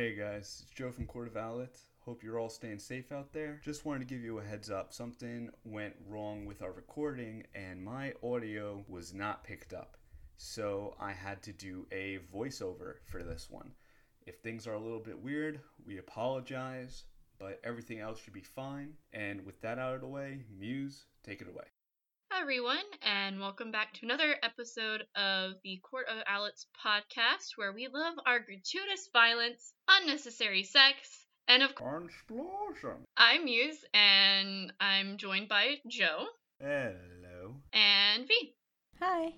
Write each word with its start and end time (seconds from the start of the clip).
Hey 0.00 0.14
guys, 0.14 0.62
it's 0.62 0.72
Joe 0.72 0.90
from 0.90 1.04
Court 1.04 1.28
of 1.28 1.36
Owlet. 1.36 1.76
Hope 2.06 2.22
you're 2.22 2.38
all 2.38 2.48
staying 2.48 2.78
safe 2.78 3.12
out 3.12 3.34
there. 3.34 3.60
Just 3.62 3.84
wanted 3.84 3.98
to 3.98 4.14
give 4.14 4.24
you 4.24 4.38
a 4.38 4.42
heads 4.42 4.70
up. 4.70 4.94
Something 4.94 5.50
went 5.62 5.94
wrong 6.08 6.46
with 6.46 6.62
our 6.62 6.72
recording 6.72 7.44
and 7.54 7.84
my 7.84 8.14
audio 8.22 8.82
was 8.88 9.12
not 9.12 9.44
picked 9.44 9.74
up. 9.74 9.98
So 10.38 10.96
I 10.98 11.12
had 11.12 11.42
to 11.42 11.52
do 11.52 11.86
a 11.92 12.20
voiceover 12.34 12.94
for 13.04 13.22
this 13.22 13.48
one. 13.50 13.72
If 14.26 14.38
things 14.38 14.66
are 14.66 14.72
a 14.72 14.80
little 14.80 15.00
bit 15.00 15.20
weird, 15.20 15.60
we 15.86 15.98
apologize, 15.98 17.04
but 17.38 17.60
everything 17.62 18.00
else 18.00 18.22
should 18.22 18.32
be 18.32 18.40
fine. 18.40 18.94
And 19.12 19.44
with 19.44 19.60
that 19.60 19.78
out 19.78 19.96
of 19.96 20.00
the 20.00 20.06
way, 20.06 20.44
Muse, 20.58 21.04
take 21.22 21.42
it 21.42 21.48
away. 21.48 21.66
Hi, 22.30 22.42
everyone, 22.42 22.78
and 23.02 23.40
welcome 23.40 23.70
back 23.72 23.92
to 23.94 24.06
another 24.06 24.36
episode 24.42 25.02
of 25.16 25.54
the 25.64 25.78
Court 25.82 26.06
of 26.08 26.22
Owlets 26.26 26.66
podcast, 26.84 27.56
where 27.56 27.72
we 27.72 27.88
love 27.88 28.14
our 28.24 28.40
gratuitous 28.40 29.08
violence, 29.12 29.72
unnecessary 29.88 30.62
sex, 30.62 31.26
and 31.48 31.62
of 31.62 31.74
course, 31.74 32.04
Explosion. 32.04 33.04
I'm 33.16 33.44
Muse, 33.44 33.84
and 33.92 34.72
I'm 34.80 35.18
joined 35.18 35.48
by 35.48 35.76
Joe 35.88 36.26
Hello. 36.60 37.56
and 37.72 38.26
V. 38.28 38.54
Hi. 39.00 39.32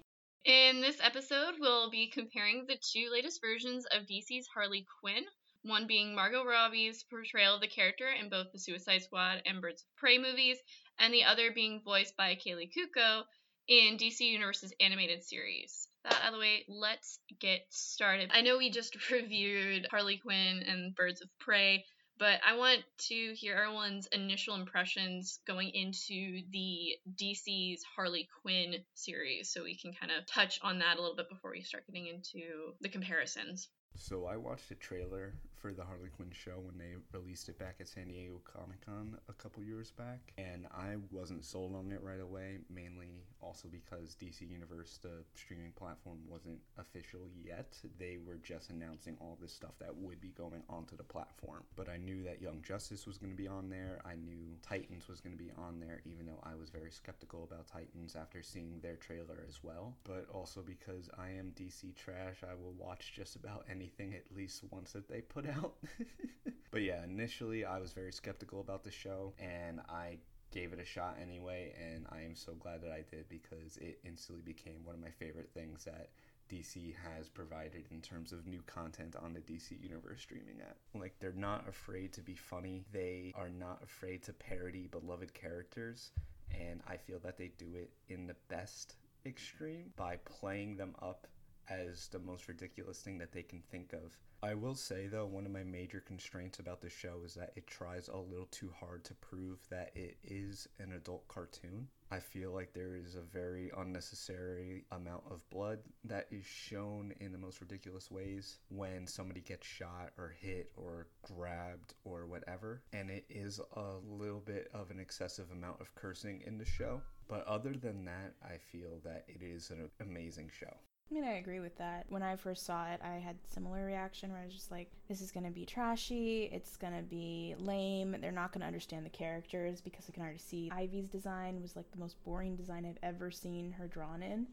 In 0.45 0.81
this 0.81 0.99
episode, 1.03 1.55
we'll 1.59 1.91
be 1.91 2.09
comparing 2.09 2.67
the 2.67 2.77
two 2.93 3.09
latest 3.11 3.41
versions 3.41 3.87
of 3.87 4.07
DC's 4.07 4.47
Harley 4.53 4.87
Quinn, 5.01 5.25
one 5.63 5.87
being 5.87 6.15
Margot 6.15 6.45
Robbie's 6.45 7.05
portrayal 7.05 7.55
of 7.55 7.61
the 7.61 7.69
character 7.69 8.09
in 8.09 8.29
both 8.29 8.53
the 8.53 8.59
Suicide 8.59 9.03
Squad 9.03 9.43
and 9.47 9.61
Birds 9.61 9.83
of 9.83 9.97
Prey 9.97 10.19
movies, 10.19 10.59
and 10.99 11.13
the 11.13 11.25
other 11.25 11.51
being 11.53 11.83
voiced 11.85 12.17
by 12.17 12.37
Kaley 12.37 12.71
Cuoco 12.71 13.23
in 13.69 13.97
DC 13.97 14.21
Universe's 14.21 14.75
animated 14.81 15.25
series. 15.25 15.89
That 16.05 16.21
out 16.21 16.29
of 16.29 16.33
the 16.35 16.41
way, 16.41 16.65
let's 16.69 17.19
get 17.41 17.61
started. 17.71 18.31
I 18.33 18.41
know 18.41 18.59
we 18.59 18.71
just 18.71 19.11
reviewed 19.11 19.87
Harley 19.91 20.19
Quinn 20.19 20.65
and 20.67 20.95
Birds 20.95 21.23
of 21.23 21.29
Prey, 21.39 21.85
but 22.19 22.41
I 22.47 22.57
want 22.57 22.81
to 23.09 23.35
hear 23.35 23.57
everyone's 23.57 24.07
initial 24.13 24.55
impressions 24.55 25.41
going 25.47 25.71
into 25.71 26.43
the 26.51 26.97
DC's 27.21 27.83
Harley 27.97 28.29
Quinn 28.43 28.77
series 28.95 29.51
so 29.51 29.63
we 29.63 29.77
can 29.77 29.93
kind 29.93 30.13
of 30.13 30.27
touch 30.27 30.59
on 30.63 30.81
that 30.81 30.99
a 30.99 31.01
little 31.01 31.17
bit 31.17 31.29
before 31.29 31.53
we 31.53 31.63
start 31.63 31.87
getting 31.87 32.07
into 32.07 32.75
the 32.81 32.89
comparisons. 32.89 33.69
So 33.97 34.27
I 34.27 34.37
watched 34.37 34.71
a 34.71 34.75
trailer 34.75 35.35
for 35.63 35.73
the 35.73 35.85
Harley 35.85 36.09
Quinn 36.09 36.33
show 36.33 36.59
when 36.61 36.77
they 36.77 36.97
released 37.17 37.49
it 37.49 37.57
back 37.57 37.77
at 37.79 37.87
San 37.87 38.09
Diego 38.09 38.41
Comic 38.43 38.85
Con 38.85 39.17
a 39.29 39.33
couple 39.35 39.63
years 39.63 39.93
back, 39.93 40.33
and 40.37 40.67
I 40.75 40.97
wasn't 41.13 41.45
sold 41.45 41.77
on 41.77 41.93
it 41.93 42.03
right 42.03 42.21
away. 42.21 42.59
Mainly 42.69 43.23
also 43.41 43.69
because 43.69 44.17
DC 44.21 44.51
Universe, 44.51 44.99
the 45.01 45.23
streaming 45.35 45.71
platform, 45.77 46.19
wasn't 46.29 46.59
official 46.79 47.21
yet. 47.41 47.77
They 47.97 48.19
were 48.27 48.39
just 48.43 48.71
announcing 48.71 49.17
all 49.21 49.39
this 49.41 49.53
stuff 49.53 49.79
that 49.79 49.95
would 49.95 50.21
be 50.21 50.31
going 50.31 50.65
onto 50.69 50.97
the 50.97 51.05
platform. 51.05 51.63
But 51.77 51.89
I 51.89 51.97
knew 51.97 52.25
that 52.25 52.43
Young 52.43 52.61
Justice 52.67 53.07
was 53.07 53.19
going 53.19 53.31
to 53.31 53.37
be 53.37 53.47
on 53.47 53.71
there. 53.71 54.01
I 54.05 54.17
knew 54.17 54.57
Titans 54.63 55.07
was 55.07 55.21
going 55.21 55.37
to 55.37 55.43
be 55.43 55.53
on 55.57 55.79
there, 55.79 56.01
even 56.05 56.27
though 56.27 56.43
I 56.43 56.57
was 56.57 56.71
very 56.71 56.91
skeptical 56.91 57.45
about 57.45 57.69
Titans 57.69 58.17
after 58.17 58.43
seeing 58.43 58.81
their 58.81 58.97
trailer 58.97 59.45
as 59.49 59.63
well. 59.63 59.95
But 60.03 60.27
also 60.33 60.61
because 60.61 61.09
I 61.17 61.29
am 61.29 61.53
DC 61.55 61.95
trash, 61.95 62.43
I 62.43 62.55
will 62.55 62.75
watch 62.77 63.13
just 63.15 63.37
about 63.37 63.65
anything 63.71 64.15
at 64.15 64.37
least 64.37 64.65
once 64.73 64.91
that 64.93 65.09
they 65.09 65.21
put 65.21 65.47
out. 65.47 65.52
but 66.71 66.83
yeah, 66.83 67.03
initially 67.05 67.65
I 67.65 67.79
was 67.79 67.93
very 67.93 68.13
skeptical 68.13 68.61
about 68.61 68.85
the 68.85 68.91
show 68.91 69.35
and 69.39 69.81
I 69.89 70.19
gave 70.51 70.73
it 70.73 70.81
a 70.81 70.85
shot 70.85 71.17
anyway 71.21 71.73
and 71.81 72.07
I 72.11 72.23
am 72.23 72.35
so 72.37 72.53
glad 72.53 72.83
that 72.83 72.91
I 72.91 73.05
did 73.11 73.29
because 73.29 73.79
it 73.79 74.01
instantly 74.05 74.43
became 74.43 74.85
one 74.85 74.95
of 74.95 75.01
my 75.01 75.11
favorite 75.11 75.51
things 75.55 75.85
that 75.85 76.11
DC 76.53 76.95
has 77.17 77.29
provided 77.29 77.85
in 77.91 78.01
terms 78.03 78.33
of 78.33 78.47
new 78.47 78.63
content 78.67 79.17
on 79.23 79.33
the 79.33 79.41
DC 79.41 79.81
Universe 79.83 80.21
streaming 80.21 80.61
app. 80.61 80.77
Like, 80.95 81.15
they're 81.19 81.33
not 81.33 81.67
afraid 81.69 82.13
to 82.15 82.21
be 82.21 82.35
funny, 82.35 82.85
they 82.93 83.33
are 83.35 83.49
not 83.49 83.81
afraid 83.83 84.23
to 84.25 84.35
parody 84.35 84.87
beloved 84.87 85.33
characters, 85.33 86.11
and 86.51 86.83
I 86.87 86.99
feel 86.99 87.19
that 87.21 87.39
they 87.39 87.53
do 87.57 87.77
it 87.77 87.91
in 88.09 88.27
the 88.27 88.37
best 88.49 88.97
extreme 89.25 89.93
by 89.97 90.17
playing 90.25 90.77
them 90.77 90.95
up 91.01 91.27
as 91.69 92.09
the 92.09 92.19
most 92.19 92.49
ridiculous 92.49 93.01
thing 93.01 93.19
that 93.19 93.33
they 93.33 93.43
can 93.43 93.63
think 93.71 93.93
of. 93.93 94.17
I 94.45 94.55
will 94.55 94.75
say 94.75 95.07
though, 95.07 95.27
one 95.27 95.47
of 95.47 95.53
my 95.53 95.63
major 95.63 96.01
constraints 96.01 96.59
about 96.59 96.81
the 96.81 96.91
show 96.91 97.21
is 97.25 97.35
that 97.35 97.53
it 97.55 97.69
tries 97.69 98.09
a 98.09 98.17
little 98.17 98.49
too 98.51 98.73
hard 98.79 99.05
to 99.05 99.15
prove 99.15 99.61
that 99.71 99.93
it 99.95 100.17
is 100.25 100.69
an 100.81 100.93
adult 100.93 101.29
cartoon. 101.29 101.87
I 102.11 102.19
feel 102.19 102.53
like 102.53 102.73
there 102.73 102.97
is 102.97 103.15
a 103.15 103.23
very 103.23 103.71
unnecessary 103.77 104.85
amount 104.91 105.23
of 105.31 105.49
blood 105.49 105.79
that 106.05 106.27
is 106.33 106.45
shown 106.45 107.15
in 107.21 107.31
the 107.31 107.39
most 107.39 107.61
ridiculous 107.61 108.11
ways 108.11 108.59
when 108.69 109.07
somebody 109.07 109.41
gets 109.41 109.67
shot 109.67 110.11
or 110.19 110.35
hit 110.41 110.73
or 110.77 111.07
grabbed 111.23 111.95
or 112.05 112.27
whatever. 112.27 112.83
And 112.93 113.11
it 113.11 113.25
is 113.31 113.61
a 113.77 113.95
little 114.05 114.41
bit 114.41 114.71
of 114.75 114.91
an 114.91 114.99
excessive 114.99 115.53
amount 115.53 115.81
of 115.81 115.95
cursing 115.95 116.43
in 116.45 116.59
the 116.59 116.67
show. 116.67 117.01
But 117.29 117.47
other 117.47 117.73
than 117.73 118.05
that, 118.07 118.35
I 118.45 118.59
feel 118.59 119.01
that 119.05 119.25
it 119.29 119.43
is 119.43 119.71
an 119.71 119.89
amazing 120.01 120.51
show. 120.53 120.75
I 121.13 121.15
mean, 121.15 121.25
I 121.25 121.35
agree 121.35 121.61
with 121.61 121.77
that. 121.77 122.07
When 122.09 122.23
I 122.23 122.37
first 122.37 122.65
saw 122.65 122.87
it, 122.91 122.99
I 123.05 123.17
had 123.17 123.37
similar 123.53 123.85
reaction 123.85 124.31
where 124.31 124.41
I 124.41 124.47
was 124.47 124.55
just 124.55 124.71
like, 124.71 124.89
this 125.09 125.21
is 125.21 125.31
going 125.31 125.45
to 125.45 125.51
be 125.51 125.67
trashy, 125.67 126.49
it's 126.51 126.79
going 126.79 126.97
to 126.97 127.03
be 127.03 127.55
lame, 127.59 128.17
they're 128.19 128.33
not 128.33 128.51
going 128.51 128.63
to 128.63 128.67
understand 128.67 129.05
the 129.05 129.11
characters 129.11 129.83
because 129.83 130.07
I 130.09 130.13
can 130.13 130.23
already 130.23 130.39
see 130.39 130.71
Ivy's 130.73 131.11
design 131.11 131.61
was 131.61 131.77
like 131.77 131.91
the 131.93 131.99
most 131.99 132.17
boring 132.25 132.57
design 132.57 132.87
I've 132.87 132.97
ever 133.03 133.31
seen 133.31 133.73
her 133.73 133.89
drawn 133.89 134.23
in. 134.23 134.47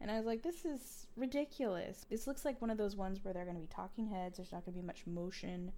And 0.00 0.10
I 0.10 0.16
was 0.16 0.26
like, 0.26 0.42
this 0.42 0.64
is 0.64 1.06
ridiculous. 1.16 2.06
This 2.10 2.26
looks 2.26 2.44
like 2.44 2.60
one 2.60 2.70
of 2.70 2.78
those 2.78 2.96
ones 2.96 3.20
where 3.22 3.32
they're 3.32 3.44
going 3.44 3.54
to 3.54 3.62
be 3.62 3.68
talking 3.68 4.08
heads, 4.08 4.38
there's 4.38 4.50
not 4.50 4.64
going 4.64 4.74
to 4.74 4.80
be 4.80 4.86
much 4.86 5.06
motion, 5.06 5.70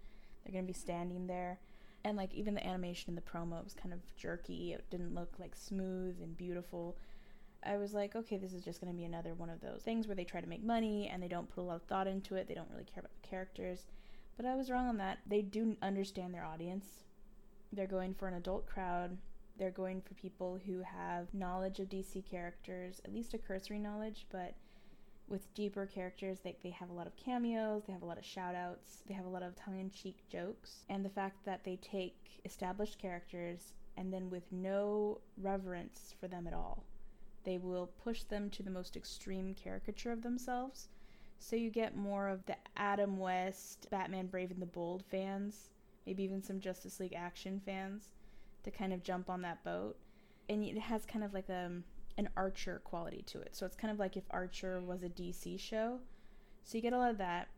they're 0.44 0.52
going 0.52 0.64
to 0.64 0.72
be 0.72 0.78
standing 0.78 1.26
there. 1.26 1.58
And 2.04 2.16
like 2.16 2.32
even 2.32 2.54
the 2.54 2.66
animation 2.66 3.10
in 3.10 3.16
the 3.16 3.20
promo 3.20 3.62
was 3.62 3.74
kind 3.74 3.92
of 3.92 4.00
jerky, 4.16 4.72
it 4.72 4.84
didn't 4.90 5.14
look 5.14 5.34
like 5.38 5.54
smooth 5.54 6.16
and 6.22 6.34
beautiful. 6.38 6.96
I 7.64 7.76
was 7.76 7.94
like, 7.94 8.16
okay, 8.16 8.38
this 8.38 8.52
is 8.52 8.64
just 8.64 8.80
going 8.80 8.92
to 8.92 8.96
be 8.96 9.04
another 9.04 9.34
one 9.34 9.50
of 9.50 9.60
those 9.60 9.82
things 9.82 10.06
where 10.06 10.16
they 10.16 10.24
try 10.24 10.40
to 10.40 10.48
make 10.48 10.64
money 10.64 11.08
and 11.12 11.22
they 11.22 11.28
don't 11.28 11.48
put 11.48 11.60
a 11.60 11.64
lot 11.64 11.76
of 11.76 11.82
thought 11.82 12.08
into 12.08 12.34
it. 12.34 12.48
They 12.48 12.54
don't 12.54 12.70
really 12.70 12.84
care 12.84 13.00
about 13.00 13.12
the 13.22 13.28
characters. 13.28 13.86
But 14.36 14.46
I 14.46 14.56
was 14.56 14.70
wrong 14.70 14.88
on 14.88 14.96
that. 14.98 15.18
They 15.26 15.42
do 15.42 15.76
understand 15.82 16.34
their 16.34 16.44
audience. 16.44 16.86
They're 17.72 17.86
going 17.86 18.14
for 18.14 18.26
an 18.28 18.34
adult 18.34 18.66
crowd. 18.66 19.16
They're 19.58 19.70
going 19.70 20.00
for 20.00 20.14
people 20.14 20.58
who 20.66 20.82
have 20.82 21.32
knowledge 21.34 21.78
of 21.78 21.88
DC 21.88 22.28
characters, 22.28 23.00
at 23.04 23.14
least 23.14 23.34
a 23.34 23.38
cursory 23.38 23.78
knowledge, 23.78 24.26
but 24.30 24.54
with 25.28 25.54
deeper 25.54 25.86
characters, 25.86 26.40
they, 26.40 26.56
they 26.62 26.70
have 26.70 26.90
a 26.90 26.94
lot 26.94 27.06
of 27.06 27.16
cameos, 27.16 27.84
they 27.86 27.92
have 27.92 28.02
a 28.02 28.06
lot 28.06 28.18
of 28.18 28.24
shout 28.24 28.54
outs, 28.54 29.02
they 29.06 29.14
have 29.14 29.24
a 29.24 29.28
lot 29.28 29.42
of 29.42 29.54
tongue 29.54 29.78
in 29.78 29.90
cheek 29.90 30.24
jokes. 30.28 30.84
And 30.88 31.04
the 31.04 31.10
fact 31.10 31.44
that 31.44 31.64
they 31.64 31.76
take 31.76 32.16
established 32.44 32.98
characters 32.98 33.72
and 33.96 34.12
then 34.12 34.30
with 34.30 34.50
no 34.50 35.20
reverence 35.36 36.14
for 36.18 36.28
them 36.28 36.46
at 36.46 36.54
all 36.54 36.84
they 37.44 37.58
will 37.58 37.90
push 38.02 38.22
them 38.22 38.50
to 38.50 38.62
the 38.62 38.70
most 38.70 38.96
extreme 38.96 39.54
caricature 39.54 40.12
of 40.12 40.22
themselves. 40.22 40.88
So 41.38 41.56
you 41.56 41.70
get 41.70 41.96
more 41.96 42.28
of 42.28 42.44
the 42.46 42.56
Adam 42.76 43.16
West, 43.16 43.88
Batman 43.90 44.26
Brave 44.26 44.50
and 44.50 44.62
the 44.62 44.66
Bold 44.66 45.02
fans, 45.10 45.70
maybe 46.06 46.22
even 46.22 46.42
some 46.42 46.60
Justice 46.60 47.00
League 47.00 47.14
action 47.14 47.60
fans 47.64 48.10
to 48.62 48.70
kind 48.70 48.92
of 48.92 49.02
jump 49.02 49.28
on 49.28 49.42
that 49.42 49.64
boat. 49.64 49.96
And 50.48 50.64
it 50.64 50.78
has 50.78 51.04
kind 51.04 51.24
of 51.24 51.34
like 51.34 51.48
a 51.48 51.70
an 52.18 52.28
Archer 52.36 52.80
quality 52.84 53.22
to 53.26 53.40
it. 53.40 53.56
So 53.56 53.64
it's 53.64 53.76
kind 53.76 53.90
of 53.90 53.98
like 53.98 54.16
if 54.16 54.24
Archer 54.30 54.80
was 54.80 55.02
a 55.02 55.08
DC 55.08 55.58
show. 55.58 55.98
So 56.62 56.76
you 56.76 56.82
get 56.82 56.92
a 56.92 56.98
lot 56.98 57.10
of 57.10 57.18
that, 57.18 57.48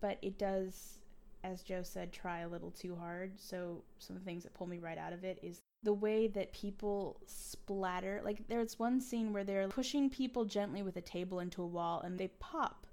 but 0.00 0.18
it 0.22 0.38
does 0.38 0.98
as 1.42 1.62
Joe 1.62 1.82
said 1.82 2.12
try 2.12 2.40
a 2.40 2.48
little 2.48 2.70
too 2.70 2.96
hard. 2.96 3.32
So 3.38 3.82
some 3.98 4.16
of 4.16 4.22
the 4.22 4.26
things 4.26 4.42
that 4.42 4.54
pull 4.54 4.66
me 4.66 4.78
right 4.78 4.98
out 4.98 5.12
of 5.12 5.24
it 5.24 5.38
is 5.42 5.62
the 5.86 5.94
way 5.94 6.26
that 6.26 6.52
people 6.52 7.16
splatter. 7.26 8.20
Like 8.24 8.48
there's 8.48 8.76
one 8.76 9.00
scene 9.00 9.32
where 9.32 9.44
they're 9.44 9.68
pushing 9.68 10.10
people 10.10 10.44
gently 10.44 10.82
with 10.82 10.96
a 10.96 11.00
table 11.00 11.38
into 11.38 11.62
a 11.62 11.66
wall 11.66 12.00
and 12.00 12.18
they 12.18 12.26
pop 12.40 12.88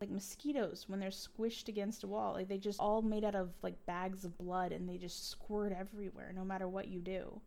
like 0.00 0.10
mosquitoes 0.10 0.86
when 0.88 0.98
they're 0.98 1.10
squished 1.10 1.68
against 1.68 2.02
a 2.02 2.08
wall. 2.08 2.32
Like 2.32 2.48
they 2.48 2.58
just 2.58 2.80
all 2.80 3.02
made 3.02 3.22
out 3.22 3.36
of 3.36 3.50
like 3.62 3.86
bags 3.86 4.24
of 4.24 4.36
blood 4.36 4.72
and 4.72 4.88
they 4.88 4.96
just 4.96 5.30
squirt 5.30 5.72
everywhere 5.72 6.32
no 6.34 6.44
matter 6.44 6.66
what 6.66 6.88
you 6.88 6.98
do. 6.98 7.40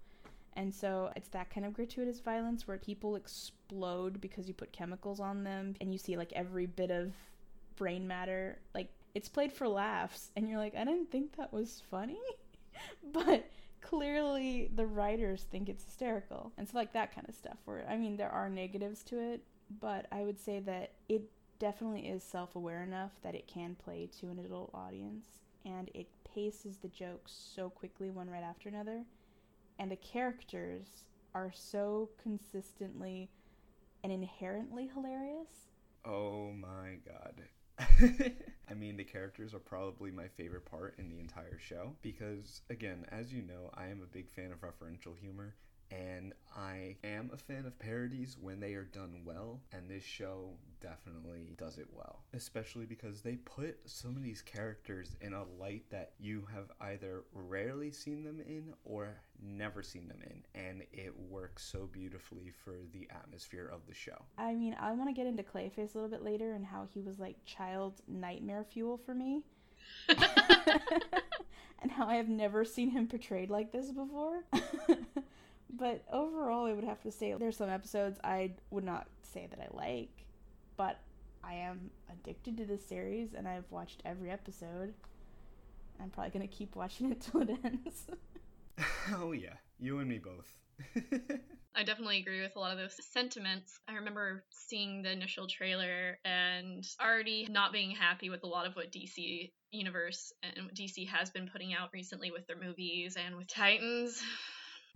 And 0.54 0.74
so 0.74 1.12
it's 1.18 1.28
that 1.30 1.50
kind 1.54 1.66
of 1.66 1.74
gratuitous 1.74 2.22
violence 2.22 2.66
where 2.66 2.78
people 2.78 3.18
explode 3.18 4.22
because 4.22 4.48
you 4.48 4.54
put 4.54 4.72
chemicals 4.72 5.20
on 5.20 5.44
them 5.44 5.76
and 5.82 5.92
you 5.92 6.00
see 6.00 6.16
like 6.16 6.32
every 6.32 6.66
bit 6.66 6.92
of 6.92 7.12
brain 7.76 8.08
matter. 8.08 8.58
Like 8.74 8.88
it's 9.14 9.28
played 9.28 9.52
for 9.52 9.68
laughs 9.68 10.32
and 10.38 10.48
you're 10.48 10.60
like, 10.60 10.76
I 10.76 10.86
didn't 10.86 11.12
think 11.12 11.36
that 11.36 11.52
was 11.52 11.84
funny. 11.92 12.22
but 13.12 13.46
clearly 13.88 14.70
the 14.76 14.86
writers 14.86 15.46
think 15.50 15.70
it's 15.70 15.84
hysterical. 15.84 16.52
And 16.58 16.68
so 16.68 16.78
like 16.78 16.94
that 16.94 17.14
kind 17.14 17.28
of 17.30 17.36
stuff 17.36 17.58
where 17.66 17.86
I 17.90 17.96
mean 17.98 18.18
there 18.18 18.32
are 18.32 18.50
negatives 18.50 19.04
to 19.04 19.20
it, 19.20 19.42
but 19.80 20.08
I 20.12 20.24
would 20.24 20.40
say 20.40 20.60
that 20.62 20.92
it 21.08 21.24
definitely 21.60 22.08
is 22.08 22.24
self-aware 22.24 22.84
enough 22.84 23.12
that 23.24 23.36
it 23.36 23.48
can 23.48 23.76
play 23.76 24.10
to 24.20 24.28
an 24.28 24.40
adult 24.40 24.72
audience 24.74 25.26
and 25.66 25.90
it 25.94 26.08
paces 26.34 26.78
the 26.78 26.88
jokes 26.90 27.32
so 27.56 27.70
quickly 27.70 28.12
one 28.12 28.30
right 28.30 28.44
after 28.44 28.70
another 28.70 29.04
and 29.80 29.90
the 29.90 29.96
characters 29.96 31.04
are 31.34 31.52
so 31.54 32.10
consistently 32.22 33.30
and 34.04 34.12
inherently 34.12 34.90
hilarious. 34.94 35.68
Oh 36.06 36.52
my 36.52 36.98
god. 37.06 37.44
I 38.70 38.74
mean, 38.74 38.98
the 38.98 39.04
characters 39.04 39.54
are 39.54 39.60
probably 39.60 40.12
my 40.12 40.28
favorite 40.28 40.66
part 40.66 40.96
in 40.98 41.10
the 41.10 41.20
entire 41.20 41.58
show 41.60 41.96
because, 42.02 42.62
again, 42.70 43.06
as 43.10 43.32
you 43.32 43.42
know, 43.42 43.70
I 43.76 43.88
am 43.88 44.02
a 44.02 44.14
big 44.14 44.30
fan 44.32 44.52
of 44.52 44.62
referential 44.62 45.18
humor 45.18 45.56
and 45.92 46.34
I 46.56 46.96
am 47.04 47.30
a 47.34 47.38
fan 47.38 47.66
of 47.66 47.78
parodies 47.78 48.38
when 48.40 48.60
they 48.60 48.74
are 48.74 48.84
done 48.84 49.22
well, 49.24 49.62
and 49.72 49.90
this 49.90 50.04
show 50.04 50.50
definitely 50.82 51.54
does 51.58 51.78
it 51.78 51.88
well. 51.92 52.24
Especially 52.34 52.86
because 52.86 53.22
they 53.22 53.36
put 53.36 53.78
some 53.86 54.16
of 54.16 54.24
these 54.24 54.42
characters 54.42 55.16
in 55.22 55.34
a 55.34 55.44
light 55.60 55.84
that 55.92 56.14
you 56.20 56.48
have 56.54 56.72
either 56.82 57.24
rarely 57.34 57.92
seen 57.92 58.24
them 58.24 58.42
in 58.46 58.74
or 58.86 59.22
never 59.42 59.84
seen 59.84 60.08
them 60.08 60.22
in, 60.24 60.44
and 60.60 60.84
it 60.92 61.14
works 61.30 61.64
so 61.64 61.88
beautifully 61.92 62.52
for 62.64 62.76
the 62.92 63.08
atmosphere 63.12 63.70
of 63.72 63.86
the 63.88 63.94
show. 63.94 64.26
I 64.38 64.54
mean, 64.56 64.76
I 64.80 64.92
want 64.94 65.10
to 65.10 65.14
get 65.14 65.28
into 65.28 65.44
Clayface 65.44 65.94
a 65.94 66.00
little 66.00 66.10
bit 66.10 66.24
later 66.24 66.54
and 66.54 66.66
how 66.66 66.88
he 66.94 67.02
was 67.02 67.20
like 67.20 67.38
child 67.46 68.02
nightmare 68.08 68.66
fuel 68.70 68.98
for 68.98 69.14
me. 69.14 69.44
and 71.82 71.92
how 71.92 72.08
I 72.08 72.16
have 72.16 72.30
never 72.30 72.66
seen 72.66 72.90
him 72.90 73.08
portrayed 73.08 73.50
like 73.50 73.72
this 73.72 73.92
before. 73.92 74.44
but 75.70 76.04
overall, 76.12 76.66
I 76.66 76.74
would 76.74 76.84
have 76.84 77.02
to 77.02 77.12
say 77.12 77.34
there's 77.34 77.58
some 77.58 77.70
episodes 77.70 78.20
I 78.24 78.52
would 78.70 78.84
not 78.84 79.08
say 79.22 79.48
that 79.50 79.60
I 79.60 79.68
like, 79.76 80.26
but 80.78 81.00
I 81.44 81.56
am 81.56 81.92
addicted 82.12 82.58
to 82.58 82.66
this 82.66 82.86
series 82.86 83.34
and 83.34 83.48
I've 83.48 83.70
watched 83.70 84.02
every 84.06 84.32
episode. 84.32 84.94
I'm 86.02 86.10
probably 86.10 86.32
going 86.32 86.48
to 86.48 86.54
keep 86.54 86.76
watching 86.76 87.12
it 87.12 87.22
till 87.22 87.42
it 87.42 87.58
ends. 87.64 88.08
oh, 89.14 89.32
yeah. 89.32 89.56
You 89.80 90.00
and 90.00 90.10
me 90.10 90.20
both. 90.20 90.58
I 91.76 91.84
definitely 91.84 92.20
agree 92.20 92.42
with 92.42 92.56
a 92.56 92.60
lot 92.60 92.72
of 92.72 92.80
those 92.80 92.96
sentiments. 93.12 93.80
I 93.88 93.94
remember 93.94 94.44
seeing 94.50 95.04
the 95.04 95.12
initial 95.12 95.48
trailer 95.48 96.18
and 96.26 96.84
already 97.00 97.48
not 97.52 97.72
being 97.72 97.92
happy 97.92 98.32
with 98.32 98.44
a 98.44 98.48
lot 98.48 98.66
of 98.66 98.76
what 98.76 98.92
DC 98.92 99.52
Universe 99.72 100.34
and 100.42 100.66
what 100.66 100.74
DC 100.74 101.08
has 101.08 101.30
been 101.30 101.48
putting 101.48 101.74
out 101.76 101.90
recently 101.94 102.32
with 102.32 102.48
their 102.48 102.58
movies 102.58 103.16
and 103.16 103.36
with 103.36 103.48
Titans. 103.48 104.24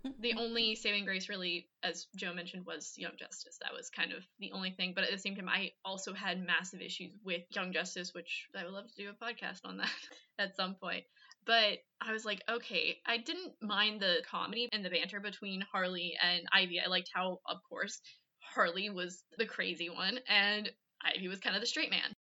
The 0.03 0.29
mm-hmm. 0.29 0.39
only 0.39 0.75
saving 0.75 1.05
grace 1.05 1.29
really 1.29 1.67
as 1.83 2.07
joe 2.15 2.33
mentioned 2.33 2.65
was 2.65 2.93
young 2.97 3.13
justice. 3.17 3.57
That 3.61 3.73
was 3.73 3.89
kind 3.89 4.11
of 4.11 4.23
the 4.39 4.51
only 4.51 4.71
thing. 4.71 4.93
But 4.95 5.03
at 5.03 5.11
the 5.11 5.17
same 5.17 5.35
time 5.35 5.49
i 5.49 5.71
also 5.85 6.13
had 6.13 6.45
massive 6.45 6.81
issues 6.81 7.11
with 7.23 7.41
young 7.51 7.73
justice 7.73 8.13
which 8.13 8.47
i 8.57 8.63
would 8.63 8.73
love 8.73 8.87
to 8.87 9.03
do 9.03 9.09
a 9.09 9.25
podcast 9.25 9.59
on 9.65 9.77
that 9.77 9.91
at 10.39 10.55
some 10.55 10.75
point. 10.75 11.03
But 11.45 11.79
i 12.01 12.11
was 12.11 12.25
like 12.25 12.41
okay 12.49 12.99
i 13.05 13.17
didn't 13.17 13.53
mind 13.61 14.01
the 14.01 14.17
comedy 14.29 14.69
and 14.71 14.83
the 14.83 14.89
banter 14.89 15.19
between 15.19 15.61
harley 15.71 16.15
and 16.21 16.43
ivy. 16.53 16.79
I 16.79 16.87
liked 16.87 17.09
how 17.13 17.39
of 17.47 17.57
course 17.67 17.99
harley 18.39 18.89
was 18.89 19.23
the 19.37 19.45
crazy 19.45 19.89
one 19.89 20.19
and 20.27 20.69
ivy 21.03 21.27
was 21.27 21.39
kind 21.39 21.55
of 21.55 21.61
the 21.61 21.67
straight 21.67 21.91
man 21.91 22.15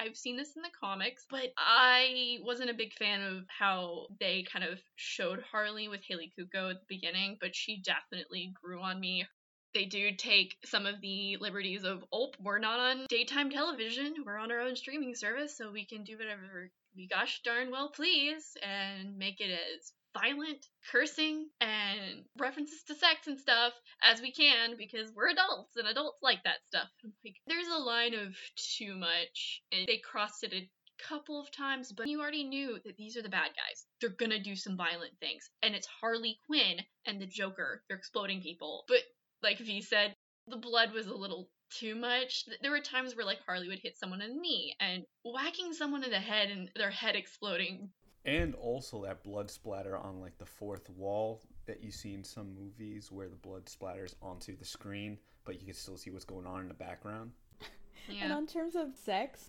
I've 0.00 0.16
seen 0.16 0.36
this 0.36 0.56
in 0.56 0.62
the 0.62 0.70
comics, 0.80 1.26
but 1.28 1.52
I 1.58 2.38
wasn't 2.42 2.70
a 2.70 2.74
big 2.74 2.94
fan 2.94 3.20
of 3.20 3.44
how 3.48 4.06
they 4.18 4.44
kind 4.50 4.64
of 4.64 4.78
showed 4.96 5.42
Harley 5.42 5.88
with 5.88 6.00
Kaley 6.00 6.32
Cuoco 6.32 6.70
at 6.70 6.80
the 6.80 6.86
beginning, 6.88 7.36
but 7.38 7.54
she 7.54 7.82
definitely 7.82 8.54
grew 8.62 8.80
on 8.80 8.98
me. 8.98 9.26
They 9.74 9.84
do 9.84 10.10
take 10.16 10.56
some 10.64 10.86
of 10.86 11.02
the 11.02 11.36
liberties 11.36 11.84
of, 11.84 12.02
oh, 12.12 12.32
we're 12.42 12.58
not 12.58 12.80
on 12.80 13.06
daytime 13.10 13.50
television, 13.50 14.14
we're 14.24 14.38
on 14.38 14.50
our 14.50 14.60
own 14.60 14.74
streaming 14.74 15.14
service, 15.14 15.56
so 15.56 15.70
we 15.70 15.84
can 15.84 16.02
do 16.02 16.16
whatever 16.16 16.70
we 16.96 17.06
gosh 17.06 17.40
darn 17.44 17.70
well 17.70 17.88
please 17.90 18.56
and 18.62 19.16
make 19.16 19.40
it 19.40 19.50
as 19.50 19.92
violent 20.14 20.64
cursing 20.90 21.48
and 21.60 22.24
references 22.38 22.82
to 22.84 22.94
sex 22.94 23.26
and 23.26 23.38
stuff 23.38 23.72
as 24.02 24.20
we 24.20 24.32
can 24.32 24.76
because 24.76 25.12
we're 25.14 25.30
adults 25.30 25.76
and 25.76 25.86
adults 25.86 26.18
like 26.22 26.42
that 26.44 26.58
stuff. 26.66 26.88
Like 27.24 27.36
there's 27.46 27.66
a 27.68 27.78
line 27.78 28.14
of 28.14 28.34
too 28.78 28.94
much 28.94 29.62
and 29.72 29.86
they 29.86 29.98
crossed 29.98 30.42
it 30.42 30.54
a 30.54 30.68
couple 31.08 31.40
of 31.40 31.50
times, 31.50 31.92
but 31.92 32.08
you 32.08 32.20
already 32.20 32.44
knew 32.44 32.78
that 32.84 32.96
these 32.96 33.16
are 33.16 33.22
the 33.22 33.28
bad 33.28 33.48
guys. 33.48 33.86
They're 34.00 34.10
gonna 34.10 34.42
do 34.42 34.56
some 34.56 34.76
violent 34.76 35.12
things. 35.20 35.50
And 35.62 35.74
it's 35.74 35.86
Harley 36.00 36.38
Quinn 36.46 36.78
and 37.06 37.20
the 37.20 37.26
Joker. 37.26 37.82
They're 37.88 37.98
exploding 37.98 38.40
people. 38.40 38.84
But 38.88 39.00
like 39.42 39.58
V 39.58 39.82
said, 39.82 40.14
the 40.46 40.56
blood 40.56 40.92
was 40.92 41.06
a 41.06 41.14
little 41.14 41.48
too 41.78 41.94
much. 41.94 42.44
There 42.62 42.70
were 42.70 42.80
times 42.80 43.14
where 43.14 43.26
like 43.26 43.38
Harley 43.46 43.68
would 43.68 43.80
hit 43.82 43.96
someone 43.96 44.22
in 44.22 44.34
the 44.34 44.40
knee 44.40 44.74
and 44.80 45.04
whacking 45.24 45.72
someone 45.72 46.04
in 46.04 46.10
the 46.10 46.18
head 46.18 46.50
and 46.50 46.70
their 46.74 46.90
head 46.90 47.16
exploding 47.16 47.90
and 48.24 48.54
also 48.54 49.02
that 49.04 49.22
blood 49.22 49.50
splatter 49.50 49.96
on 49.96 50.20
like 50.20 50.36
the 50.38 50.46
fourth 50.46 50.88
wall 50.90 51.40
that 51.66 51.82
you 51.82 51.90
see 51.90 52.14
in 52.14 52.24
some 52.24 52.54
movies 52.54 53.10
where 53.10 53.28
the 53.28 53.36
blood 53.36 53.64
splatters 53.66 54.14
onto 54.22 54.56
the 54.56 54.64
screen, 54.64 55.18
but 55.44 55.60
you 55.60 55.66
can 55.66 55.74
still 55.74 55.96
see 55.96 56.10
what's 56.10 56.24
going 56.24 56.46
on 56.46 56.60
in 56.60 56.68
the 56.68 56.74
background. 56.74 57.32
Yeah. 58.08 58.24
And 58.24 58.32
on 58.32 58.46
terms 58.46 58.74
of 58.74 58.88
sex 58.96 59.46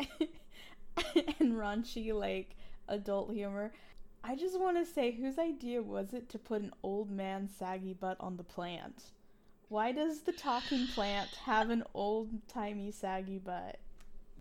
and 1.39 1.53
raunchy 1.53 2.13
like 2.13 2.56
adult 2.89 3.33
humor, 3.33 3.71
I 4.23 4.35
just 4.35 4.59
want 4.59 4.77
to 4.77 4.85
say 4.85 5.12
whose 5.12 5.39
idea 5.39 5.81
was 5.81 6.13
it 6.13 6.29
to 6.29 6.38
put 6.38 6.62
an 6.62 6.71
old 6.83 7.09
man 7.09 7.47
saggy 7.47 7.94
butt 7.94 8.17
on 8.19 8.38
the 8.38 8.44
plant? 8.44 9.03
Why 9.69 9.94
does 9.94 10.21
the 10.21 10.33
talking 10.33 10.85
plant 10.88 11.29
have 11.45 11.69
an 11.69 11.83
old 11.95 12.29
timey 12.50 12.91
saggy 12.91 13.39
butt? 13.39 13.79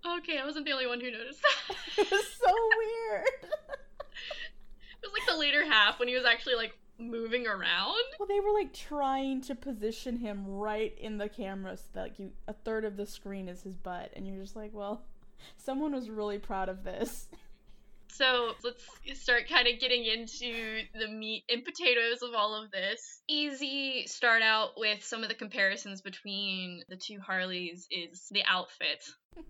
Okay, 0.04 0.38
I 0.38 0.44
wasn't 0.44 0.66
the 0.66 0.72
only 0.72 0.86
one 0.88 1.00
who 1.00 1.10
noticed 1.10 1.40
that. 1.68 1.76
it 1.98 2.10
was 2.10 2.26
so 2.32 2.52
weird. 2.78 3.24
It 5.02 5.10
was 5.12 5.20
like 5.26 5.34
the 5.34 5.38
later 5.38 5.64
half 5.64 5.98
when 5.98 6.08
he 6.08 6.14
was 6.14 6.24
actually 6.24 6.56
like 6.56 6.72
moving 6.98 7.46
around. 7.46 8.02
Well, 8.18 8.28
they 8.28 8.40
were 8.40 8.52
like 8.52 8.72
trying 8.72 9.40
to 9.42 9.54
position 9.54 10.16
him 10.16 10.46
right 10.46 10.96
in 10.98 11.18
the 11.18 11.28
camera 11.28 11.76
so 11.76 11.84
that 11.94 12.02
like 12.02 12.18
you 12.18 12.32
a 12.46 12.52
third 12.52 12.84
of 12.84 12.96
the 12.96 13.06
screen 13.06 13.48
is 13.48 13.62
his 13.62 13.76
butt, 13.76 14.12
and 14.14 14.26
you're 14.26 14.42
just 14.42 14.56
like, 14.56 14.72
well, 14.74 15.02
someone 15.56 15.94
was 15.94 16.10
really 16.10 16.38
proud 16.38 16.68
of 16.68 16.84
this. 16.84 17.28
So 18.12 18.52
let's 18.64 18.84
start 19.22 19.48
kind 19.48 19.68
of 19.68 19.80
getting 19.80 20.04
into 20.04 20.82
the 20.94 21.08
meat 21.08 21.44
and 21.48 21.64
potatoes 21.64 22.22
of 22.22 22.34
all 22.34 22.60
of 22.60 22.70
this. 22.70 23.22
Easy 23.28 24.04
start 24.06 24.42
out 24.42 24.70
with 24.76 25.02
some 25.02 25.22
of 25.22 25.28
the 25.28 25.34
comparisons 25.34 26.02
between 26.02 26.82
the 26.88 26.96
two 26.96 27.18
Harleys 27.20 27.86
is 27.90 28.26
the 28.30 28.42
outfit. 28.46 29.04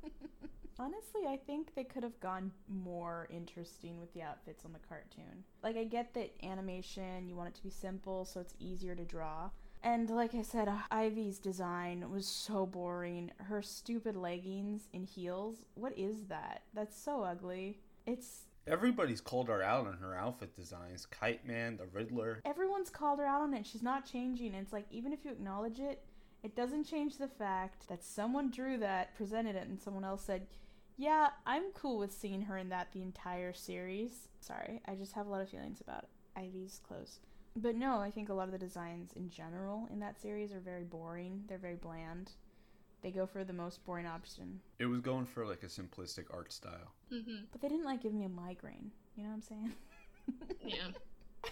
Honestly, 0.80 1.26
I 1.28 1.36
think 1.36 1.74
they 1.74 1.84
could 1.84 2.02
have 2.02 2.18
gone 2.20 2.50
more 2.66 3.28
interesting 3.30 4.00
with 4.00 4.14
the 4.14 4.22
outfits 4.22 4.64
on 4.64 4.72
the 4.72 4.78
cartoon. 4.88 5.44
Like, 5.62 5.76
I 5.76 5.84
get 5.84 6.14
that 6.14 6.34
animation, 6.42 7.28
you 7.28 7.36
want 7.36 7.50
it 7.50 7.54
to 7.56 7.62
be 7.62 7.68
simple 7.68 8.24
so 8.24 8.40
it's 8.40 8.54
easier 8.58 8.94
to 8.94 9.04
draw. 9.04 9.50
And 9.82 10.08
like 10.08 10.34
I 10.34 10.40
said, 10.40 10.68
uh, 10.68 10.78
Ivy's 10.90 11.38
design 11.38 12.10
was 12.10 12.26
so 12.26 12.64
boring. 12.64 13.30
Her 13.36 13.60
stupid 13.60 14.16
leggings 14.16 14.88
and 14.94 15.04
heels. 15.04 15.66
What 15.74 15.98
is 15.98 16.24
that? 16.28 16.62
That's 16.72 16.98
so 16.98 17.24
ugly. 17.24 17.78
It's 18.06 18.46
Everybody's 18.66 19.20
called 19.20 19.48
her 19.48 19.62
out 19.62 19.86
on 19.86 19.98
her 19.98 20.14
outfit 20.14 20.54
designs. 20.54 21.04
Kite 21.04 21.46
Man, 21.46 21.76
the 21.76 21.86
Riddler. 21.86 22.40
Everyone's 22.46 22.90
called 22.90 23.18
her 23.18 23.26
out 23.26 23.42
on 23.42 23.52
it. 23.52 23.66
She's 23.66 23.82
not 23.82 24.10
changing. 24.10 24.54
It's 24.54 24.72
like 24.72 24.86
even 24.90 25.12
if 25.12 25.24
you 25.24 25.30
acknowledge 25.30 25.78
it, 25.78 26.02
it 26.42 26.56
doesn't 26.56 26.84
change 26.84 27.18
the 27.18 27.28
fact 27.28 27.88
that 27.88 28.02
someone 28.02 28.50
drew 28.50 28.78
that, 28.78 29.14
presented 29.14 29.56
it, 29.56 29.68
and 29.68 29.80
someone 29.80 30.04
else 30.04 30.22
said, 30.24 30.46
yeah, 31.00 31.30
I'm 31.46 31.72
cool 31.72 31.96
with 31.96 32.12
seeing 32.12 32.42
her 32.42 32.58
in 32.58 32.68
that 32.68 32.92
the 32.92 33.00
entire 33.00 33.54
series. 33.54 34.28
Sorry, 34.40 34.82
I 34.86 34.94
just 34.94 35.14
have 35.14 35.26
a 35.26 35.30
lot 35.30 35.40
of 35.40 35.48
feelings 35.48 35.80
about 35.80 36.08
Ivy's 36.36 36.78
clothes. 36.86 37.20
But 37.56 37.74
no, 37.74 37.96
I 37.96 38.10
think 38.10 38.28
a 38.28 38.34
lot 38.34 38.44
of 38.44 38.52
the 38.52 38.58
designs 38.58 39.12
in 39.16 39.30
general 39.30 39.88
in 39.90 39.98
that 40.00 40.20
series 40.20 40.52
are 40.52 40.60
very 40.60 40.84
boring. 40.84 41.44
They're 41.48 41.56
very 41.56 41.76
bland. 41.76 42.32
They 43.00 43.10
go 43.10 43.26
for 43.26 43.44
the 43.44 43.54
most 43.54 43.82
boring 43.86 44.06
option. 44.06 44.60
It 44.78 44.84
was 44.84 45.00
going 45.00 45.24
for 45.24 45.46
like 45.46 45.62
a 45.62 45.66
simplistic 45.66 46.26
art 46.34 46.52
style. 46.52 46.92
Mm-hmm. 47.10 47.44
But 47.50 47.62
they 47.62 47.68
didn't 47.68 47.86
like 47.86 48.02
give 48.02 48.12
me 48.12 48.24
a 48.24 48.28
migraine. 48.28 48.90
You 49.16 49.22
know 49.22 49.30
what 49.30 49.36
I'm 49.36 49.42
saying? 49.42 49.72
yeah. 50.66 50.88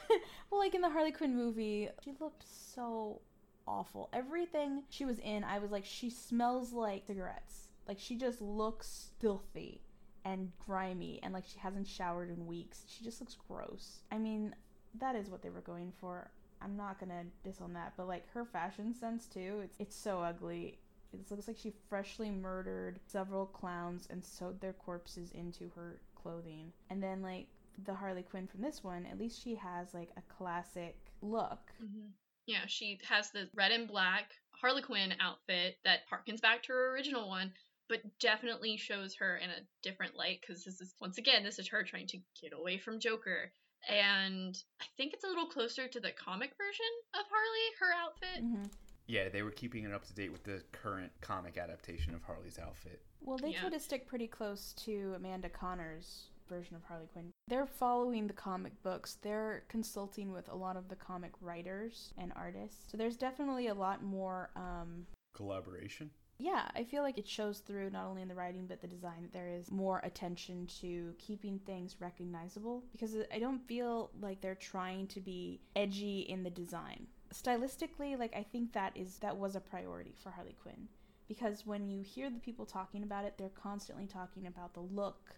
well, 0.50 0.60
like 0.60 0.74
in 0.74 0.82
the 0.82 0.90
Harley 0.90 1.10
Quinn 1.10 1.34
movie, 1.34 1.88
she 2.04 2.12
looked 2.20 2.44
so 2.46 3.22
awful. 3.66 4.10
Everything 4.12 4.82
she 4.90 5.06
was 5.06 5.18
in, 5.20 5.42
I 5.42 5.58
was 5.58 5.70
like, 5.70 5.86
she 5.86 6.10
smells 6.10 6.74
like 6.74 7.06
cigarettes 7.06 7.67
like 7.88 7.98
she 7.98 8.16
just 8.16 8.40
looks 8.40 9.10
filthy 9.18 9.80
and 10.24 10.52
grimy 10.64 11.18
and 11.22 11.32
like 11.32 11.46
she 11.46 11.58
hasn't 11.58 11.86
showered 11.86 12.30
in 12.30 12.46
weeks. 12.46 12.84
She 12.86 13.02
just 13.02 13.20
looks 13.20 13.36
gross. 13.48 14.02
I 14.12 14.18
mean, 14.18 14.54
that 14.98 15.16
is 15.16 15.30
what 15.30 15.42
they 15.42 15.50
were 15.50 15.62
going 15.62 15.92
for. 15.98 16.30
I'm 16.60 16.76
not 16.76 17.00
gonna 17.00 17.24
diss 17.44 17.60
on 17.60 17.72
that, 17.72 17.94
but 17.96 18.08
like 18.08 18.30
her 18.32 18.44
fashion 18.44 18.94
sense 18.94 19.26
too, 19.26 19.60
it's 19.64 19.76
it's 19.78 19.96
so 19.96 20.20
ugly. 20.20 20.78
It 21.12 21.30
looks 21.30 21.48
like 21.48 21.56
she 21.56 21.72
freshly 21.88 22.30
murdered 22.30 23.00
several 23.06 23.46
clowns 23.46 24.06
and 24.10 24.22
sewed 24.22 24.60
their 24.60 24.74
corpses 24.74 25.32
into 25.32 25.70
her 25.74 26.00
clothing. 26.14 26.72
And 26.90 27.02
then 27.02 27.22
like 27.22 27.46
the 27.84 27.94
Harley 27.94 28.22
Quinn 28.22 28.46
from 28.46 28.60
this 28.60 28.84
one, 28.84 29.06
at 29.06 29.18
least 29.18 29.42
she 29.42 29.54
has 29.54 29.94
like 29.94 30.10
a 30.16 30.34
classic 30.34 30.96
look. 31.22 31.72
Mm-hmm. 31.82 32.08
Yeah, 32.46 32.66
she 32.66 32.98
has 33.08 33.30
the 33.30 33.48
red 33.54 33.72
and 33.72 33.88
black 33.88 34.32
Harley 34.60 34.82
Quinn 34.82 35.14
outfit 35.20 35.76
that 35.84 36.00
harkens 36.10 36.40
back 36.40 36.62
to 36.64 36.72
her 36.72 36.92
original 36.92 37.28
one, 37.28 37.52
but 37.88 38.00
definitely 38.20 38.76
shows 38.76 39.14
her 39.16 39.36
in 39.36 39.50
a 39.50 39.60
different 39.82 40.16
light 40.16 40.40
because 40.40 40.64
this 40.64 40.80
is 40.80 40.94
once 41.00 41.18
again 41.18 41.42
this 41.44 41.58
is 41.58 41.68
her 41.68 41.82
trying 41.82 42.06
to 42.08 42.18
get 42.40 42.52
away 42.52 42.78
from 42.78 43.00
Joker. 43.00 43.52
And 43.88 44.56
I 44.80 44.84
think 44.96 45.12
it's 45.14 45.24
a 45.24 45.28
little 45.28 45.46
closer 45.46 45.86
to 45.88 46.00
the 46.00 46.10
comic 46.12 46.50
version 46.58 46.84
of 47.14 47.24
Harley, 47.30 47.68
her 47.80 47.92
outfit. 48.04 48.44
Mm-hmm. 48.44 48.64
Yeah, 49.06 49.28
they 49.30 49.42
were 49.42 49.52
keeping 49.52 49.84
it 49.84 49.92
up 49.92 50.04
to 50.06 50.14
date 50.14 50.32
with 50.32 50.44
the 50.44 50.62
current 50.72 51.12
comic 51.20 51.56
adaptation 51.56 52.14
of 52.14 52.22
Harley's 52.24 52.58
outfit. 52.58 53.00
Well, 53.22 53.38
they 53.38 53.50
Yeah. 53.52 53.60
try 53.60 53.70
to 53.70 53.80
stick 53.80 54.06
pretty 54.06 54.26
close 54.26 54.74
to 54.84 55.14
Amanda 55.16 55.48
Conner's 55.48 56.26
version 56.48 56.76
of 56.76 56.84
Harley 56.84 57.06
Quinn. 57.12 57.30
They're 57.46 57.66
following 57.66 58.26
the 58.26 58.32
comic 58.34 58.82
books. 58.82 59.14
They're 59.22 59.64
consulting 59.68 60.32
with 60.32 60.48
a 60.48 60.54
lot 60.56 60.76
of 60.76 60.88
the 60.88 60.96
comic 60.96 61.32
writers 61.40 62.12
and 62.18 62.32
artists. 62.36 62.90
So 62.90 62.96
there's 62.98 63.16
definitely 63.16 63.68
a 63.68 63.74
lot 63.74 64.02
more 64.02 64.50
um 64.56 65.06
Collaboration? 65.34 66.10
Yeah, 66.38 66.68
I 66.76 66.84
feel 66.84 67.02
like 67.02 67.18
it 67.18 67.26
shows 67.26 67.58
through 67.58 67.90
not 67.90 68.06
only 68.06 68.22
in 68.22 68.28
the 68.28 68.34
writing 68.34 68.66
but 68.66 68.80
the 68.80 68.86
design 68.86 69.22
that 69.22 69.32
there 69.32 69.48
is 69.48 69.72
more 69.72 70.00
attention 70.04 70.68
to 70.80 71.12
keeping 71.18 71.58
things 71.60 71.96
recognizable 71.98 72.84
because 72.92 73.16
I 73.34 73.40
don't 73.40 73.66
feel 73.66 74.10
like 74.20 74.40
they're 74.40 74.54
trying 74.54 75.08
to 75.08 75.20
be 75.20 75.60
edgy 75.74 76.20
in 76.20 76.44
the 76.44 76.50
design. 76.50 77.08
Stylistically, 77.34 78.16
like 78.16 78.34
I 78.36 78.44
think 78.44 78.72
that 78.72 78.96
is 78.96 79.18
that 79.18 79.36
was 79.36 79.56
a 79.56 79.60
priority 79.60 80.14
for 80.22 80.30
Harley 80.30 80.56
Quinn 80.62 80.88
because 81.26 81.66
when 81.66 81.90
you 81.90 82.02
hear 82.02 82.30
the 82.30 82.38
people 82.38 82.64
talking 82.64 83.02
about 83.02 83.24
it, 83.24 83.34
they're 83.36 83.48
constantly 83.50 84.06
talking 84.06 84.46
about 84.46 84.74
the 84.74 84.80
look. 84.80 85.34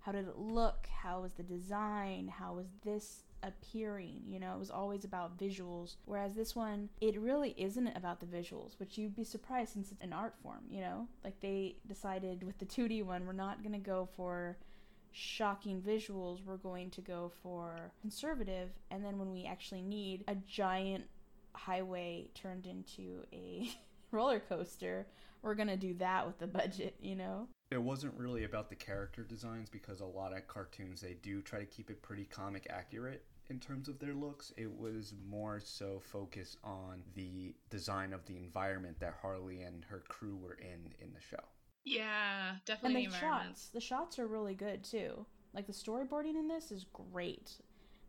How 0.00 0.12
did 0.12 0.28
it 0.28 0.38
look? 0.38 0.88
How 1.02 1.20
was 1.20 1.34
the 1.34 1.42
design? 1.42 2.28
How 2.28 2.54
was 2.54 2.68
this 2.84 3.24
appearing? 3.42 4.22
You 4.26 4.40
know, 4.40 4.54
it 4.54 4.58
was 4.58 4.70
always 4.70 5.04
about 5.04 5.38
visuals. 5.38 5.96
Whereas 6.04 6.34
this 6.34 6.54
one, 6.56 6.88
it 7.00 7.18
really 7.20 7.54
isn't 7.56 7.88
about 7.88 8.20
the 8.20 8.26
visuals, 8.26 8.78
which 8.78 8.98
you'd 8.98 9.16
be 9.16 9.24
surprised 9.24 9.72
since 9.72 9.92
it's 9.92 10.02
an 10.02 10.12
art 10.12 10.34
form, 10.42 10.64
you 10.70 10.80
know? 10.80 11.08
Like 11.24 11.40
they 11.40 11.76
decided 11.86 12.42
with 12.42 12.58
the 12.58 12.66
2D 12.66 13.04
one, 13.04 13.26
we're 13.26 13.32
not 13.32 13.62
going 13.62 13.72
to 13.72 13.78
go 13.78 14.08
for 14.16 14.56
shocking 15.12 15.80
visuals, 15.80 16.44
we're 16.44 16.56
going 16.56 16.90
to 16.90 17.00
go 17.00 17.32
for 17.42 17.92
conservative. 18.00 18.70
And 18.90 19.04
then 19.04 19.18
when 19.18 19.32
we 19.32 19.44
actually 19.44 19.82
need 19.82 20.24
a 20.28 20.34
giant 20.34 21.04
highway 21.54 22.30
turned 22.34 22.66
into 22.66 23.24
a 23.32 23.70
roller 24.10 24.40
coaster, 24.40 25.06
we're 25.42 25.54
going 25.54 25.68
to 25.68 25.76
do 25.76 25.94
that 25.94 26.26
with 26.26 26.38
the 26.38 26.46
budget, 26.46 26.96
you 27.00 27.16
know? 27.16 27.48
It 27.70 27.82
wasn't 27.82 28.14
really 28.14 28.44
about 28.44 28.70
the 28.70 28.76
character 28.76 29.22
designs 29.22 29.68
because 29.68 30.00
a 30.00 30.06
lot 30.06 30.36
of 30.36 30.48
cartoons 30.48 31.00
they 31.00 31.14
do 31.22 31.42
try 31.42 31.58
to 31.58 31.66
keep 31.66 31.90
it 31.90 32.02
pretty 32.02 32.24
comic 32.24 32.66
accurate 32.70 33.24
in 33.50 33.60
terms 33.60 33.88
of 33.88 33.98
their 33.98 34.14
looks. 34.14 34.52
It 34.56 34.70
was 34.70 35.12
more 35.28 35.60
so 35.60 36.00
focused 36.00 36.56
on 36.64 37.02
the 37.14 37.54
design 37.70 38.12
of 38.12 38.24
the 38.26 38.36
environment 38.36 39.00
that 39.00 39.14
Harley 39.20 39.62
and 39.62 39.84
her 39.86 40.02
crew 40.08 40.36
were 40.36 40.54
in 40.54 40.94
in 40.98 41.12
the 41.12 41.20
show. 41.20 41.44
Yeah, 41.84 42.50
And 42.50 42.60
definitely 42.66 43.06
the 43.06 43.12
the 43.12 43.16
shots, 43.18 43.68
the 43.68 43.80
shots 43.80 44.18
are 44.18 44.26
really 44.26 44.54
good 44.54 44.84
too. 44.84 45.26
Like 45.54 45.66
the 45.66 45.72
storyboarding 45.72 46.36
in 46.36 46.48
this 46.48 46.70
is 46.70 46.84
great. 46.92 47.52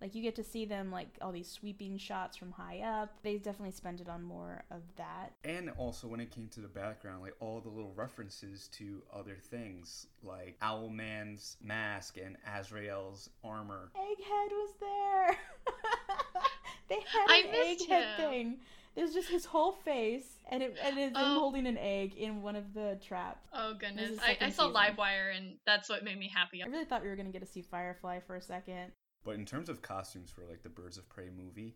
Like 0.02 0.16
you 0.16 0.22
get 0.22 0.36
to 0.38 0.44
see 0.44 0.64
them 0.66 0.92
like 0.92 1.10
all 1.22 1.32
these 1.34 1.50
sweeping 1.50 1.98
shots 1.98 2.38
from 2.38 2.52
high 2.52 2.80
up. 2.80 3.12
They 3.22 3.36
definitely 3.38 3.72
spent 3.72 4.00
it 4.00 4.08
on 4.08 4.24
more 4.24 4.64
of 4.72 4.82
that. 4.96 5.34
And 5.44 5.70
also 5.78 6.08
when 6.08 6.20
it 6.22 6.32
came 6.32 6.48
to 6.50 6.62
the 6.62 6.68
background, 6.70 7.22
like 7.22 7.36
all 7.42 7.60
the 7.60 7.70
little 7.70 7.92
references 7.96 8.70
to 8.78 9.02
other 9.14 9.36
things, 9.42 10.08
like 10.24 10.56
Owlman's 10.62 11.58
mask 11.62 12.18
and 12.24 12.38
Azrael's 12.58 13.30
armor. 13.44 13.92
Egghead 13.98 14.52
was 14.52 14.74
there. 14.80 15.38
they 16.90 16.96
had 17.06 17.46
an 17.46 17.52
missed 17.52 17.90
egghead 17.90 18.16
him. 18.18 18.30
thing. 18.30 18.58
There's 18.96 19.14
just 19.14 19.30
his 19.30 19.46
whole 19.46 19.72
face, 19.72 20.26
and 20.50 20.64
it 20.64 20.76
and 20.84 20.98
it's 20.98 21.16
him 21.16 21.24
Oh. 21.24 21.40
holding 21.40 21.68
an 21.68 21.78
egg 21.78 22.16
in 22.16 22.42
one 22.42 22.56
of 22.56 22.74
the 22.74 22.98
traps. 23.06 23.48
Oh 23.54 23.74
goodness, 23.76 24.18
I, 24.22 24.38
I 24.42 24.50
saw 24.50 24.68
season. 24.68 24.74
Livewire, 24.74 25.36
and 25.38 25.54
that's 25.66 25.90
what 25.90 26.04
made 26.04 26.18
me 26.18 26.28
happy. 26.34 26.64
I 26.64 26.66
really 26.68 26.86
thought 26.86 27.04
we 27.04 27.08
were 27.08 27.16
gonna 27.16 27.30
get 27.30 27.42
to 27.42 27.48
see 27.48 27.62
Firefly 27.62 28.20
for 28.26 28.36
a 28.36 28.42
second. 28.42 28.92
But 29.24 29.36
in 29.36 29.46
terms 29.46 29.70
of 29.70 29.82
costumes 29.82 30.32
for 30.32 30.46
like 30.46 30.64
the 30.64 30.70
Birds 30.70 30.98
of 30.98 31.08
Prey 31.10 31.30
movie, 31.30 31.76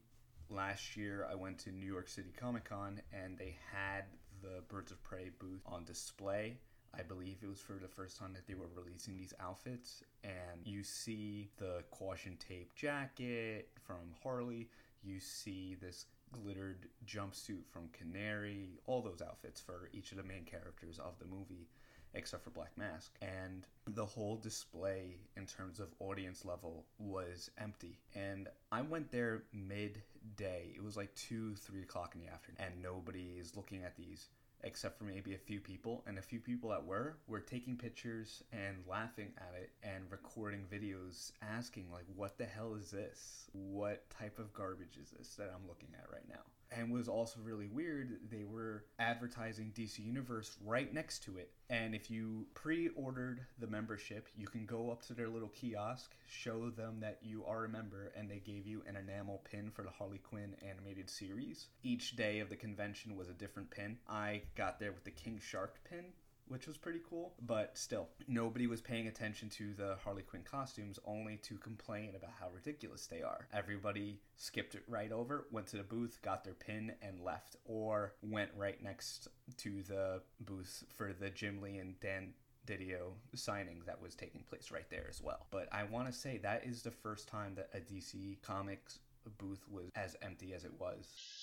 last 0.49 0.95
year 0.95 1.27
I 1.29 1.35
went 1.35 1.59
to 1.59 1.71
New 1.71 1.85
York 1.85 2.07
City 2.07 2.31
Comic 2.35 2.65
Con 2.65 3.01
and 3.11 3.37
they 3.37 3.57
had 3.71 4.05
the 4.41 4.61
Birds 4.67 4.91
of 4.91 5.03
Prey 5.03 5.31
booth 5.39 5.61
on 5.65 5.83
display. 5.85 6.57
I 6.97 7.01
believe 7.01 7.37
it 7.41 7.47
was 7.47 7.59
for 7.59 7.73
the 7.73 7.87
first 7.87 8.17
time 8.17 8.33
that 8.33 8.45
they 8.45 8.53
were 8.53 8.69
releasing 8.75 9.17
these 9.17 9.33
outfits, 9.39 10.03
and 10.23 10.61
you 10.63 10.83
see 10.83 11.49
the 11.57 11.83
caution 11.89 12.37
tape 12.37 12.75
jacket 12.75 13.69
from 13.81 14.13
Harley. 14.21 14.69
You 15.01 15.19
see 15.19 15.75
this 15.81 16.05
glittered 16.31 16.87
jumpsuit 17.07 17.65
from 17.71 17.89
Canary. 17.93 18.79
All 18.85 19.01
those 19.01 19.23
outfits 19.23 19.59
for 19.59 19.89
each 19.91 20.11
of 20.11 20.17
the 20.17 20.23
main 20.23 20.43
characters 20.45 20.99
of 20.99 21.17
the 21.17 21.25
movie 21.25 21.67
except 22.13 22.43
for 22.43 22.49
Black 22.51 22.77
Mask. 22.77 23.11
And 23.21 23.65
the 23.87 24.05
whole 24.05 24.37
display, 24.37 25.17
in 25.35 25.45
terms 25.45 25.79
of 25.79 25.93
audience 25.99 26.45
level, 26.45 26.85
was 26.97 27.49
empty. 27.57 27.99
And 28.15 28.47
I 28.71 28.81
went 28.81 29.11
there 29.11 29.43
midday. 29.53 30.73
It 30.75 30.83
was 30.83 30.97
like 30.97 31.13
2, 31.15 31.55
3 31.55 31.81
o'clock 31.81 32.15
in 32.15 32.21
the 32.21 32.31
afternoon. 32.31 32.59
And 32.59 32.83
nobody 32.83 33.37
is 33.39 33.55
looking 33.55 33.83
at 33.83 33.95
these 33.95 34.29
except 34.63 34.97
for 34.97 35.03
maybe 35.03 35.35
a 35.35 35.37
few 35.37 35.59
people. 35.59 36.03
And 36.07 36.17
a 36.17 36.21
few 36.21 36.39
people 36.39 36.69
that 36.69 36.85
were, 36.85 37.17
were 37.27 37.41
taking 37.41 37.77
pictures 37.77 38.43
and 38.51 38.77
laughing 38.89 39.33
at 39.37 39.53
it 39.59 39.71
and 39.83 40.05
recording 40.09 40.65
videos 40.71 41.31
asking, 41.41 41.87
like, 41.91 42.05
what 42.15 42.37
the 42.37 42.45
hell 42.45 42.75
is 42.75 42.89
this? 42.89 43.49
What 43.51 44.09
type 44.09 44.39
of 44.39 44.53
garbage 44.53 44.97
is 45.01 45.11
this 45.11 45.35
that 45.35 45.51
I'm 45.53 45.67
looking 45.67 45.89
at 45.99 46.09
right 46.11 46.27
now? 46.29 46.41
And 46.75 46.91
was 46.91 47.07
also 47.07 47.39
really 47.43 47.67
weird 47.67 48.19
they 48.29 48.43
were 48.43 48.85
advertising 48.99 49.71
dc 49.75 49.97
universe 49.99 50.57
right 50.65 50.93
next 50.93 51.23
to 51.23 51.37
it. 51.37 51.51
And 51.69 51.95
if 51.95 52.11
you 52.11 52.45
pre-ordered 52.53 53.41
the 53.59 53.67
membership 53.67 54.27
you 54.35 54.47
can 54.47 54.65
go 54.65 54.91
up 54.91 55.05
to 55.07 55.13
their 55.13 55.29
little 55.29 55.49
kiosk 55.49 56.11
show 56.27 56.69
them 56.69 56.99
that 57.01 57.19
you 57.21 57.43
are 57.45 57.65
a 57.65 57.69
member 57.69 58.11
and 58.17 58.29
they 58.29 58.39
gave 58.39 58.65
you 58.67 58.83
an 58.87 58.95
enamel 58.95 59.41
pin 59.49 59.71
for 59.71 59.83
the 59.83 59.89
harley 59.89 60.19
quinn 60.19 60.55
animated 60.67 61.09
series. 61.09 61.67
Each 61.83 62.15
day 62.15 62.39
of 62.39 62.49
the 62.49 62.55
convention 62.55 63.15
was 63.15 63.29
a 63.29 63.33
different 63.33 63.69
pin. 63.71 63.97
I 64.07 64.43
got 64.55 64.79
there 64.79 64.91
with 64.91 65.03
the 65.03 65.11
king 65.11 65.39
shark 65.41 65.79
pin 65.89 66.05
which 66.47 66.67
was 66.67 66.77
pretty 66.77 66.99
cool. 67.09 67.33
But 67.41 67.77
still, 67.77 68.09
nobody 68.27 68.67
was 68.67 68.81
paying 68.81 69.07
attention 69.07 69.49
to 69.51 69.73
the 69.73 69.97
Harley 70.03 70.23
Quinn 70.23 70.43
costumes, 70.43 70.99
only 71.05 71.37
to 71.43 71.55
complain 71.57 72.15
about 72.15 72.31
how 72.39 72.49
ridiculous 72.53 73.07
they 73.07 73.21
are. 73.21 73.47
Everybody 73.53 74.19
skipped 74.37 74.75
it 74.75 74.83
right 74.87 75.11
over, 75.11 75.47
went 75.51 75.67
to 75.67 75.77
the 75.77 75.83
booth, 75.83 76.19
got 76.21 76.43
their 76.43 76.53
pin, 76.53 76.93
and 77.01 77.19
left, 77.21 77.55
or 77.65 78.13
went 78.21 78.51
right 78.55 78.81
next 78.83 79.27
to 79.57 79.81
the 79.83 80.21
booth 80.41 80.83
for 80.95 81.13
the 81.13 81.29
Jim 81.29 81.61
Lee 81.61 81.77
and 81.77 81.99
Dan 81.99 82.33
Didio 82.65 83.11
signing 83.35 83.81
that 83.85 84.01
was 84.01 84.15
taking 84.15 84.43
place 84.43 84.71
right 84.71 84.89
there 84.89 85.05
as 85.09 85.21
well. 85.21 85.47
But 85.51 85.67
I 85.71 85.83
want 85.83 86.07
to 86.07 86.13
say 86.13 86.37
that 86.37 86.65
is 86.65 86.81
the 86.81 86.91
first 86.91 87.27
time 87.27 87.55
that 87.55 87.69
a 87.73 87.79
DC 87.79 88.41
Comics 88.41 88.99
booth 89.37 89.63
was 89.69 89.89
as 89.95 90.15
empty 90.21 90.53
as 90.53 90.63
it 90.63 90.71
was. 90.79 91.42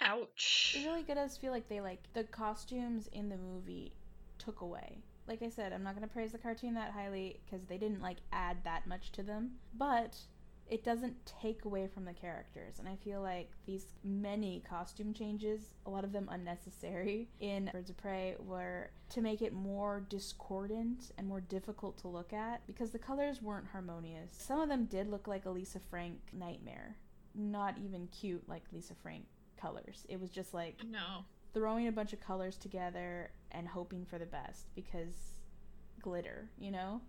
Ouch. 0.00 0.76
It 0.78 0.86
really 0.86 1.02
does 1.02 1.36
feel 1.36 1.52
like 1.52 1.68
they 1.68 1.80
like 1.80 2.02
the 2.14 2.24
costumes 2.24 3.08
in 3.12 3.28
the 3.28 3.36
movie 3.36 3.92
took 4.38 4.60
away. 4.60 4.98
Like 5.26 5.42
I 5.42 5.50
said, 5.50 5.72
I'm 5.72 5.82
not 5.82 5.94
gonna 5.94 6.08
praise 6.08 6.32
the 6.32 6.38
cartoon 6.38 6.74
that 6.74 6.92
highly 6.92 7.40
because 7.44 7.66
they 7.66 7.78
didn't 7.78 8.02
like 8.02 8.18
add 8.32 8.58
that 8.64 8.86
much 8.86 9.12
to 9.12 9.22
them, 9.22 9.52
but 9.76 10.16
it 10.70 10.84
doesn't 10.84 11.14
take 11.26 11.64
away 11.64 11.88
from 11.88 12.04
the 12.04 12.12
characters. 12.12 12.78
And 12.78 12.88
I 12.88 12.96
feel 12.96 13.20
like 13.20 13.50
these 13.66 13.86
many 14.04 14.62
costume 14.68 15.12
changes, 15.12 15.72
a 15.84 15.90
lot 15.90 16.04
of 16.04 16.12
them 16.12 16.28
unnecessary 16.30 17.28
in 17.40 17.68
Birds 17.72 17.90
of 17.90 17.96
Prey, 17.96 18.36
were 18.38 18.90
to 19.10 19.20
make 19.20 19.42
it 19.42 19.52
more 19.52 20.06
discordant 20.08 21.10
and 21.18 21.26
more 21.26 21.40
difficult 21.40 21.98
to 21.98 22.08
look 22.08 22.32
at 22.32 22.64
because 22.66 22.92
the 22.92 22.98
colors 22.98 23.42
weren't 23.42 23.66
harmonious. 23.66 24.30
Some 24.38 24.60
of 24.60 24.68
them 24.68 24.84
did 24.84 25.10
look 25.10 25.26
like 25.26 25.44
a 25.44 25.50
Lisa 25.50 25.80
Frank 25.80 26.20
nightmare, 26.32 26.96
not 27.34 27.74
even 27.84 28.06
cute 28.06 28.48
like 28.48 28.62
Lisa 28.72 28.94
Frank 28.94 29.24
colors. 29.60 30.06
It 30.08 30.20
was 30.20 30.30
just 30.30 30.54
like 30.54 30.76
No. 30.84 31.24
throwing 31.52 31.88
a 31.88 31.92
bunch 31.92 32.12
of 32.12 32.20
colors 32.20 32.56
together 32.56 33.30
and 33.52 33.66
hoping 33.66 34.06
for 34.06 34.18
the 34.18 34.26
best 34.26 34.74
because 34.74 35.14
glitter, 36.00 36.48
you 36.58 36.70
know? 36.70 37.00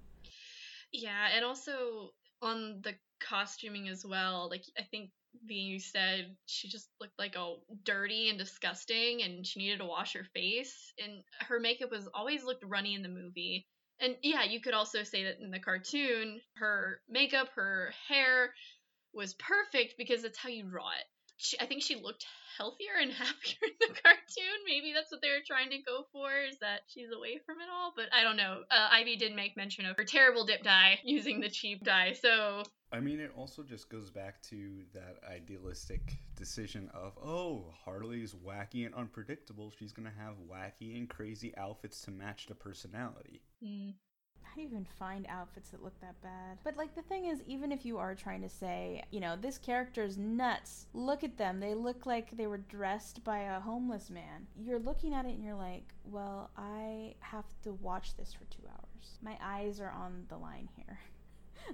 Yeah, 0.91 1.29
and 1.35 1.45
also 1.45 2.11
on 2.41 2.81
the 2.83 2.93
costuming 3.19 3.87
as 3.87 4.05
well. 4.05 4.49
Like 4.49 4.63
I 4.77 4.83
think 4.83 5.11
you 5.47 5.79
said 5.79 6.35
she 6.45 6.67
just 6.67 6.89
looked 6.99 7.17
like 7.17 7.35
a 7.35 7.55
dirty 7.85 8.29
and 8.29 8.37
disgusting, 8.37 9.21
and 9.23 9.45
she 9.45 9.59
needed 9.59 9.79
to 9.79 9.85
wash 9.85 10.13
her 10.13 10.25
face. 10.33 10.93
And 11.01 11.23
her 11.47 11.59
makeup 11.59 11.91
was 11.91 12.09
always 12.13 12.43
looked 12.43 12.65
runny 12.65 12.95
in 12.95 13.03
the 13.03 13.09
movie. 13.09 13.67
And 13.99 14.17
yeah, 14.23 14.43
you 14.43 14.59
could 14.59 14.73
also 14.73 15.03
say 15.03 15.23
that 15.25 15.39
in 15.39 15.51
the 15.51 15.59
cartoon, 15.59 16.41
her 16.55 17.01
makeup, 17.07 17.49
her 17.55 17.93
hair 18.07 18.53
was 19.13 19.35
perfect 19.35 19.95
because 19.97 20.23
that's 20.23 20.37
how 20.37 20.49
you 20.49 20.63
draw 20.63 20.89
it. 20.89 21.05
She, 21.41 21.59
I 21.59 21.65
think 21.65 21.81
she 21.81 21.95
looked 21.95 22.25
healthier 22.57 23.01
and 23.01 23.11
happier 23.23 23.57
in 23.63 23.73
the 23.79 23.87
cartoon. 24.03 24.57
Maybe 24.67 24.93
that's 24.93 25.11
what 25.11 25.21
they 25.21 25.29
were 25.29 25.43
trying 25.45 25.71
to 25.71 25.79
go 25.79 26.05
for, 26.11 26.29
is 26.47 26.59
that 26.59 26.81
she's 26.87 27.09
away 27.11 27.39
from 27.45 27.57
it 27.57 27.69
all. 27.73 27.93
But 27.95 28.05
I 28.13 28.21
don't 28.23 28.37
know. 28.37 28.61
Uh, 28.69 28.87
Ivy 28.91 29.15
did 29.15 29.35
make 29.35 29.57
mention 29.57 29.85
of 29.85 29.97
her 29.97 30.03
terrible 30.03 30.45
dip 30.45 30.63
dye 30.63 30.99
using 31.03 31.39
the 31.39 31.49
cheap 31.49 31.83
dye. 31.83 32.13
So 32.13 32.63
I 32.93 32.99
mean, 32.99 33.19
it 33.19 33.31
also 33.35 33.63
just 33.63 33.89
goes 33.89 34.09
back 34.11 34.41
to 34.43 34.81
that 34.93 35.17
idealistic 35.29 36.17
decision 36.35 36.89
of, 36.93 37.13
oh, 37.23 37.73
Harley's 37.85 38.35
wacky 38.35 38.85
and 38.85 38.93
unpredictable. 38.93 39.71
She's 39.79 39.93
going 39.93 40.09
to 40.09 40.19
have 40.19 40.35
wacky 40.49 40.97
and 40.97 41.09
crazy 41.09 41.55
outfits 41.57 42.01
to 42.01 42.11
match 42.11 42.47
the 42.47 42.55
personality. 42.55 43.41
mm, 43.63 43.93
how 44.51 44.55
do 44.55 44.61
you 44.63 44.67
even 44.67 44.85
find 44.99 45.25
outfits 45.29 45.69
that 45.69 45.81
look 45.81 45.97
that 46.01 46.21
bad? 46.21 46.57
But 46.65 46.75
like 46.75 46.93
the 46.93 47.01
thing 47.03 47.25
is, 47.25 47.41
even 47.47 47.71
if 47.71 47.85
you 47.85 47.97
are 47.97 48.13
trying 48.13 48.41
to 48.41 48.49
say, 48.49 49.01
you 49.09 49.21
know, 49.21 49.37
this 49.39 49.57
character's 49.57 50.17
nuts, 50.17 50.87
look 50.93 51.23
at 51.23 51.37
them. 51.37 51.61
They 51.61 51.73
look 51.73 52.05
like 52.05 52.35
they 52.35 52.47
were 52.47 52.57
dressed 52.57 53.23
by 53.23 53.39
a 53.39 53.61
homeless 53.61 54.09
man. 54.09 54.47
You're 54.61 54.79
looking 54.79 55.13
at 55.13 55.25
it 55.25 55.35
and 55.35 55.43
you're 55.43 55.55
like, 55.55 55.93
well, 56.03 56.49
I 56.57 57.15
have 57.19 57.45
to 57.63 57.71
watch 57.71 58.17
this 58.17 58.33
for 58.33 58.43
two 58.45 58.63
hours. 58.67 59.19
My 59.23 59.37
eyes 59.41 59.79
are 59.79 59.91
on 59.91 60.25
the 60.27 60.37
line 60.37 60.67
here. 60.75 60.99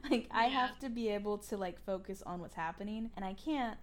like 0.11 0.27
I 0.29 0.45
have 0.45 0.77
to 0.79 0.89
be 0.89 1.09
able 1.09 1.39
to 1.39 1.57
like 1.57 1.83
focus 1.83 2.21
on 2.25 2.41
what's 2.41 2.55
happening, 2.55 3.09
and 3.15 3.25
I 3.25 3.33
can't 3.33 3.77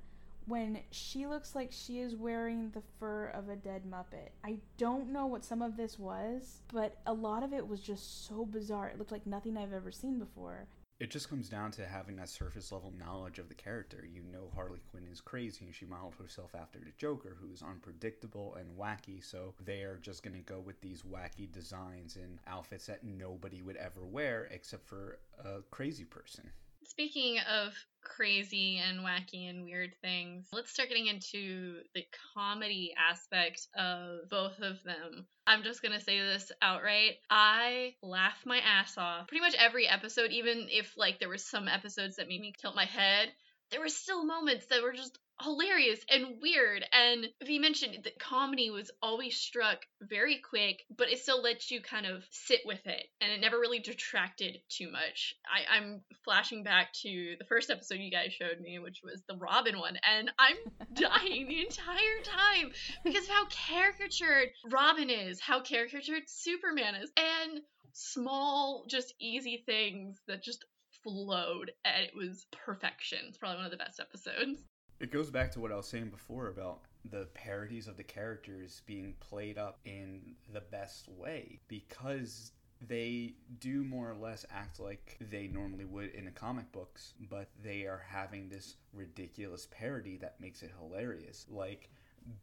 when 0.47 0.79
she 0.91 1.27
looks 1.27 1.55
like 1.55 1.71
she 1.73 2.01
is 2.01 2.17
wearing 2.17 2.71
the 2.71 2.83
fur 2.99 3.27
of 3.29 3.49
a 3.49 3.57
dead 3.57 3.83
Muppet. 3.89 4.31
I 4.45 4.59
don't 4.79 5.11
know 5.11 5.27
what 5.27 5.45
some 5.45 5.63
of 5.63 5.77
this 5.77 5.99
was, 5.99 6.61
but 6.73 6.99
a 7.07 7.13
lot 7.13 7.43
of 7.43 7.53
it 7.53 7.67
was 7.67 7.81
just 7.81 8.27
so 8.27 8.45
bizarre. 8.45 8.89
It 8.89 8.99
looked 8.99 9.13
like 9.13 9.27
nothing 9.27 9.57
I've 9.57 9.73
ever 9.73 9.91
seen 9.91 10.19
before. 10.19 10.67
It 11.01 11.11
just 11.11 11.29
comes 11.29 11.49
down 11.49 11.73
to 11.73 11.87
having 11.87 12.15
that 12.17 12.29
surface 12.29 12.71
level 12.71 12.93
knowledge 12.97 13.41
of 13.41 13.49
the 13.49 13.55
character. 13.55 14.07
You 14.11 14.23
know 14.23 14.51
Harley 14.55 14.79
Quinn 14.91 15.09
is 15.11 15.21
crazy 15.21 15.65
and 15.65 15.75
she 15.75 15.87
modeled 15.87 16.15
herself 16.15 16.55
after 16.55 16.79
the 16.79 16.93
Joker, 16.97 17.37
who 17.41 17.53
is 17.53 17.63
unpredictable 17.63 18.55
and 18.55 18.79
wacky, 18.79 19.23
so 19.25 19.55
they 19.65 19.83
are 19.83 19.99
just 20.01 20.23
going 20.23 20.37
to 20.37 20.43
go 20.43 20.61
with 20.61 20.81
these 20.81 21.03
wacky 21.03 21.51
designs 21.51 22.15
and 22.17 22.39
outfits 22.47 22.87
that 22.87 23.03
nobody 23.03 23.61
would 23.61 23.77
ever 23.77 24.05
wear 24.05 24.49
except 24.53 24.87
for 24.87 25.19
a 25.45 25.63
crazy 25.73 26.05
person. 26.05 26.49
Speaking 26.95 27.41
of 27.41 27.75
crazy 28.05 28.77
and 28.79 29.01
wacky 29.01 29.51
and 29.51 29.65
weird 29.65 29.95
things, 30.01 30.47
let's 30.53 30.71
start 30.71 30.91
getting 30.91 31.09
into 31.09 31.81
the 31.93 32.05
comedy 32.33 32.95
aspect 32.97 33.67
of 33.77 34.29
both 34.31 34.61
of 34.61 34.81
them. 34.85 35.27
I'm 35.45 35.65
just 35.65 35.83
gonna 35.83 36.01
say 36.01 36.21
this 36.21 36.53
outright. 36.63 37.17
I 37.29 37.97
laugh 38.01 38.47
my 38.47 38.61
ass 38.61 38.97
off 38.97 39.27
pretty 39.27 39.41
much 39.41 39.57
every 39.59 39.89
episode, 39.89 40.31
even 40.31 40.69
if 40.71 40.97
like 40.97 41.19
there 41.19 41.29
were 41.29 41.37
some 41.37 41.67
episodes 41.67 42.15
that 42.17 42.29
made 42.29 42.41
me 42.41 42.55
tilt 42.61 42.77
my 42.77 42.85
head. 42.85 43.33
There 43.73 43.81
were 43.81 43.89
still 43.89 44.25
moments 44.25 44.67
that 44.67 44.85
were 44.85 44.93
just 44.93 45.19
hilarious 45.43 46.01
and 46.11 46.41
weird. 46.41 46.85
And 46.93 47.27
V 47.45 47.59
mentioned 47.59 48.05
that 48.05 48.19
comedy 48.19 48.71
was 48.71 48.91
always 49.03 49.37
struck 49.37 49.79
very 50.01 50.39
quick, 50.39 50.85
but 50.97 51.11
it 51.11 51.19
still 51.19 51.43
lets 51.43 51.71
you 51.71 51.81
kind 51.81 52.07
of 52.07 52.25
sit 52.31 52.61
with 52.65 52.87
it, 52.87 53.07
and 53.21 53.33
it 53.33 53.41
never 53.41 53.59
really 53.59 53.81
detracted 53.81 54.59
too 54.69 54.91
much. 54.91 55.35
I, 55.47 55.77
I'm 55.77 56.03
flashing 56.25 56.63
back 56.63 56.93
to 57.03 57.37
the 57.39 57.45
first 57.45 57.71
episode 57.71 57.99
you 57.99 58.11
guys 58.11 58.33
showed 58.33 58.61
me, 58.61 58.79
which 58.79 59.01
was 59.03 59.23
the 59.29 59.37
Robin 59.37 59.79
one, 59.79 59.99
and 60.09 60.31
I'm 60.39 60.57
dying 60.95 61.49
the 61.49 61.61
entire 61.61 62.23
time 62.23 62.73
because 63.05 63.25
of 63.25 63.31
how 63.31 63.47
caricatured 63.47 64.51
Robin 64.71 65.11
is, 65.11 65.41
how 65.41 65.61
caricatured 65.61 66.23
Superman 66.27 66.95
is, 66.97 67.11
and 67.17 67.61
small, 67.93 68.85
just 68.89 69.15
easy 69.21 69.63
things 69.67 70.19
that 70.27 70.43
just 70.43 70.65
flowed, 71.03 71.73
and 71.85 72.05
it 72.05 72.17
was 72.17 72.47
perfection. 72.53 73.19
It's 73.29 73.39
probably 73.39 73.59
one 73.59 73.67
of 73.67 73.71
the 73.71 73.77
best 73.77 74.01
episodes. 74.01 74.63
It 75.05 75.11
goes 75.11 75.31
back 75.31 75.53
to 75.53 75.61
what 75.61 75.71
I 75.71 75.77
was 75.77 75.87
saying 75.87 76.09
before 76.09 76.49
about 76.49 76.81
the 77.05 77.29
parodies 77.35 77.89
of 77.89 77.99
the 77.99 78.03
characters 78.03 78.81
being 78.87 79.13
played 79.21 79.59
up 79.59 79.79
in 79.85 80.35
the 80.51 80.63
best 80.63 81.11
way 81.11 81.61
because 81.69 82.53
they 82.81 83.35
do 83.61 83.85
more 83.85 84.13
or 84.13 84.15
less 84.15 84.47
act 84.51 84.81
like 84.81 85.19
they 85.21 85.47
normally 85.47 85.85
would 85.85 86.09
in 86.13 86.25
the 86.25 86.31
comic 86.31 86.73
books, 86.73 87.13
but 87.29 87.51
they 87.63 87.83
are 87.83 88.03
having 88.09 88.49
this 88.49 88.77
ridiculous 88.95 89.69
parody 89.71 90.17
that 90.17 90.41
makes 90.41 90.63
it 90.63 90.73
hilarious. 90.81 91.45
Like 91.51 91.91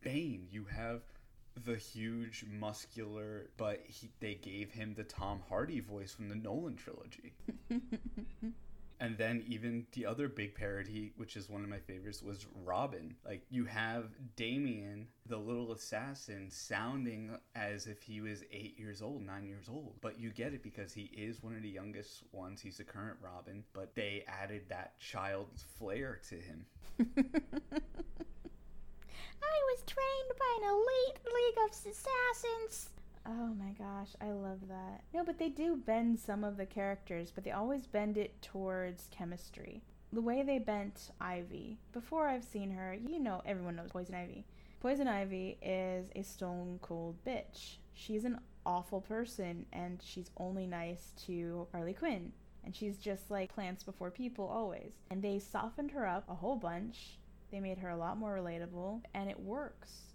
Bane, 0.02 0.46
you 0.52 0.66
have 0.66 1.02
the 1.66 1.78
huge, 1.78 2.46
muscular, 2.48 3.50
but 3.58 3.82
he, 3.88 4.12
they 4.20 4.36
gave 4.36 4.70
him 4.70 4.94
the 4.94 5.04
Tom 5.04 5.42
Hardy 5.50 5.80
voice 5.80 6.14
from 6.14 6.30
the 6.30 6.36
Nolan 6.36 6.76
trilogy. 6.76 7.34
And 9.02 9.18
then 9.18 9.44
even 9.48 9.88
the 9.94 10.06
other 10.06 10.28
big 10.30 10.54
parody, 10.54 11.12
which 11.18 11.36
is 11.36 11.50
one 11.50 11.64
of 11.64 11.70
my 11.70 11.80
favorites, 11.80 12.22
was 12.22 12.46
Robin. 12.64 13.16
Like 13.26 13.42
you 13.50 13.66
have 13.66 14.12
Damian, 14.36 15.08
the 15.26 15.38
little 15.38 15.72
assassin, 15.72 16.52
sounding 16.52 17.32
as 17.56 17.88
if 17.88 18.04
he 18.04 18.22
was 18.22 18.44
eight 18.52 18.78
years 18.78 19.02
old, 19.02 19.26
nine 19.26 19.48
years 19.48 19.68
old. 19.68 19.96
But 20.02 20.20
you 20.20 20.30
get 20.30 20.54
it 20.54 20.62
because 20.62 20.94
he 20.94 21.10
is 21.18 21.42
one 21.42 21.56
of 21.56 21.64
the 21.64 21.70
youngest 21.70 22.26
ones. 22.32 22.62
He's 22.62 22.78
the 22.78 22.84
current 22.84 23.18
Robin, 23.24 23.64
but 23.74 23.96
they 23.96 24.24
added 24.28 24.66
that 24.70 25.00
child 25.00 25.48
flair 25.80 26.20
to 26.30 26.36
him. 26.36 26.66
I 29.44 29.60
was 29.72 29.84
trained 29.88 30.32
by 30.38 30.58
an 30.62 30.70
elite 30.70 31.20
league 31.26 31.58
of 31.66 31.72
assassins. 31.72 32.90
Oh 33.26 33.54
my 33.54 33.72
gosh, 33.78 34.10
I 34.20 34.32
love 34.32 34.68
that. 34.68 35.04
No, 35.14 35.24
but 35.24 35.38
they 35.38 35.50
do 35.50 35.76
bend 35.76 36.20
some 36.20 36.44
of 36.44 36.58
the 36.58 36.66
characters, 36.66 37.32
but 37.34 37.44
they 37.44 37.52
always 37.52 37.86
bend 37.86 38.18
it 38.18 38.42
towards 38.42 39.08
chemistry. 39.12 39.84
The 40.12 40.22
way 40.22 40.44
they 40.44 40.60
bent 40.60 41.12
Ivy, 41.22 41.78
before 41.94 42.28
I've 42.28 42.44
seen 42.44 42.72
her, 42.72 42.94
you 42.94 43.20
know, 43.20 43.42
everyone 43.46 43.76
knows 43.76 43.92
Poison 43.92 44.16
Ivy. 44.16 44.46
Poison 44.80 45.08
Ivy 45.08 45.58
is 45.62 46.10
a 46.16 46.24
stone 46.24 46.80
cold 46.82 47.16
bitch. 47.24 47.78
She's 47.94 48.26
an 48.26 48.40
awful 48.66 49.02
person, 49.02 49.68
and 49.72 50.02
she's 50.04 50.32
only 50.38 50.66
nice 50.66 51.14
to 51.28 51.68
Harley 51.72 51.94
Quinn. 51.94 52.32
And 52.64 52.76
she's 52.76 52.98
just 52.98 53.30
like 53.32 53.54
plants 53.54 53.84
before 53.84 54.12
people 54.12 54.48
always. 54.48 54.94
And 55.10 55.22
they 55.22 55.40
softened 55.40 55.92
her 55.92 56.08
up 56.08 56.26
a 56.28 56.36
whole 56.36 56.56
bunch. 56.56 57.20
They 57.52 57.60
made 57.60 57.78
her 57.78 57.90
a 57.90 57.98
lot 57.98 58.18
more 58.18 58.36
relatable, 58.36 59.02
and 59.14 59.30
it 59.30 59.40
works. 59.40 60.11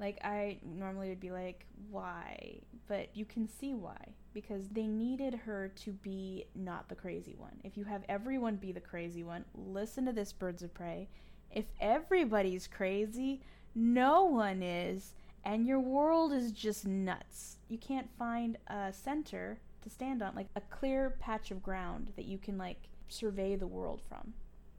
Like, 0.00 0.18
I 0.24 0.58
normally 0.64 1.10
would 1.10 1.20
be 1.20 1.30
like, 1.30 1.66
why? 1.90 2.60
But 2.88 3.14
you 3.14 3.26
can 3.26 3.46
see 3.46 3.74
why. 3.74 4.14
Because 4.32 4.68
they 4.70 4.86
needed 4.86 5.34
her 5.34 5.70
to 5.84 5.92
be 5.92 6.46
not 6.54 6.88
the 6.88 6.94
crazy 6.94 7.34
one. 7.36 7.60
If 7.64 7.76
you 7.76 7.84
have 7.84 8.02
everyone 8.08 8.56
be 8.56 8.72
the 8.72 8.80
crazy 8.80 9.22
one, 9.22 9.44
listen 9.54 10.06
to 10.06 10.12
this, 10.12 10.32
Birds 10.32 10.62
of 10.62 10.72
Prey. 10.72 11.08
If 11.50 11.66
everybody's 11.80 12.66
crazy, 12.66 13.42
no 13.74 14.24
one 14.24 14.62
is, 14.62 15.12
and 15.44 15.66
your 15.66 15.80
world 15.80 16.32
is 16.32 16.50
just 16.50 16.86
nuts. 16.86 17.58
You 17.68 17.76
can't 17.76 18.08
find 18.18 18.56
a 18.68 18.92
center 18.92 19.60
to 19.82 19.90
stand 19.90 20.22
on, 20.22 20.34
like 20.34 20.48
a 20.56 20.62
clear 20.62 21.16
patch 21.20 21.50
of 21.50 21.62
ground 21.62 22.12
that 22.16 22.24
you 22.24 22.38
can, 22.38 22.56
like, 22.56 22.88
survey 23.08 23.54
the 23.56 23.66
world 23.66 24.00
from. 24.08 24.32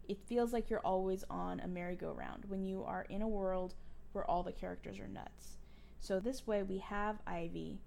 It 0.07 0.17
feels 0.25 0.51
like 0.51 0.69
you're 0.69 0.79
always 0.79 1.23
on 1.29 1.59
a 1.59 1.67
merry-go-round 1.67 2.45
when 2.47 2.65
you 2.65 2.83
are 2.83 3.05
in 3.09 3.21
a 3.21 3.27
world 3.27 3.75
where 4.13 4.29
all 4.29 4.43
the 4.43 4.51
characters 4.51 4.99
are 4.99 5.07
nuts. 5.07 5.57
So 5.99 6.19
this 6.19 6.47
way 6.47 6.63
we 6.63 6.79
have 6.79 7.21
Ivy. 7.27 7.79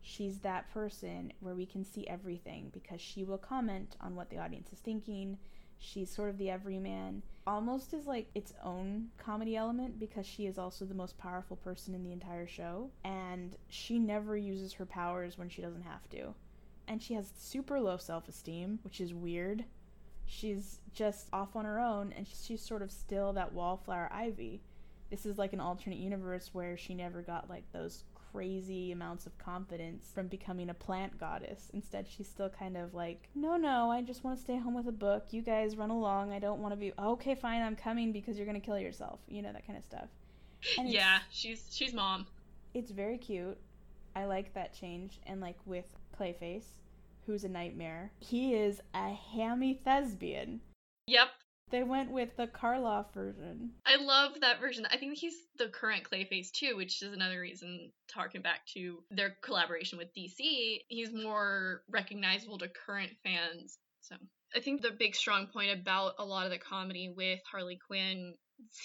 She's 0.00 0.38
that 0.38 0.72
person 0.72 1.32
where 1.40 1.56
we 1.56 1.66
can 1.66 1.84
see 1.84 2.06
everything 2.06 2.70
because 2.72 3.00
she 3.00 3.24
will 3.24 3.38
comment 3.38 3.96
on 4.00 4.14
what 4.14 4.30
the 4.30 4.38
audience 4.38 4.72
is 4.72 4.78
thinking. 4.78 5.36
She's 5.78 6.08
sort 6.08 6.30
of 6.30 6.38
the 6.38 6.48
everyman. 6.48 7.22
Almost 7.44 7.92
as 7.92 8.06
like 8.06 8.28
its 8.34 8.52
own 8.62 9.08
comedy 9.18 9.56
element 9.56 9.98
because 9.98 10.24
she 10.24 10.46
is 10.46 10.58
also 10.58 10.84
the 10.84 10.94
most 10.94 11.18
powerful 11.18 11.56
person 11.56 11.94
in 11.94 12.04
the 12.04 12.12
entire 12.12 12.46
show. 12.46 12.90
And 13.04 13.56
she 13.68 13.98
never 13.98 14.36
uses 14.36 14.74
her 14.74 14.86
powers 14.86 15.36
when 15.36 15.48
she 15.48 15.60
doesn't 15.60 15.82
have 15.82 16.08
to. 16.10 16.34
And 16.86 17.02
she 17.02 17.14
has 17.14 17.32
super 17.36 17.80
low 17.80 17.96
self 17.96 18.28
esteem, 18.28 18.78
which 18.82 19.00
is 19.00 19.12
weird. 19.12 19.64
She's 20.24 20.78
just 20.92 21.28
off 21.32 21.56
on 21.56 21.64
her 21.64 21.80
own 21.80 22.12
and 22.16 22.26
she's 22.26 22.62
sort 22.62 22.82
of 22.82 22.90
still 22.90 23.32
that 23.34 23.52
wallflower 23.52 24.08
Ivy 24.12 24.60
this 25.10 25.26
is 25.26 25.38
like 25.38 25.52
an 25.52 25.60
alternate 25.60 25.98
universe 25.98 26.50
where 26.52 26.76
she 26.76 26.94
never 26.94 27.22
got 27.22 27.48
like 27.48 27.64
those 27.72 28.04
crazy 28.32 28.92
amounts 28.92 29.26
of 29.26 29.38
confidence 29.38 30.10
from 30.14 30.26
becoming 30.26 30.68
a 30.68 30.74
plant 30.74 31.18
goddess. 31.18 31.70
Instead, 31.72 32.06
she's 32.06 32.28
still 32.28 32.50
kind 32.50 32.76
of 32.76 32.92
like, 32.92 33.28
no, 33.34 33.56
no, 33.56 33.90
I 33.90 34.02
just 34.02 34.24
want 34.24 34.36
to 34.36 34.42
stay 34.42 34.58
home 34.58 34.74
with 34.74 34.88
a 34.88 34.92
book. 34.92 35.28
You 35.30 35.42
guys 35.42 35.76
run 35.76 35.90
along. 35.90 36.32
I 36.32 36.38
don't 36.38 36.60
want 36.60 36.72
to 36.72 36.76
be, 36.76 36.92
okay, 36.98 37.34
fine, 37.34 37.62
I'm 37.62 37.76
coming 37.76 38.12
because 38.12 38.36
you're 38.36 38.46
going 38.46 38.60
to 38.60 38.64
kill 38.64 38.78
yourself. 38.78 39.20
You 39.28 39.42
know, 39.42 39.52
that 39.52 39.66
kind 39.66 39.78
of 39.78 39.84
stuff. 39.84 40.08
And 40.78 40.88
Yeah, 40.88 41.20
she's 41.30 41.66
she's 41.70 41.94
mom. 41.94 42.26
It's 42.74 42.90
very 42.90 43.18
cute. 43.18 43.58
I 44.14 44.24
like 44.24 44.52
that 44.54 44.74
change. 44.74 45.18
And 45.26 45.40
like 45.40 45.56
with 45.64 45.86
Clayface, 46.18 46.66
who's 47.26 47.44
a 47.44 47.48
nightmare, 47.48 48.12
he 48.18 48.54
is 48.54 48.80
a 48.94 49.14
hammy 49.32 49.80
thespian. 49.84 50.60
Yep. 51.06 51.28
They 51.70 51.82
went 51.82 52.12
with 52.12 52.36
the 52.36 52.46
Karlo 52.46 53.12
version. 53.12 53.72
I 53.84 53.96
love 53.96 54.40
that 54.40 54.60
version. 54.60 54.86
I 54.90 54.98
think 54.98 55.18
he's 55.18 55.36
the 55.58 55.68
current 55.68 56.04
Clayface 56.04 56.52
too, 56.52 56.76
which 56.76 57.02
is 57.02 57.12
another 57.12 57.40
reason 57.40 57.90
harken 58.14 58.40
back 58.40 58.66
to 58.74 59.02
their 59.10 59.36
collaboration 59.42 59.98
with 59.98 60.14
DC. 60.14 60.80
He's 60.88 61.12
more 61.12 61.82
recognizable 61.90 62.58
to 62.58 62.68
current 62.68 63.10
fans. 63.24 63.78
So 64.00 64.14
I 64.54 64.60
think 64.60 64.80
the 64.80 64.92
big 64.92 65.16
strong 65.16 65.48
point 65.48 65.72
about 65.72 66.14
a 66.18 66.24
lot 66.24 66.46
of 66.46 66.52
the 66.52 66.58
comedy 66.58 67.12
with 67.14 67.40
Harley 67.50 67.80
Quinn 67.84 68.34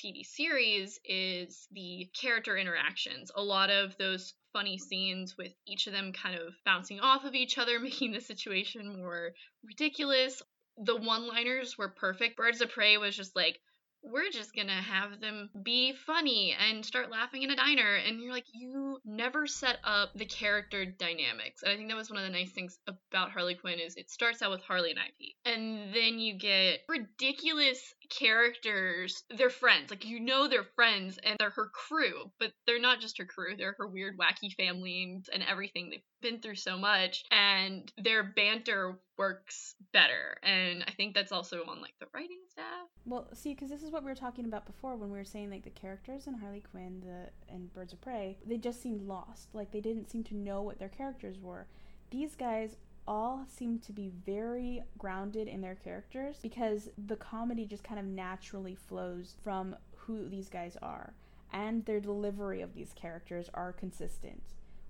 TV 0.03 0.25
series 0.25 0.99
is 1.05 1.67
the 1.71 2.09
character 2.19 2.57
interactions. 2.57 3.31
A 3.35 3.43
lot 3.43 3.69
of 3.69 3.95
those 3.97 4.33
funny 4.53 4.77
scenes 4.77 5.37
with 5.37 5.53
each 5.65 5.87
of 5.87 5.93
them 5.93 6.11
kind 6.11 6.37
of 6.37 6.53
bouncing 6.65 6.99
off 6.99 7.23
of 7.25 7.35
each 7.35 7.57
other, 7.57 7.79
making 7.79 8.11
the 8.11 8.21
situation 8.21 8.97
more 8.97 9.33
ridiculous. 9.63 10.41
The 10.77 10.95
one 10.95 11.27
liners 11.27 11.77
were 11.77 11.89
perfect. 11.89 12.37
Birds 12.37 12.61
of 12.61 12.69
Prey 12.69 12.97
was 12.97 13.15
just 13.15 13.35
like, 13.35 13.59
we're 14.03 14.31
just 14.31 14.55
gonna 14.55 14.81
have 14.81 15.19
them 15.19 15.49
be 15.61 15.93
funny 15.93 16.55
and 16.59 16.83
start 16.83 17.11
laughing 17.11 17.43
in 17.43 17.51
a 17.51 17.55
diner. 17.55 17.95
And 17.95 18.19
you're 18.19 18.31
like, 18.33 18.47
you 18.51 18.99
never 19.05 19.45
set 19.45 19.77
up 19.83 20.11
the 20.15 20.25
character 20.25 20.85
dynamics. 20.85 21.61
And 21.61 21.71
I 21.71 21.75
think 21.75 21.89
that 21.89 21.97
was 21.97 22.09
one 22.09 22.19
of 22.19 22.25
the 22.25 22.31
nice 22.31 22.51
things 22.51 22.79
about 22.87 23.31
Harley 23.31 23.55
Quinn 23.55 23.79
is 23.79 23.95
it 23.95 24.09
starts 24.09 24.41
out 24.41 24.51
with 24.51 24.61
Harley 24.61 24.91
and 24.91 24.99
Ivy. 24.99 25.35
And 25.45 25.93
then 25.93 26.19
you 26.19 26.37
get 26.37 26.79
ridiculous 26.89 27.93
characters. 28.11 29.23
They're 29.35 29.49
friends. 29.49 29.89
Like 29.89 30.05
you 30.05 30.19
know 30.19 30.47
they're 30.47 30.67
friends 30.75 31.17
and 31.23 31.37
they're 31.39 31.49
her 31.49 31.71
crew, 31.73 32.31
but 32.39 32.51
they're 32.67 32.79
not 32.79 32.99
just 32.99 33.17
her 33.17 33.25
crew. 33.25 33.55
They're 33.57 33.75
her 33.79 33.87
weird, 33.87 34.17
wacky 34.17 34.53
family 34.53 35.21
and 35.33 35.43
everything. 35.49 35.89
They've 35.89 36.01
been 36.21 36.41
through 36.41 36.55
so 36.55 36.77
much. 36.77 37.23
And 37.31 37.91
their 37.97 38.23
banter 38.23 38.99
works 39.17 39.75
better. 39.93 40.37
And 40.43 40.83
I 40.87 40.91
think 40.91 41.15
that's 41.15 41.31
also 41.31 41.63
on 41.67 41.81
like 41.81 41.93
the 41.99 42.07
writing 42.13 42.41
staff. 42.49 42.87
Well, 43.05 43.27
see, 43.33 43.53
because 43.53 43.69
this 43.69 43.83
is 43.83 43.91
what 43.91 44.03
we 44.03 44.09
were 44.09 44.15
talking 44.15 44.45
about 44.45 44.65
before 44.65 44.95
when 44.95 45.11
we 45.11 45.17
were 45.17 45.25
saying 45.25 45.49
like 45.49 45.63
the 45.63 45.69
characters 45.69 46.27
in 46.27 46.33
Harley 46.33 46.63
Quinn, 46.71 47.01
the 47.05 47.53
and 47.53 47.73
Birds 47.73 47.93
of 47.93 48.01
Prey, 48.01 48.37
they 48.45 48.57
just 48.57 48.81
seemed 48.81 49.01
lost. 49.01 49.49
Like 49.53 49.71
they 49.71 49.81
didn't 49.81 50.11
seem 50.11 50.23
to 50.25 50.35
know 50.35 50.61
what 50.61 50.79
their 50.79 50.89
characters 50.89 51.39
were. 51.39 51.67
These 52.11 52.35
guys 52.35 52.75
all 53.07 53.45
seem 53.47 53.79
to 53.79 53.93
be 53.93 54.11
very 54.25 54.83
grounded 54.97 55.47
in 55.47 55.61
their 55.61 55.75
characters 55.75 56.37
because 56.41 56.89
the 57.07 57.15
comedy 57.15 57.65
just 57.65 57.83
kind 57.83 57.99
of 57.99 58.05
naturally 58.05 58.75
flows 58.75 59.35
from 59.43 59.75
who 59.95 60.27
these 60.29 60.49
guys 60.49 60.77
are 60.81 61.13
and 61.53 61.85
their 61.85 61.99
delivery 61.99 62.61
of 62.61 62.73
these 62.73 62.93
characters 62.93 63.49
are 63.53 63.73
consistent. 63.73 64.41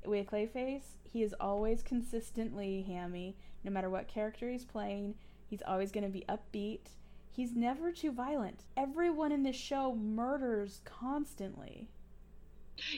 With 0.05 0.27
Clayface, 0.27 0.97
he 1.03 1.23
is 1.23 1.35
always 1.39 1.83
consistently 1.83 2.83
hammy 2.83 3.35
no 3.63 3.71
matter 3.71 3.89
what 3.89 4.07
character 4.07 4.49
he's 4.49 4.65
playing. 4.65 5.15
He's 5.47 5.61
always 5.67 5.91
going 5.91 6.05
to 6.05 6.09
be 6.09 6.25
upbeat. 6.29 6.91
He's 7.29 7.55
never 7.55 7.91
too 7.91 8.11
violent. 8.11 8.63
Everyone 8.75 9.31
in 9.31 9.43
this 9.43 9.55
show 9.55 9.95
murders 9.95 10.81
constantly. 10.85 11.89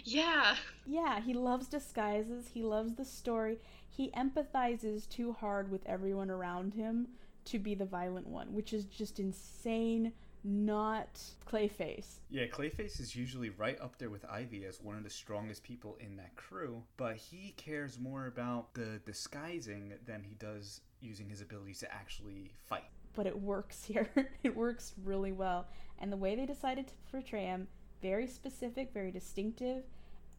Yeah. 0.04 0.56
Yeah, 0.86 1.19
he 1.19 1.34
loves 1.34 1.67
disguises. 1.67 2.47
He 2.54 2.63
loves 2.63 2.93
the 2.93 3.06
story. 3.06 3.60
He 3.95 4.10
empathizes 4.17 5.08
too 5.08 5.34
hard 5.34 5.69
with 5.69 5.86
everyone 5.86 6.32
around 6.32 6.73
him 6.73 7.10
to 7.45 7.60
be 7.60 7.75
the 7.75 7.86
violent 7.86 8.25
one, 8.25 8.51
which 8.53 8.73
is 8.73 8.86
just 8.86 9.19
insane. 9.19 10.13
Not 10.43 11.21
Clayface. 11.49 12.19
Yeah, 12.29 12.47
Clayface 12.47 12.99
is 12.99 13.15
usually 13.15 13.51
right 13.51 13.79
up 13.79 13.97
there 13.97 14.10
with 14.10 14.25
Ivy 14.25 14.65
as 14.65 14.82
one 14.82 14.97
of 14.97 15.03
the 15.03 15.10
strongest 15.10 15.63
people 15.63 15.95
in 16.01 16.17
that 16.17 16.36
crew, 16.36 16.84
but 16.97 17.15
he 17.15 17.53
cares 17.56 17.99
more 17.99 18.25
about 18.25 18.73
the 18.73 18.99
disguising 19.06 19.93
than 20.06 20.23
he 20.23 20.36
does 20.36 20.82
using 20.99 21.29
his 21.29 21.41
abilities 21.41 21.79
to 21.79 21.93
actually 21.93 22.51
fight. 22.67 22.89
But 23.13 23.27
it 23.27 23.39
works 23.39 23.86
here. 23.86 24.10
it 24.43 24.56
works 24.56 24.93
really 25.06 25.32
well. 25.32 25.67
And 25.99 26.12
the 26.12 26.17
way 26.17 26.36
they 26.36 26.47
decided 26.47 26.88
to 26.88 26.93
portray 27.10 27.45
him, 27.45 27.67
very 28.01 28.27
specific, 28.27 28.91
very 28.91 29.12
distinctive, 29.12 29.84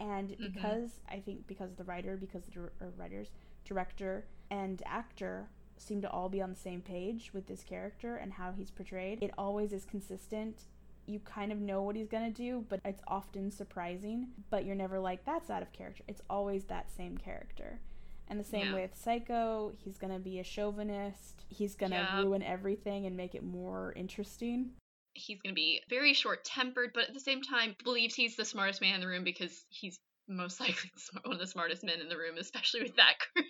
and 0.01 0.31
Mhm. 0.31 0.53
because 0.53 1.01
I 1.09 1.21
think 1.21 1.47
because 1.47 1.75
the 1.75 1.85
writer, 1.85 2.17
because 2.17 2.45
the 2.45 2.51
dir- 2.51 2.73
writers, 2.97 3.31
director, 3.65 4.27
and 4.51 4.83
actor 4.87 5.49
seem 5.77 6.01
to 6.03 6.11
all 6.11 6.29
be 6.29 6.41
on 6.41 6.51
the 6.51 6.57
same 6.57 6.81
page 6.83 7.33
with 7.35 7.47
this 7.47 7.65
character 7.65 8.17
and 8.17 8.33
how 8.35 8.53
he's 8.53 8.71
portrayed, 8.71 9.23
it 9.23 9.33
always 9.37 9.73
is 9.73 9.85
consistent. 9.85 10.69
You 11.07 11.21
kind 11.21 11.53
of 11.53 11.59
know 11.61 11.83
what 11.83 11.97
he's 11.97 12.09
gonna 12.09 12.31
do, 12.31 12.65
but 12.69 12.81
it's 12.85 13.03
often 13.07 13.51
surprising. 13.51 14.29
But 14.51 14.65
you're 14.65 14.77
never 14.77 14.99
like 15.01 15.25
that's 15.25 15.51
out 15.51 15.63
of 15.63 15.73
character. 15.73 16.03
It's 16.09 16.23
always 16.31 16.65
that 16.67 16.91
same 16.91 17.19
character. 17.19 17.81
And 18.29 18.41
the 18.41 18.45
same 18.45 18.69
Yeah. 18.69 18.75
with 18.75 18.95
Psycho, 18.97 19.73
he's 19.77 19.99
gonna 19.99 20.19
be 20.19 20.39
a 20.39 20.45
chauvinist. 20.45 21.45
He's 21.49 21.75
gonna 21.75 21.97
Yeah. 21.97 22.23
ruin 22.23 22.43
everything 22.43 23.05
and 23.05 23.17
make 23.17 23.35
it 23.35 23.43
more 23.43 23.93
interesting. 23.93 24.75
He's 25.15 25.41
going 25.41 25.55
to 25.55 25.55
be 25.55 25.81
very 25.89 26.13
short 26.13 26.45
tempered, 26.45 26.91
but 26.95 27.09
at 27.09 27.15
the 27.15 27.21
same 27.21 27.43
time, 27.43 27.75
believes 27.85 28.15
he's 28.15 28.37
the 28.37 28.45
smartest 28.45 28.81
man 28.81 28.97
in 28.97 29.01
the 29.01 29.07
room 29.07 29.25
because 29.25 29.65
he's 29.69 29.99
most 30.29 30.61
likely 30.61 30.91
one 31.23 31.35
of 31.35 31.41
the 31.41 31.47
smartest 31.47 31.85
men 31.85 32.01
in 32.01 32.09
the 32.09 32.17
room, 32.17 32.37
especially 32.39 32.83
with 32.83 32.97
that 32.97 33.15
crew. 33.35 33.45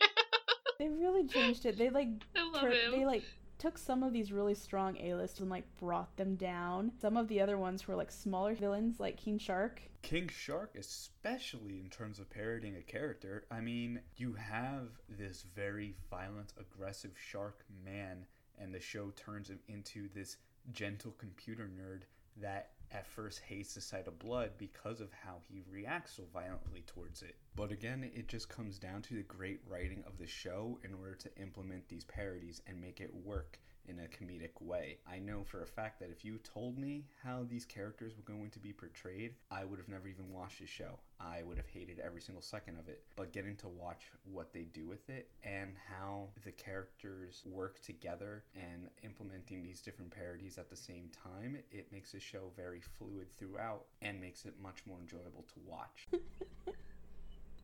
They 0.78 0.88
really 0.88 1.26
changed 1.26 1.66
it. 1.66 1.78
They 1.78 1.90
like 1.90 2.08
I 2.36 2.42
love 2.50 2.62
tur- 2.62 2.70
him. 2.72 2.92
they 2.92 3.06
like 3.06 3.22
took 3.58 3.78
some 3.78 4.02
of 4.02 4.12
these 4.12 4.32
really 4.32 4.54
strong 4.54 4.96
A-lists 4.98 5.40
and 5.40 5.48
like 5.48 5.64
brought 5.78 6.16
them 6.16 6.34
down. 6.34 6.92
Some 7.00 7.16
of 7.16 7.28
the 7.28 7.40
other 7.40 7.56
ones 7.56 7.86
were 7.86 7.94
like 7.94 8.10
smaller 8.10 8.54
villains 8.54 8.98
like 9.00 9.16
King 9.16 9.38
Shark. 9.38 9.80
King 10.02 10.28
Shark, 10.28 10.76
especially 10.78 11.80
in 11.80 11.88
terms 11.88 12.18
of 12.18 12.28
parodying 12.28 12.76
a 12.76 12.82
character, 12.82 13.46
I 13.50 13.60
mean, 13.60 14.00
you 14.16 14.34
have 14.34 14.88
this 15.08 15.46
very 15.54 15.94
violent, 16.10 16.52
aggressive 16.58 17.12
shark 17.16 17.64
man, 17.84 18.26
and 18.58 18.74
the 18.74 18.80
show 18.80 19.10
turns 19.16 19.48
him 19.48 19.60
into 19.68 20.08
this 20.14 20.36
gentle 20.72 21.14
computer 21.18 21.68
nerd 21.68 22.02
that 22.40 22.70
at 22.92 23.06
first 23.06 23.40
hates 23.40 23.74
the 23.74 23.80
sight 23.80 24.06
of 24.06 24.18
blood 24.18 24.52
because 24.56 25.00
of 25.00 25.12
how 25.12 25.36
he 25.48 25.62
reacts 25.70 26.14
so 26.16 26.22
violently 26.32 26.82
towards 26.86 27.22
it. 27.22 27.36
But 27.56 27.72
again, 27.72 28.08
it 28.14 28.28
just 28.28 28.48
comes 28.48 28.78
down 28.78 29.02
to 29.02 29.14
the 29.14 29.22
great 29.22 29.60
writing 29.68 30.04
of 30.06 30.18
the 30.18 30.26
show 30.26 30.78
in 30.84 30.94
order 30.94 31.14
to 31.14 31.36
implement 31.40 31.88
these 31.88 32.04
parodies 32.04 32.62
and 32.66 32.80
make 32.80 33.00
it 33.00 33.12
work 33.14 33.58
in 33.88 33.98
a 34.00 34.02
comedic 34.02 34.60
way. 34.60 34.98
I 35.10 35.18
know 35.18 35.44
for 35.44 35.62
a 35.62 35.66
fact 35.66 36.00
that 36.00 36.10
if 36.10 36.24
you 36.24 36.38
told 36.38 36.78
me 36.78 37.04
how 37.22 37.44
these 37.48 37.64
characters 37.64 38.14
were 38.16 38.32
going 38.32 38.50
to 38.50 38.58
be 38.58 38.72
portrayed, 38.72 39.34
I 39.50 39.64
would 39.64 39.78
have 39.78 39.88
never 39.88 40.08
even 40.08 40.32
watched 40.32 40.60
the 40.60 40.66
show. 40.66 40.98
I 41.20 41.42
would 41.42 41.56
have 41.56 41.68
hated 41.68 42.00
every 42.00 42.20
single 42.20 42.42
second 42.42 42.78
of 42.78 42.88
it. 42.88 43.02
But 43.16 43.32
getting 43.32 43.56
to 43.56 43.68
watch 43.68 44.10
what 44.24 44.52
they 44.52 44.62
do 44.62 44.86
with 44.86 45.08
it 45.08 45.28
and 45.42 45.74
how 45.88 46.28
the 46.44 46.52
characters 46.52 47.42
work 47.46 47.80
together 47.82 48.44
and 48.54 48.88
implementing 49.02 49.62
these 49.62 49.80
different 49.80 50.10
parodies 50.10 50.58
at 50.58 50.70
the 50.70 50.76
same 50.76 51.10
time, 51.22 51.58
it 51.70 51.92
makes 51.92 52.12
the 52.12 52.20
show 52.20 52.52
very 52.56 52.80
fluid 52.98 53.28
throughout 53.38 53.84
and 54.02 54.20
makes 54.20 54.44
it 54.44 54.54
much 54.62 54.82
more 54.86 54.98
enjoyable 54.98 55.44
to 55.54 55.60
watch. 55.66 56.08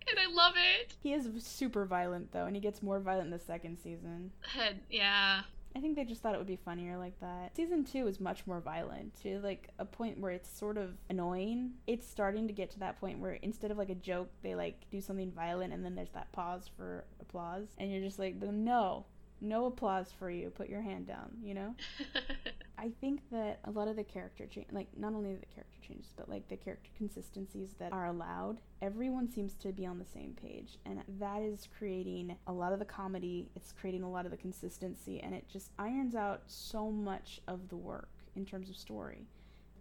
and 0.08 0.18
I 0.18 0.32
love 0.32 0.54
it. 0.56 0.94
He 1.02 1.12
is 1.12 1.28
super 1.44 1.84
violent 1.84 2.32
though, 2.32 2.46
and 2.46 2.56
he 2.56 2.60
gets 2.60 2.82
more 2.82 3.00
violent 3.00 3.26
in 3.26 3.30
the 3.30 3.38
second 3.38 3.78
season. 3.78 4.32
Head, 4.42 4.80
yeah. 4.90 5.42
I 5.76 5.80
think 5.80 5.96
they 5.96 6.04
just 6.04 6.20
thought 6.20 6.34
it 6.34 6.38
would 6.38 6.46
be 6.46 6.56
funnier 6.56 6.98
like 6.98 7.18
that. 7.20 7.54
Season 7.56 7.84
two 7.84 8.06
is 8.08 8.18
much 8.20 8.46
more 8.46 8.60
violent 8.60 9.20
to 9.22 9.38
like 9.40 9.68
a 9.78 9.84
point 9.84 10.18
where 10.18 10.32
it's 10.32 10.50
sort 10.50 10.76
of 10.76 10.94
annoying. 11.08 11.72
It's 11.86 12.06
starting 12.06 12.46
to 12.48 12.52
get 12.52 12.70
to 12.72 12.78
that 12.80 12.98
point 13.00 13.20
where 13.20 13.34
instead 13.34 13.70
of 13.70 13.78
like 13.78 13.90
a 13.90 13.94
joke, 13.94 14.30
they 14.42 14.54
like 14.54 14.88
do 14.90 15.00
something 15.00 15.30
violent 15.30 15.72
and 15.72 15.84
then 15.84 15.94
there's 15.94 16.10
that 16.10 16.32
pause 16.32 16.68
for 16.76 17.04
applause, 17.20 17.68
and 17.78 17.90
you're 17.92 18.02
just 18.02 18.18
like, 18.18 18.34
no, 18.42 19.06
no 19.40 19.66
applause 19.66 20.12
for 20.18 20.30
you. 20.30 20.50
Put 20.50 20.68
your 20.68 20.82
hand 20.82 21.06
down, 21.06 21.30
you 21.42 21.54
know? 21.54 21.74
I 22.80 22.90
think 23.02 23.20
that 23.30 23.60
a 23.64 23.70
lot 23.70 23.88
of 23.88 23.96
the 23.96 24.04
character 24.04 24.46
change, 24.46 24.68
like 24.72 24.88
not 24.96 25.12
only 25.12 25.34
the 25.34 25.44
character 25.54 25.76
changes, 25.86 26.14
but 26.16 26.30
like 26.30 26.48
the 26.48 26.56
character 26.56 26.88
consistencies 26.96 27.74
that 27.78 27.92
are 27.92 28.06
allowed, 28.06 28.62
everyone 28.80 29.30
seems 29.30 29.52
to 29.56 29.70
be 29.70 29.84
on 29.84 29.98
the 29.98 30.04
same 30.06 30.34
page, 30.40 30.78
and 30.86 31.02
that 31.18 31.42
is 31.42 31.68
creating 31.76 32.34
a 32.46 32.52
lot 32.52 32.72
of 32.72 32.78
the 32.78 32.86
comedy. 32.86 33.50
It's 33.54 33.74
creating 33.78 34.02
a 34.02 34.10
lot 34.10 34.24
of 34.24 34.30
the 34.30 34.38
consistency, 34.38 35.20
and 35.20 35.34
it 35.34 35.44
just 35.46 35.72
irons 35.78 36.14
out 36.14 36.44
so 36.46 36.90
much 36.90 37.42
of 37.46 37.68
the 37.68 37.76
work 37.76 38.08
in 38.34 38.46
terms 38.46 38.70
of 38.70 38.76
story. 38.76 39.26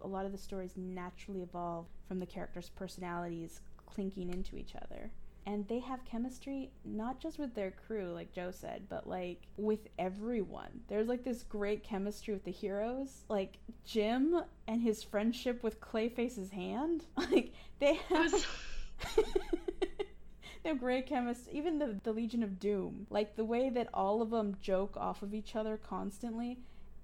A 0.02 0.06
lot 0.06 0.26
of 0.26 0.32
the 0.32 0.38
stories 0.38 0.72
naturally 0.76 1.40
evolve 1.40 1.86
from 2.06 2.20
the 2.20 2.26
characters' 2.26 2.70
personalities 2.76 3.62
clinking 3.86 4.28
into 4.28 4.56
each 4.56 4.74
other 4.76 5.10
and 5.50 5.66
they 5.68 5.80
have 5.80 6.04
chemistry 6.04 6.70
not 6.84 7.18
just 7.20 7.38
with 7.38 7.54
their 7.54 7.72
crew 7.72 8.12
like 8.12 8.32
joe 8.32 8.50
said 8.52 8.82
but 8.88 9.06
like 9.08 9.42
with 9.56 9.88
everyone. 9.98 10.80
There's 10.88 11.08
like 11.08 11.24
this 11.24 11.42
great 11.42 11.82
chemistry 11.84 12.32
with 12.34 12.44
the 12.44 12.50
heroes. 12.50 13.24
Like 13.28 13.58
jim 13.84 14.42
and 14.66 14.80
his 14.80 15.02
friendship 15.02 15.62
with 15.62 15.80
clayface's 15.80 16.50
hand. 16.50 17.04
Like 17.16 17.52
they 17.78 17.94
have 18.08 18.32
they 20.62 20.68
have 20.68 20.78
great 20.78 21.06
chemistry 21.06 21.52
even 21.54 21.78
the, 21.78 21.98
the 22.02 22.12
legion 22.12 22.42
of 22.42 22.58
doom. 22.58 23.06
Like 23.10 23.36
the 23.36 23.44
way 23.44 23.70
that 23.70 23.88
all 23.94 24.22
of 24.22 24.30
them 24.30 24.56
joke 24.60 24.96
off 24.96 25.22
of 25.22 25.34
each 25.34 25.56
other 25.56 25.76
constantly 25.76 26.58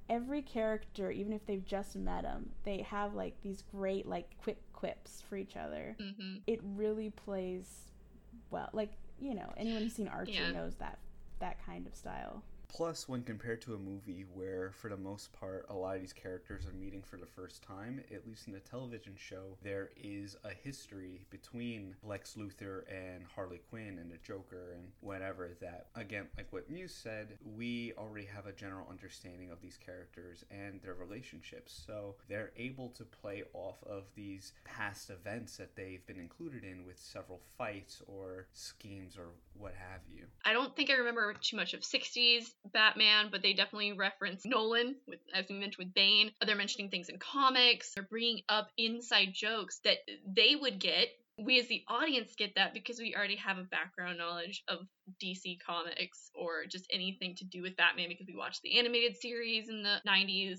every 0.09 0.41
character 0.43 1.11
even 1.11 1.33
if 1.33 1.45
they've 1.47 1.65
just 1.67 1.97
met 1.97 2.23
them 2.23 2.49
they 2.63 2.79
have 2.83 3.13
like 3.15 3.35
these 3.43 3.65
great 3.73 4.07
like 4.07 4.31
quick 4.43 4.59
quips 4.73 5.23
for 5.29 5.37
each 5.37 5.57
other. 5.57 5.97
Mhm. 6.01 6.41
it 6.47 6.61
really 6.63 7.11
plays 7.11 7.91
well. 8.51 8.69
Like 8.73 8.93
you 9.21 9.35
know, 9.35 9.53
anyone 9.57 9.83
who's 9.83 9.95
seen 9.95 10.09
Archer 10.09 10.33
Yeah. 10.33 10.51
knows 10.53 10.75
that 10.77 10.99
that 11.41 11.65
kind 11.65 11.87
of 11.87 11.95
style. 11.95 12.43
Plus, 12.69 13.09
when 13.09 13.23
compared 13.23 13.63
to 13.63 13.75
a 13.75 13.79
movie 13.79 14.25
where, 14.35 14.71
for 14.73 14.91
the 14.91 14.97
most 14.97 15.33
part, 15.33 15.65
a 15.71 15.75
lot 15.75 15.97
of 15.97 16.03
these 16.03 16.13
characters 16.13 16.67
are 16.67 16.73
meeting 16.73 17.03
for 17.03 17.17
the 17.17 17.27
first 17.27 17.63
time, 17.63 18.03
at 18.13 18.27
least 18.27 18.49
in 18.49 18.55
a 18.55 18.61
television 18.61 19.15
show, 19.17 19.57
there 19.63 19.91
is 19.97 20.37
a 20.45 20.51
history 20.51 21.27
between 21.31 21.95
Lex 22.03 22.35
Luthor 22.35 22.83
and 22.91 23.25
Harley 23.35 23.61
Quinn 23.71 23.99
and 23.99 24.11
the 24.11 24.19
Joker 24.19 24.75
and 24.75 24.89
whatever 25.01 25.57
that, 25.61 25.87
again, 25.95 26.27
like 26.37 26.53
what 26.53 26.69
Muse 26.69 26.95
said, 26.95 27.39
we 27.57 27.93
already 27.97 28.27
have 28.27 28.47
a 28.47 28.53
general 28.53 28.87
understanding 28.91 29.51
of 29.51 29.63
these 29.63 29.79
characters 29.79 30.45
and 30.51 30.83
their 30.83 30.95
relationships. 30.95 31.83
So 31.87 32.17
they're 32.29 32.53
able 32.57 32.91
to 32.91 33.05
play 33.05 33.45
off 33.55 33.83
of 33.87 34.05
these 34.15 34.53
past 34.65 35.09
events 35.09 35.57
that 35.57 35.77
they've 35.77 36.07
been 36.07 36.21
included 36.21 36.65
in 36.65 36.85
with 36.85 36.99
several 36.99 37.41
fights 37.57 38.03
or 38.07 38.49
schemes 38.53 39.17
or 39.17 39.29
what 39.55 39.73
have 39.75 40.01
you. 40.13 40.27
I 40.45 40.53
don't 40.53 40.77
think 40.77 40.91
I 40.91 40.95
remember 40.95 41.33
too 41.41 41.57
much 41.57 41.73
of 41.73 41.81
60s 41.81 42.51
Batman, 42.73 43.29
but 43.31 43.42
they 43.42 43.53
definitely 43.53 43.92
reference 43.92 44.45
Nolan, 44.45 44.97
with 45.07 45.21
as 45.35 45.47
we 45.49 45.57
mentioned 45.57 45.87
with 45.87 45.95
Bane. 45.95 46.31
They're 46.45 46.57
mentioning 46.57 46.90
things 46.90 47.09
in 47.09 47.19
comics. 47.19 47.92
They're 47.95 48.05
bringing 48.05 48.42
up 48.49 48.69
inside 48.77 49.29
jokes 49.33 49.81
that 49.85 49.99
they 50.27 50.57
would 50.57 50.79
get. 50.79 51.09
We 51.38 51.61
as 51.61 51.69
the 51.69 51.85
audience 51.88 52.35
get 52.37 52.55
that 52.55 52.73
because 52.73 52.99
we 52.99 53.14
already 53.14 53.37
have 53.37 53.59
a 53.59 53.64
background 53.64 54.16
knowledge 54.19 54.64
of 54.69 54.87
DC 55.23 55.59
comics 55.61 56.31
or 56.35 56.64
just 56.66 56.87
anything 56.90 57.35
to 57.37 57.45
do 57.45 57.62
with 57.62 57.77
Batman 57.77 58.09
because 58.09 58.27
we 58.27 58.37
watched 58.37 58.62
the 58.62 58.79
animated 58.79 59.16
series 59.19 59.69
in 59.69 59.83
the 59.83 60.01
90s. 60.09 60.59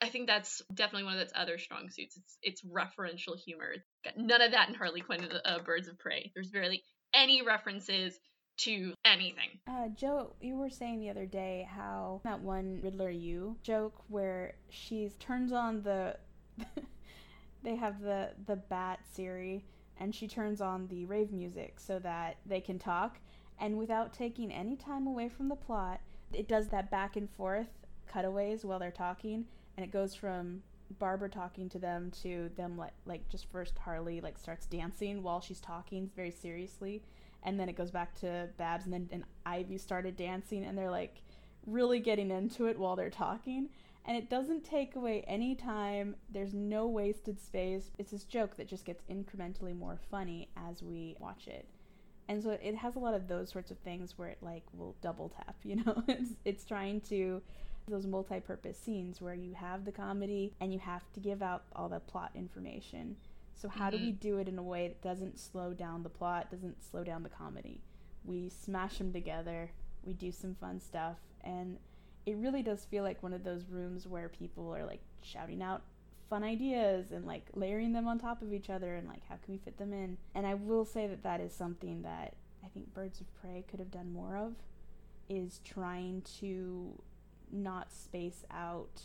I 0.00 0.08
think 0.08 0.26
that's 0.26 0.60
definitely 0.74 1.04
one 1.04 1.14
of 1.14 1.20
its 1.20 1.32
other 1.36 1.58
strong 1.58 1.88
suits. 1.90 2.16
It's 2.16 2.38
it's 2.42 2.62
referential 2.64 3.38
humor. 3.38 3.74
Got 4.04 4.16
none 4.16 4.42
of 4.42 4.52
that 4.52 4.68
in 4.68 4.74
Harley 4.74 5.02
Quinn 5.02 5.28
uh, 5.44 5.60
Birds 5.60 5.86
of 5.86 5.98
Prey. 5.98 6.32
There's 6.34 6.50
barely 6.50 6.82
any 7.14 7.42
references 7.42 8.18
to 8.58 8.94
anything. 9.04 9.58
Uh, 9.66 9.88
Joe, 9.88 10.34
you 10.40 10.56
were 10.56 10.70
saying 10.70 11.00
the 11.00 11.10
other 11.10 11.26
day 11.26 11.68
how 11.70 12.20
that 12.24 12.40
one 12.40 12.80
Riddler 12.82 13.10
You 13.10 13.56
joke 13.62 13.94
where 14.08 14.54
she 14.68 15.10
turns 15.18 15.52
on 15.52 15.82
the, 15.82 16.16
they 17.62 17.76
have 17.76 18.00
the 18.00 18.30
the 18.46 18.56
Bat 18.56 19.00
Siri 19.10 19.64
and 19.98 20.14
she 20.14 20.26
turns 20.26 20.60
on 20.60 20.88
the 20.88 21.04
rave 21.04 21.32
music 21.32 21.78
so 21.78 21.98
that 22.00 22.36
they 22.46 22.60
can 22.60 22.78
talk, 22.78 23.18
and 23.60 23.78
without 23.78 24.12
taking 24.12 24.50
any 24.50 24.76
time 24.76 25.06
away 25.06 25.28
from 25.28 25.48
the 25.48 25.56
plot, 25.56 26.00
it 26.32 26.48
does 26.48 26.68
that 26.68 26.90
back 26.90 27.16
and 27.16 27.30
forth 27.30 27.68
cutaways 28.06 28.64
while 28.64 28.78
they're 28.78 28.90
talking, 28.90 29.44
and 29.76 29.84
it 29.84 29.92
goes 29.92 30.14
from 30.14 30.62
Barbara 30.98 31.28
talking 31.28 31.68
to 31.70 31.78
them 31.78 32.10
to 32.22 32.50
them 32.56 32.76
like 32.76 32.92
like 33.06 33.28
just 33.28 33.50
first 33.50 33.78
Harley 33.78 34.20
like 34.20 34.38
starts 34.38 34.66
dancing 34.66 35.22
while 35.22 35.40
she's 35.40 35.60
talking 35.60 36.10
very 36.14 36.30
seriously 36.30 37.02
and 37.44 37.58
then 37.58 37.68
it 37.68 37.76
goes 37.76 37.90
back 37.90 38.14
to 38.20 38.48
Babs 38.56 38.84
and 38.84 38.92
then 38.92 39.08
and 39.12 39.24
Ivy 39.44 39.78
started 39.78 40.16
dancing 40.16 40.64
and 40.64 40.76
they're 40.76 40.90
like 40.90 41.22
really 41.66 42.00
getting 42.00 42.30
into 42.30 42.66
it 42.66 42.78
while 42.78 42.96
they're 42.96 43.10
talking. 43.10 43.68
And 44.04 44.16
it 44.16 44.28
doesn't 44.28 44.64
take 44.64 44.96
away 44.96 45.24
any 45.28 45.54
time. 45.54 46.16
There's 46.28 46.54
no 46.54 46.88
wasted 46.88 47.40
space. 47.40 47.92
It's 47.98 48.10
this 48.10 48.24
joke 48.24 48.56
that 48.56 48.66
just 48.66 48.84
gets 48.84 49.04
incrementally 49.08 49.76
more 49.76 49.98
funny 50.10 50.48
as 50.56 50.82
we 50.82 51.14
watch 51.20 51.46
it. 51.46 51.66
And 52.28 52.42
so 52.42 52.50
it 52.50 52.74
has 52.76 52.96
a 52.96 52.98
lot 52.98 53.14
of 53.14 53.28
those 53.28 53.50
sorts 53.50 53.70
of 53.70 53.78
things 53.78 54.14
where 54.16 54.28
it 54.28 54.38
like 54.40 54.64
will 54.76 54.96
double 55.02 55.28
tap 55.28 55.56
you 55.62 55.76
know? 55.76 56.02
It's 56.08 56.30
it's 56.44 56.64
trying 56.64 57.00
to 57.02 57.42
those 57.88 58.06
multi-purpose 58.06 58.78
scenes 58.78 59.20
where 59.20 59.34
you 59.34 59.54
have 59.54 59.84
the 59.84 59.92
comedy 59.92 60.54
and 60.60 60.72
you 60.72 60.78
have 60.78 61.02
to 61.12 61.20
give 61.20 61.42
out 61.42 61.64
all 61.74 61.88
the 61.88 61.98
plot 61.98 62.30
information. 62.34 63.16
So 63.62 63.68
how 63.68 63.90
mm-hmm. 63.90 63.98
do 63.98 64.04
we 64.06 64.10
do 64.10 64.38
it 64.38 64.48
in 64.48 64.58
a 64.58 64.62
way 64.62 64.88
that 64.88 65.00
doesn't 65.02 65.38
slow 65.38 65.72
down 65.72 66.02
the 66.02 66.08
plot, 66.08 66.50
doesn't 66.50 66.82
slow 66.82 67.04
down 67.04 67.22
the 67.22 67.28
comedy? 67.28 67.80
We 68.24 68.48
smash 68.48 68.98
them 68.98 69.12
together, 69.12 69.70
we 70.02 70.14
do 70.14 70.32
some 70.32 70.56
fun 70.56 70.80
stuff, 70.80 71.18
and 71.42 71.78
it 72.26 72.36
really 72.38 72.64
does 72.64 72.84
feel 72.84 73.04
like 73.04 73.22
one 73.22 73.32
of 73.32 73.44
those 73.44 73.68
rooms 73.70 74.08
where 74.08 74.28
people 74.28 74.74
are 74.74 74.84
like 74.84 75.00
shouting 75.22 75.62
out 75.62 75.82
fun 76.28 76.42
ideas 76.42 77.12
and 77.12 77.24
like 77.24 77.46
layering 77.54 77.92
them 77.92 78.08
on 78.08 78.18
top 78.18 78.42
of 78.42 78.52
each 78.52 78.68
other 78.68 78.96
and 78.96 79.06
like 79.06 79.22
how 79.28 79.36
can 79.36 79.54
we 79.54 79.58
fit 79.58 79.78
them 79.78 79.92
in. 79.92 80.18
And 80.34 80.44
I 80.44 80.54
will 80.54 80.84
say 80.84 81.06
that 81.06 81.22
that 81.22 81.40
is 81.40 81.52
something 81.52 82.02
that 82.02 82.34
I 82.64 82.68
think 82.68 82.92
Birds 82.92 83.20
of 83.20 83.32
Prey 83.40 83.64
could 83.70 83.78
have 83.78 83.92
done 83.92 84.12
more 84.12 84.36
of 84.36 84.54
is 85.28 85.60
trying 85.64 86.22
to 86.40 87.00
not 87.52 87.92
space 87.92 88.42
out 88.50 89.02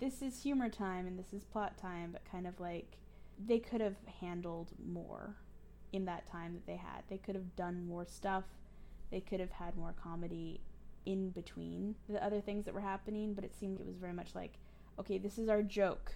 this 0.00 0.22
is 0.22 0.42
humor 0.42 0.68
time 0.68 1.06
and 1.06 1.18
this 1.18 1.32
is 1.32 1.44
plot 1.44 1.76
time, 1.76 2.10
but 2.12 2.24
kind 2.30 2.46
of 2.46 2.58
like 2.60 2.98
they 3.46 3.58
could 3.58 3.80
have 3.80 3.96
handled 4.20 4.72
more 4.84 5.36
in 5.92 6.04
that 6.06 6.26
time 6.26 6.54
that 6.54 6.66
they 6.66 6.76
had. 6.76 7.02
They 7.08 7.18
could 7.18 7.34
have 7.34 7.56
done 7.56 7.86
more 7.86 8.04
stuff. 8.04 8.44
They 9.10 9.20
could 9.20 9.40
have 9.40 9.50
had 9.50 9.76
more 9.76 9.94
comedy 10.02 10.60
in 11.06 11.30
between 11.30 11.94
the 12.08 12.22
other 12.22 12.40
things 12.40 12.64
that 12.66 12.74
were 12.74 12.80
happening, 12.80 13.32
but 13.32 13.44
it 13.44 13.54
seemed 13.54 13.80
it 13.80 13.86
was 13.86 13.96
very 13.96 14.12
much 14.12 14.34
like, 14.34 14.54
okay, 14.98 15.16
this 15.18 15.38
is 15.38 15.48
our 15.48 15.62
joke. 15.62 16.14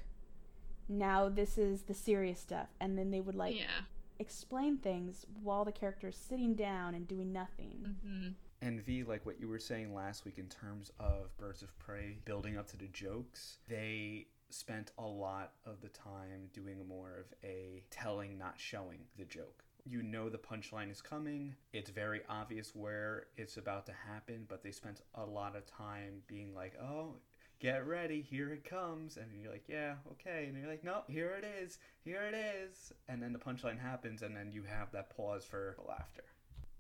Now 0.88 1.28
this 1.28 1.56
is 1.56 1.82
the 1.82 1.94
serious 1.94 2.40
stuff. 2.40 2.68
And 2.80 2.98
then 2.98 3.10
they 3.10 3.20
would 3.20 3.34
like 3.34 3.58
yeah. 3.58 3.84
explain 4.18 4.76
things 4.78 5.24
while 5.42 5.64
the 5.64 5.72
character 5.72 6.08
is 6.08 6.16
sitting 6.16 6.54
down 6.54 6.94
and 6.94 7.08
doing 7.08 7.32
nothing. 7.32 7.96
Mm-hmm. 8.06 8.28
And 8.60 8.80
V, 8.84 9.02
like 9.04 9.24
what 9.24 9.40
you 9.40 9.48
were 9.48 9.58
saying 9.58 9.94
last 9.94 10.24
week 10.24 10.38
in 10.38 10.46
terms 10.46 10.92
of 11.00 11.36
Birds 11.38 11.62
of 11.62 11.76
Prey 11.78 12.18
building 12.24 12.58
up 12.58 12.68
to 12.68 12.76
the 12.76 12.86
jokes, 12.88 13.58
they 13.68 14.26
spent 14.52 14.92
a 14.98 15.06
lot 15.06 15.52
of 15.64 15.80
the 15.80 15.88
time 15.88 16.48
doing 16.52 16.86
more 16.86 17.12
of 17.18 17.26
a 17.44 17.82
telling, 17.90 18.38
not 18.38 18.54
showing 18.58 19.00
the 19.16 19.24
joke. 19.24 19.64
You 19.84 20.02
know 20.02 20.28
the 20.28 20.38
punchline 20.38 20.90
is 20.90 21.02
coming. 21.02 21.54
It's 21.72 21.90
very 21.90 22.22
obvious 22.28 22.74
where 22.74 23.26
it's 23.36 23.56
about 23.56 23.86
to 23.86 23.92
happen, 23.92 24.46
but 24.48 24.62
they 24.62 24.70
spent 24.70 25.00
a 25.14 25.24
lot 25.24 25.56
of 25.56 25.66
time 25.66 26.22
being 26.28 26.54
like, 26.54 26.74
"Oh, 26.80 27.16
get 27.58 27.86
ready, 27.86 28.22
here 28.22 28.52
it 28.52 28.64
comes." 28.64 29.16
And 29.16 29.40
you're 29.40 29.50
like, 29.50 29.68
"Yeah, 29.68 29.96
okay." 30.12 30.46
And 30.46 30.56
you're 30.56 30.68
like, 30.70 30.84
"No, 30.84 31.02
here 31.08 31.32
it 31.32 31.44
is. 31.44 31.78
Here 32.04 32.22
it 32.22 32.34
is." 32.34 32.92
And 33.08 33.20
then 33.20 33.32
the 33.32 33.40
punchline 33.40 33.80
happens 33.80 34.22
and 34.22 34.36
then 34.36 34.52
you 34.52 34.62
have 34.62 34.92
that 34.92 35.10
pause 35.10 35.44
for 35.44 35.76
laughter 35.88 36.24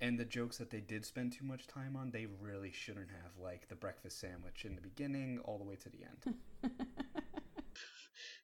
and 0.02 0.18
the 0.18 0.24
jokes 0.24 0.58
that 0.58 0.70
they 0.70 0.80
did 0.80 1.06
spend 1.06 1.32
too 1.32 1.44
much 1.44 1.68
time 1.68 1.94
on, 1.96 2.10
they 2.10 2.26
really 2.26 2.72
shouldn't 2.72 3.10
have, 3.10 3.30
like 3.40 3.68
the 3.68 3.76
breakfast 3.76 4.18
sandwich 4.18 4.64
in 4.64 4.74
the 4.74 4.80
beginning 4.80 5.38
all 5.44 5.58
the 5.58 5.64
way 5.64 5.76
to 5.76 5.88
the 5.88 6.00
end. 6.02 6.34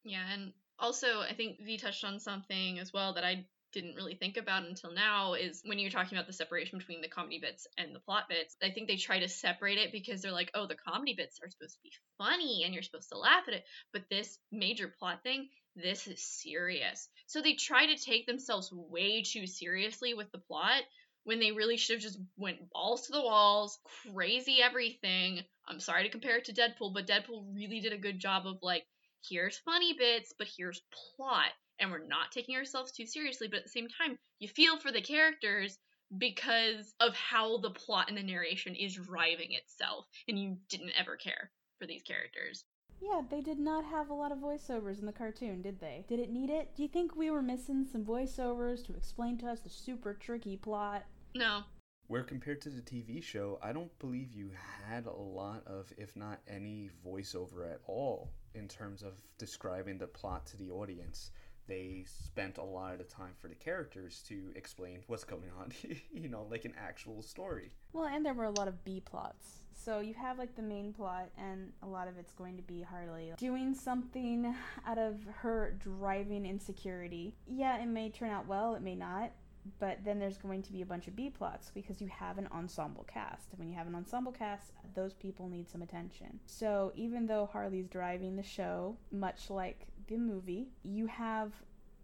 yeah, 0.05 0.25
and 0.33 0.53
also 0.79 1.21
I 1.21 1.35
think 1.35 1.59
V 1.65 1.77
touched 1.77 2.05
on 2.05 2.21
something 2.21 2.79
as 2.79 2.93
well 2.93 3.15
that 3.15 3.25
I 3.25 3.47
didn't 3.73 3.97
really 3.97 4.15
think 4.15 4.37
about 4.37 4.65
until 4.65 4.93
now 4.93 5.35
is 5.35 5.61
when 5.65 5.79
you're 5.79 5.91
talking 5.91 6.17
about 6.17 6.27
the 6.27 6.33
separation 6.33 6.79
between 6.79 7.03
the 7.03 7.09
comedy 7.09 7.39
bits 7.39 7.67
and 7.77 7.95
the 7.95 8.01
plot 8.01 8.25
bits. 8.29 8.57
I 8.63 8.71
think 8.71 8.89
they 8.89 8.97
try 8.97 9.21
to 9.21 9.29
separate 9.29 9.79
it 9.79 9.93
because 9.93 10.23
they're 10.23 10.33
like, 10.33 10.51
oh, 10.55 10.67
the 10.67 10.75
comedy 10.75 11.15
bits 11.15 11.39
are 11.43 11.51
supposed 11.51 11.75
to 11.75 11.83
be 11.83 11.93
funny 12.17 12.63
and 12.65 12.73
you're 12.73 12.83
supposed 12.83 13.11
to 13.11 13.19
laugh 13.19 13.45
at 13.47 13.55
it, 13.55 13.65
but 13.93 14.09
this 14.11 14.39
major 14.51 14.89
plot 14.99 15.23
thing, 15.23 15.49
this 15.77 16.07
is 16.07 16.23
serious. 16.23 17.09
So 17.27 17.43
they 17.43 17.55
try 17.55 17.87
to 17.87 18.03
take 18.03 18.27
themselves 18.27 18.73
way 18.73 19.23
too 19.23 19.47
seriously 19.47 20.15
with 20.15 20.33
the 20.33 20.39
plot 20.39 20.83
when 21.25 21.41
they 21.41 21.53
really 21.53 21.77
should 21.77 21.97
have 21.97 22.03
just 22.03 22.19
went 22.39 22.71
balls 22.71 23.07
to 23.07 23.13
the 23.13 23.21
walls, 23.21 23.79
crazy 24.11 24.63
everything. 24.63 25.41
I'm 25.67 25.81
sorry 25.81 26.05
to 26.05 26.09
compare 26.09 26.39
it 26.39 26.47
to 26.47 26.55
Deadpool, 26.55 26.95
but 26.95 27.07
Deadpool 27.07 27.55
really 27.55 27.81
did 27.81 27.93
a 27.93 27.99
good 27.99 28.19
job 28.19 28.47
of 28.47 28.57
like, 28.63 28.85
here's 29.29 29.59
funny 29.59 29.95
bits, 29.99 30.35
but 30.39 30.49
here's 30.57 30.83
plot. 31.17 31.53
And 31.81 31.91
we're 31.91 32.07
not 32.07 32.33
taking 32.33 32.57
ourselves 32.57 32.93
too 32.93 33.07
seriously, 33.07 33.49
but 33.49 33.59
at 33.59 33.65
the 33.65 33.71
same 33.71 33.89
time, 33.89 34.19
you 34.41 34.49
feel 34.49 34.79
for 34.79 34.91
the 34.91 35.01
characters 35.01 35.79
because 36.17 36.95
of 37.01 37.15
how 37.15 37.59
the 37.59 37.71
plot 37.71 38.09
and 38.09 38.17
the 38.17 38.23
narration 38.23 38.75
is 38.75 38.95
driving 38.95 39.53
itself, 39.53 40.07
and 40.27 40.39
you 40.39 40.57
didn't 40.69 40.93
ever 40.99 41.17
care 41.17 41.51
for 41.79 41.87
these 41.87 42.03
characters. 42.03 42.65
Yeah, 43.01 43.23
they 43.31 43.41
did 43.41 43.59
not 43.61 43.85
have 43.85 44.11
a 44.11 44.15
lot 44.15 44.33
of 44.33 44.39
voiceovers 44.39 44.99
in 44.99 45.07
the 45.07 45.13
cartoon, 45.13 45.63
did 45.63 45.79
they? 45.81 46.05
Did 46.09 46.19
it 46.19 46.31
need 46.31 46.51
it? 46.51 46.75
Do 46.75 46.83
you 46.83 46.89
think 46.89 47.15
we 47.15 47.31
were 47.31 47.43
missing 47.43 47.87
some 47.91 48.05
voiceovers 48.05 48.85
to 48.87 48.97
explain 48.97 49.39
to 49.39 49.47
us 49.47 49.61
the 49.61 49.71
super 49.71 50.15
tricky 50.15 50.57
plot? 50.57 51.05
No. 51.35 51.63
Where 52.09 52.23
compared 52.23 52.63
to 52.63 52.71
the 52.71 52.81
TV 52.81 53.23
show, 53.23 53.59
I 53.63 53.73
don't 53.73 53.97
believe 53.99 54.33
you 54.33 54.51
had 54.87 55.05
a 55.05 55.13
lot 55.13 55.63
of, 55.67 55.93
if 55.99 56.17
not 56.17 56.41
any, 56.49 56.89
voiceover 57.07 57.71
at 57.71 57.81
all 57.87 58.31
in 58.55 58.67
terms 58.67 59.03
of 59.03 59.21
describing 59.37 59.99
the 59.99 60.07
plot 60.07 60.47
to 60.47 60.57
the 60.57 60.71
audience. 60.71 61.33
They 61.67 62.07
spent 62.07 62.57
a 62.57 62.65
lot 62.65 62.93
of 62.93 62.99
the 62.99 63.05
time 63.05 63.33
for 63.39 63.49
the 63.49 63.55
characters 63.55 64.25
to 64.29 64.53
explain 64.57 65.01
what's 65.07 65.25
going 65.25 65.51
on, 65.61 65.71
you 66.11 66.31
know, 66.31 66.47
like 66.51 66.65
an 66.65 66.73
actual 66.83 67.21
story. 67.21 67.73
Well, 67.93 68.07
and 68.07 68.25
there 68.25 68.33
were 68.33 68.45
a 68.45 68.53
lot 68.53 68.69
of 68.69 68.83
B 68.85 69.03
plots. 69.05 69.59
So 69.75 70.01
you 70.01 70.15
have 70.15 70.39
like 70.39 70.57
the 70.57 70.63
main 70.63 70.95
plot, 70.95 71.29
and 71.37 71.73
a 71.83 71.87
lot 71.87 72.09
of 72.09 72.17
it's 72.17 72.33
going 72.33 72.57
to 72.57 72.63
be 72.63 72.81
Harley 72.81 73.35
doing 73.37 73.75
something 73.75 74.55
out 74.87 74.97
of 74.97 75.19
her 75.43 75.77
driving 75.79 76.47
insecurity. 76.47 77.35
Yeah, 77.47 77.83
it 77.83 77.87
may 77.87 78.09
turn 78.09 78.31
out 78.31 78.47
well, 78.47 78.75
it 78.75 78.83
may 78.83 78.95
not 78.95 79.33
but 79.79 79.99
then 80.05 80.19
there's 80.19 80.39
going 80.39 80.63
to 80.63 80.73
be 80.73 80.83
a 80.83 80.87
bunch 80.87 81.09
of 81.09 81.17
B 81.17 81.31
plots 81.31 81.71
because 81.75 82.01
you 82.01 82.09
have 82.09 82.39
an 82.39 82.49
ensemble 82.53 83.05
cast. 83.05 83.51
And 83.51 83.59
when 83.59 83.69
you 83.69 83.75
have 83.75 83.87
an 83.87 83.95
ensemble 83.95 84.33
cast, 84.33 84.73
those 84.95 85.15
people 85.15 85.49
need 85.49 85.69
some 85.69 85.83
attention. 85.83 86.39
So 86.47 86.93
even 86.97 87.27
though 87.27 87.49
Harley's 87.53 87.89
driving 87.89 88.37
the 88.37 88.43
show, 88.43 88.97
much 89.11 89.51
like 89.51 89.87
the 90.09 90.17
movie, 90.17 90.69
you 90.83 91.07
have 91.07 91.53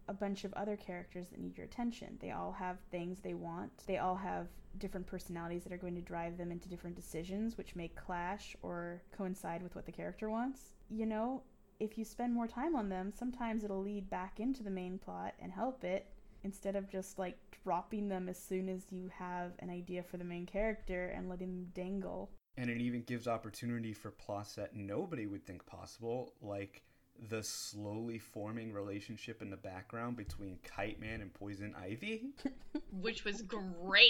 a 0.09 0.12
bunch 0.14 0.44
of 0.44 0.53
other 0.55 0.77
characters 0.77 1.29
that 1.29 1.40
need 1.40 1.57
your 1.57 1.66
attention. 1.66 2.18
They 2.20 2.31
all 2.31 2.53
have 2.53 2.77
things 2.90 3.20
they 3.20 3.35
want. 3.35 3.70
They 3.87 3.98
all 3.98 4.16
have 4.16 4.48
different 4.79 5.07
personalities 5.07 5.62
that 5.64 5.72
are 5.72 5.79
going 5.79 5.94
to 5.94 6.00
drive 6.00 6.37
them 6.37 6.50
into 6.50 6.68
different 6.68 6.96
decisions, 6.96 7.57
which 7.57 7.77
may 7.77 7.88
clash 7.88 8.57
or 8.62 9.03
coincide 9.16 9.62
with 9.62 9.74
what 9.74 9.87
the 9.87 9.92
character 9.92 10.29
wants. 10.29 10.72
You 10.90 11.07
know, 11.07 11.42
if 11.81 11.96
you 11.96 12.05
spend 12.05 12.35
more 12.35 12.46
time 12.46 12.77
on 12.77 12.88
them, 12.88 13.12
sometimes 13.16 13.64
it'll 13.64 13.83
lead 13.83 14.11
back 14.11 14.40
into 14.40 14.62
the 14.62 14.70
main 14.70 14.98
plot 14.98 15.35
and 15.40 15.53
help 15.53 15.85
it 15.85 16.07
instead 16.44 16.76
of 16.76 16.88
just 16.88 17.18
like 17.18 17.37
dropping 17.64 18.09
them 18.09 18.28
as 18.28 18.38
soon 18.38 18.68
as 18.68 18.83
you 18.90 19.11
have 19.18 19.52
an 19.59 19.70
idea 19.70 20.02
for 20.02 20.16
the 20.18 20.24
main 20.24 20.46
character 20.46 21.07
and 21.16 21.28
letting 21.28 21.48
them 21.48 21.66
dangle. 21.74 22.30
And 22.57 22.70
it 22.70 22.80
even 22.80 23.02
gives 23.02 23.26
opportunity 23.26 23.92
for 23.92 24.11
plots 24.11 24.54
that 24.54 24.76
nobody 24.76 25.26
would 25.26 25.44
think 25.44 25.66
possible, 25.66 26.35
like 26.40 26.83
the 27.28 27.42
slowly 27.42 28.18
forming 28.18 28.72
relationship 28.72 29.42
in 29.42 29.50
the 29.50 29.57
background 29.57 30.16
between 30.16 30.59
Kite 30.62 31.00
Man 31.00 31.20
and 31.20 31.33
Poison 31.33 31.74
Ivy. 31.80 32.30
Which 33.00 33.24
was 33.24 33.42
great. 33.42 33.64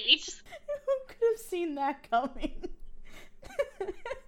Who 0.87 0.92
could 1.09 1.29
have 1.33 1.40
seen 1.40 1.75
that 1.77 2.09
coming? 2.11 2.64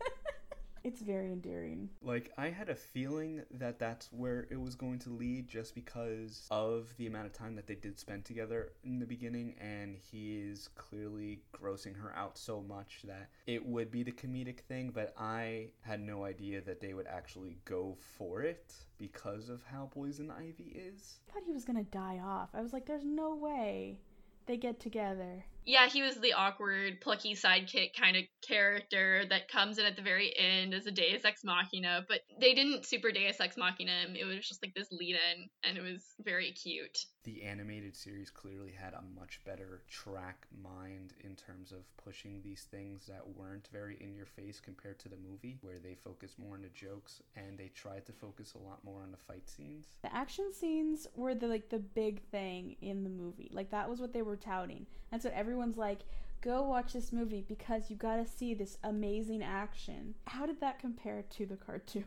it's 0.86 1.00
very 1.00 1.32
endearing. 1.32 1.90
Like, 2.00 2.30
I 2.38 2.48
had 2.48 2.68
a 2.68 2.76
feeling 2.76 3.42
that 3.50 3.80
that's 3.80 4.08
where 4.12 4.46
it 4.52 4.60
was 4.60 4.76
going 4.76 5.00
to 5.00 5.10
lead 5.10 5.48
just 5.48 5.74
because 5.74 6.46
of 6.48 6.94
the 6.96 7.08
amount 7.08 7.26
of 7.26 7.32
time 7.32 7.56
that 7.56 7.66
they 7.66 7.74
did 7.74 7.98
spend 7.98 8.24
together 8.24 8.70
in 8.84 9.00
the 9.00 9.04
beginning, 9.04 9.56
and 9.60 9.96
he 9.96 10.36
is 10.36 10.68
clearly 10.76 11.40
grossing 11.52 11.96
her 11.96 12.14
out 12.14 12.38
so 12.38 12.60
much 12.60 13.00
that 13.02 13.30
it 13.48 13.66
would 13.66 13.90
be 13.90 14.04
the 14.04 14.12
comedic 14.12 14.60
thing, 14.60 14.92
but 14.94 15.12
I 15.18 15.70
had 15.80 16.00
no 16.00 16.24
idea 16.24 16.60
that 16.60 16.80
they 16.80 16.94
would 16.94 17.08
actually 17.08 17.56
go 17.64 17.96
for 18.16 18.42
it 18.42 18.72
because 18.96 19.48
of 19.48 19.64
how 19.64 19.90
Poison 19.92 20.30
Ivy 20.30 20.72
is. 20.76 21.16
I 21.28 21.32
thought 21.32 21.42
he 21.44 21.52
was 21.52 21.64
gonna 21.64 21.82
die 21.82 22.20
off. 22.24 22.50
I 22.54 22.62
was 22.62 22.72
like, 22.72 22.86
there's 22.86 23.04
no 23.04 23.34
way 23.34 23.98
they 24.46 24.56
get 24.56 24.80
together. 24.80 25.44
Yeah, 25.64 25.88
he 25.88 26.02
was 26.02 26.20
the 26.20 26.32
awkward, 26.32 27.00
plucky 27.00 27.34
sidekick 27.34 27.90
kind 27.98 28.16
of 28.16 28.22
character 28.46 29.24
that 29.28 29.48
comes 29.48 29.78
in 29.78 29.84
at 29.84 29.96
the 29.96 30.02
very 30.02 30.32
end 30.38 30.74
as 30.74 30.86
a 30.86 30.92
Deus 30.92 31.24
Ex 31.24 31.42
Machina, 31.42 32.04
but 32.08 32.20
they 32.40 32.54
didn't 32.54 32.86
super 32.86 33.10
Deus 33.10 33.40
Ex 33.40 33.56
Machina 33.56 34.06
him. 34.06 34.16
It 34.16 34.24
was 34.24 34.46
just 34.46 34.62
like 34.62 34.74
this 34.74 34.92
lead 34.92 35.16
in, 35.16 35.48
and 35.64 35.76
it 35.76 35.82
was 35.82 36.04
very 36.24 36.52
cute. 36.52 36.98
The 37.26 37.42
animated 37.42 37.96
series 37.96 38.30
clearly 38.30 38.70
had 38.70 38.94
a 38.94 39.02
much 39.18 39.40
better 39.44 39.82
track 39.90 40.46
mind 40.62 41.12
in 41.24 41.34
terms 41.34 41.72
of 41.72 41.80
pushing 41.96 42.40
these 42.40 42.68
things 42.70 43.04
that 43.06 43.36
weren't 43.36 43.68
very 43.72 43.96
in 44.00 44.14
your 44.14 44.26
face 44.26 44.60
compared 44.60 45.00
to 45.00 45.08
the 45.08 45.16
movie, 45.16 45.58
where 45.60 45.80
they 45.80 45.96
focused 45.96 46.38
more 46.38 46.54
on 46.54 46.62
the 46.62 46.68
jokes 46.68 47.20
and 47.34 47.58
they 47.58 47.66
tried 47.74 48.06
to 48.06 48.12
focus 48.12 48.54
a 48.54 48.58
lot 48.58 48.84
more 48.84 49.02
on 49.02 49.10
the 49.10 49.16
fight 49.16 49.48
scenes. 49.48 49.88
The 50.02 50.14
action 50.14 50.52
scenes 50.52 51.08
were 51.16 51.34
the 51.34 51.48
like 51.48 51.68
the 51.68 51.80
big 51.80 52.22
thing 52.30 52.76
in 52.80 53.02
the 53.02 53.10
movie. 53.10 53.50
Like 53.52 53.70
that 53.70 53.90
was 53.90 54.00
what 54.00 54.12
they 54.12 54.22
were 54.22 54.36
touting. 54.36 54.86
That's 55.10 55.24
what 55.24 55.34
everyone's 55.34 55.76
like, 55.76 56.02
go 56.42 56.62
watch 56.62 56.92
this 56.92 57.12
movie 57.12 57.44
because 57.48 57.90
you 57.90 57.96
got 57.96 58.24
to 58.24 58.26
see 58.26 58.54
this 58.54 58.78
amazing 58.84 59.42
action. 59.42 60.14
How 60.28 60.46
did 60.46 60.60
that 60.60 60.78
compare 60.78 61.24
to 61.28 61.44
the 61.44 61.56
cartoon? 61.56 62.04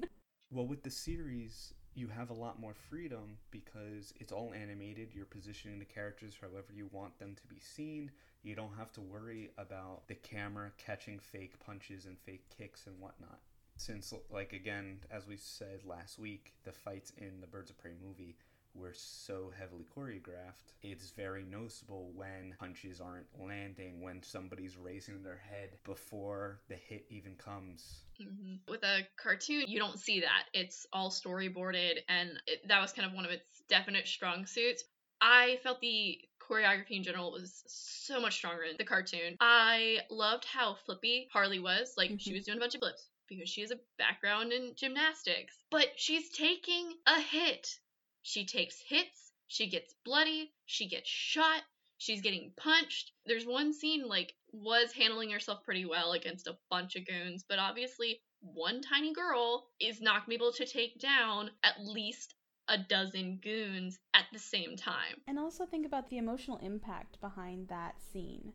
well, 0.50 0.66
with 0.66 0.84
the 0.84 0.90
series, 0.90 1.74
you 1.94 2.08
have 2.08 2.30
a 2.30 2.34
lot 2.34 2.60
more 2.60 2.74
freedom 2.90 3.38
because 3.50 4.12
it's 4.18 4.32
all 4.32 4.52
animated. 4.52 5.10
You're 5.14 5.24
positioning 5.24 5.78
the 5.78 5.84
characters 5.84 6.36
however 6.40 6.72
you 6.74 6.88
want 6.92 7.18
them 7.18 7.34
to 7.36 7.46
be 7.46 7.60
seen. 7.60 8.10
You 8.42 8.54
don't 8.54 8.76
have 8.76 8.92
to 8.92 9.00
worry 9.00 9.50
about 9.58 10.06
the 10.08 10.14
camera 10.14 10.70
catching 10.76 11.18
fake 11.18 11.58
punches 11.64 12.06
and 12.06 12.18
fake 12.18 12.44
kicks 12.56 12.86
and 12.86 12.98
whatnot. 13.00 13.38
Since, 13.76 14.12
like, 14.30 14.52
again, 14.52 14.98
as 15.10 15.26
we 15.26 15.36
said 15.36 15.80
last 15.84 16.18
week, 16.18 16.52
the 16.64 16.72
fights 16.72 17.12
in 17.16 17.40
the 17.40 17.46
Birds 17.46 17.70
of 17.70 17.78
Prey 17.78 17.92
movie 18.06 18.36
were 18.74 18.92
so 18.94 19.52
heavily 19.58 19.84
choreographed, 19.96 20.72
it's 20.82 21.10
very 21.10 21.44
noticeable 21.44 22.10
when 22.14 22.54
punches 22.58 23.00
aren't 23.00 23.26
landing, 23.38 24.02
when 24.02 24.22
somebody's 24.22 24.76
raising 24.76 25.22
their 25.22 25.38
head 25.38 25.70
before 25.84 26.60
the 26.68 26.74
hit 26.74 27.06
even 27.08 27.34
comes. 27.36 28.04
Mm-hmm. 28.20 28.70
With 28.70 28.82
a 28.82 29.06
cartoon, 29.16 29.64
you 29.66 29.78
don't 29.78 29.98
see 29.98 30.20
that. 30.20 30.44
It's 30.52 30.86
all 30.92 31.10
storyboarded, 31.10 31.98
and 32.08 32.30
it, 32.46 32.66
that 32.68 32.80
was 32.80 32.92
kind 32.92 33.06
of 33.06 33.14
one 33.14 33.24
of 33.24 33.30
its 33.30 33.62
definite 33.68 34.06
strong 34.06 34.46
suits. 34.46 34.84
I 35.20 35.58
felt 35.62 35.80
the 35.80 36.18
choreography 36.40 36.96
in 36.96 37.02
general 37.02 37.32
was 37.32 37.62
so 37.66 38.20
much 38.20 38.34
stronger 38.34 38.64
in 38.64 38.76
the 38.76 38.84
cartoon. 38.84 39.36
I 39.40 40.00
loved 40.10 40.44
how 40.44 40.76
flippy 40.84 41.28
Harley 41.32 41.60
was. 41.60 41.94
Like, 41.96 42.10
mm-hmm. 42.10 42.16
she 42.18 42.34
was 42.34 42.44
doing 42.44 42.58
a 42.58 42.60
bunch 42.60 42.74
of 42.74 42.80
flips 42.80 43.08
because 43.28 43.48
she 43.48 43.62
has 43.62 43.70
a 43.70 43.78
background 43.98 44.52
in 44.52 44.72
gymnastics. 44.76 45.56
But 45.70 45.88
she's 45.96 46.28
taking 46.30 46.92
a 47.06 47.20
hit 47.20 47.78
she 48.24 48.46
takes 48.46 48.80
hits, 48.80 49.32
she 49.46 49.68
gets 49.68 49.94
bloody, 50.02 50.50
she 50.64 50.88
gets 50.88 51.08
shot, 51.08 51.62
she's 51.98 52.22
getting 52.22 52.52
punched. 52.56 53.12
There's 53.26 53.46
one 53.46 53.72
scene 53.72 54.08
like 54.08 54.34
was 54.50 54.92
handling 54.92 55.30
herself 55.30 55.62
pretty 55.62 55.84
well 55.84 56.12
against 56.12 56.46
a 56.46 56.56
bunch 56.70 56.96
of 56.96 57.06
goons, 57.06 57.44
but 57.46 57.58
obviously 57.58 58.18
one 58.40 58.80
tiny 58.80 59.12
girl 59.12 59.68
is 59.78 60.00
not 60.00 60.22
able 60.32 60.52
to 60.52 60.64
take 60.64 60.98
down 60.98 61.50
at 61.62 61.74
least 61.84 62.34
a 62.68 62.78
dozen 62.78 63.40
goons 63.42 63.98
at 64.14 64.24
the 64.32 64.38
same 64.38 64.74
time. 64.74 65.20
And 65.28 65.38
also 65.38 65.66
think 65.66 65.84
about 65.84 66.08
the 66.08 66.16
emotional 66.16 66.56
impact 66.62 67.20
behind 67.20 67.68
that 67.68 67.96
scene 68.00 68.54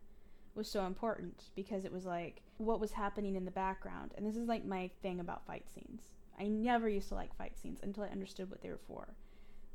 was 0.55 0.69
so 0.69 0.88
important 0.88 1.43
because 1.55 1.86
it 1.86 1.93
was 1.93 2.05
like 2.05 2.41
what 2.58 2.79
was 2.79 2.93
happening 2.93 3.36
in 3.36 3.45
the 3.45 3.51
background. 3.51 4.13
And 4.17 4.25
this 4.25 4.36
is 4.36 4.47
like 4.47 4.65
my 4.65 4.89
thing 5.03 5.19
about 5.19 5.45
fight 5.45 5.65
scenes. 5.69 6.01
I 6.39 6.47
never 6.47 6.89
used 6.89 7.10
to 7.10 7.15
like 7.15 7.38
fight 7.38 7.55
scenes 7.55 7.79
until 7.84 8.03
I 8.03 8.08
understood 8.08 8.49
what 8.49 8.62
they 8.63 8.69
were 8.69 8.79
for. 8.88 9.13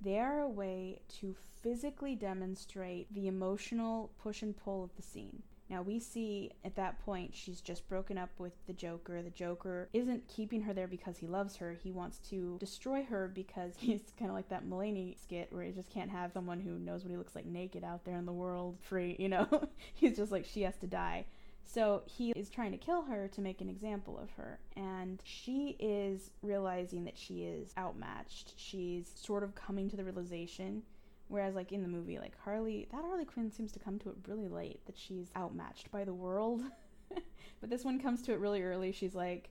They 0.04 0.18
are 0.18 0.40
a 0.40 0.48
way 0.48 1.00
to 1.20 1.34
physically 1.62 2.14
demonstrate 2.14 3.12
the 3.14 3.26
emotional 3.26 4.10
push 4.22 4.42
and 4.42 4.54
pull 4.54 4.84
of 4.84 4.94
the 4.96 5.02
scene. 5.02 5.42
Now 5.70 5.80
we 5.80 5.98
see 5.98 6.50
at 6.62 6.76
that 6.76 7.02
point 7.06 7.34
she's 7.34 7.62
just 7.62 7.88
broken 7.88 8.18
up 8.18 8.28
with 8.36 8.52
the 8.66 8.74
Joker. 8.74 9.22
The 9.22 9.30
Joker 9.30 9.88
isn't 9.94 10.28
keeping 10.28 10.60
her 10.60 10.74
there 10.74 10.86
because 10.86 11.16
he 11.16 11.26
loves 11.26 11.56
her. 11.56 11.72
He 11.72 11.90
wants 11.90 12.18
to 12.28 12.58
destroy 12.60 13.02
her 13.04 13.32
because 13.34 13.72
he's 13.78 14.12
kind 14.18 14.30
of 14.30 14.36
like 14.36 14.50
that 14.50 14.68
Mulaney 14.68 15.18
skit 15.18 15.48
where 15.50 15.64
he 15.64 15.72
just 15.72 15.90
can't 15.90 16.10
have 16.10 16.32
someone 16.32 16.60
who 16.60 16.78
knows 16.78 17.02
what 17.02 17.10
he 17.10 17.16
looks 17.16 17.34
like 17.34 17.46
naked 17.46 17.82
out 17.82 18.04
there 18.04 18.18
in 18.18 18.26
the 18.26 18.32
world 18.32 18.76
free, 18.82 19.16
you 19.18 19.30
know? 19.30 19.48
he's 19.94 20.18
just 20.18 20.30
like 20.30 20.44
she 20.44 20.62
has 20.62 20.76
to 20.76 20.86
die. 20.86 21.24
So 21.64 22.02
he 22.06 22.30
is 22.32 22.50
trying 22.50 22.72
to 22.72 22.78
kill 22.78 23.02
her 23.02 23.28
to 23.28 23.40
make 23.40 23.60
an 23.60 23.68
example 23.68 24.18
of 24.18 24.30
her. 24.32 24.58
And 24.76 25.20
she 25.24 25.76
is 25.80 26.30
realizing 26.42 27.04
that 27.04 27.18
she 27.18 27.44
is 27.44 27.72
outmatched. 27.78 28.54
She's 28.56 29.10
sort 29.14 29.42
of 29.42 29.54
coming 29.54 29.88
to 29.90 29.96
the 29.96 30.04
realization. 30.04 30.82
Whereas, 31.28 31.54
like 31.54 31.72
in 31.72 31.82
the 31.82 31.88
movie, 31.88 32.18
like 32.18 32.38
Harley, 32.44 32.86
that 32.92 33.02
Harley 33.02 33.24
Quinn 33.24 33.50
seems 33.50 33.72
to 33.72 33.78
come 33.78 33.98
to 34.00 34.10
it 34.10 34.16
really 34.28 34.46
late 34.46 34.84
that 34.86 34.96
she's 34.96 35.30
outmatched 35.36 35.90
by 35.90 36.04
the 36.04 36.14
world. 36.14 36.62
but 37.60 37.70
this 37.70 37.84
one 37.84 37.98
comes 37.98 38.22
to 38.22 38.32
it 38.32 38.40
really 38.40 38.62
early. 38.62 38.92
She's 38.92 39.14
like, 39.14 39.50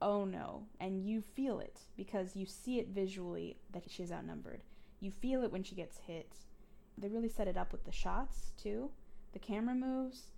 oh 0.00 0.24
no. 0.24 0.62
And 0.80 1.04
you 1.04 1.20
feel 1.20 1.58
it 1.58 1.80
because 1.96 2.36
you 2.36 2.46
see 2.46 2.78
it 2.78 2.88
visually 2.88 3.56
that 3.72 3.90
she 3.90 4.04
is 4.04 4.12
outnumbered. 4.12 4.62
You 5.00 5.10
feel 5.10 5.42
it 5.42 5.52
when 5.52 5.64
she 5.64 5.74
gets 5.74 5.98
hit. 5.98 6.32
They 6.96 7.08
really 7.08 7.28
set 7.28 7.48
it 7.48 7.56
up 7.56 7.72
with 7.72 7.84
the 7.84 7.92
shots, 7.92 8.52
too. 8.56 8.90
The 9.32 9.38
camera 9.38 9.74
moves 9.74 10.30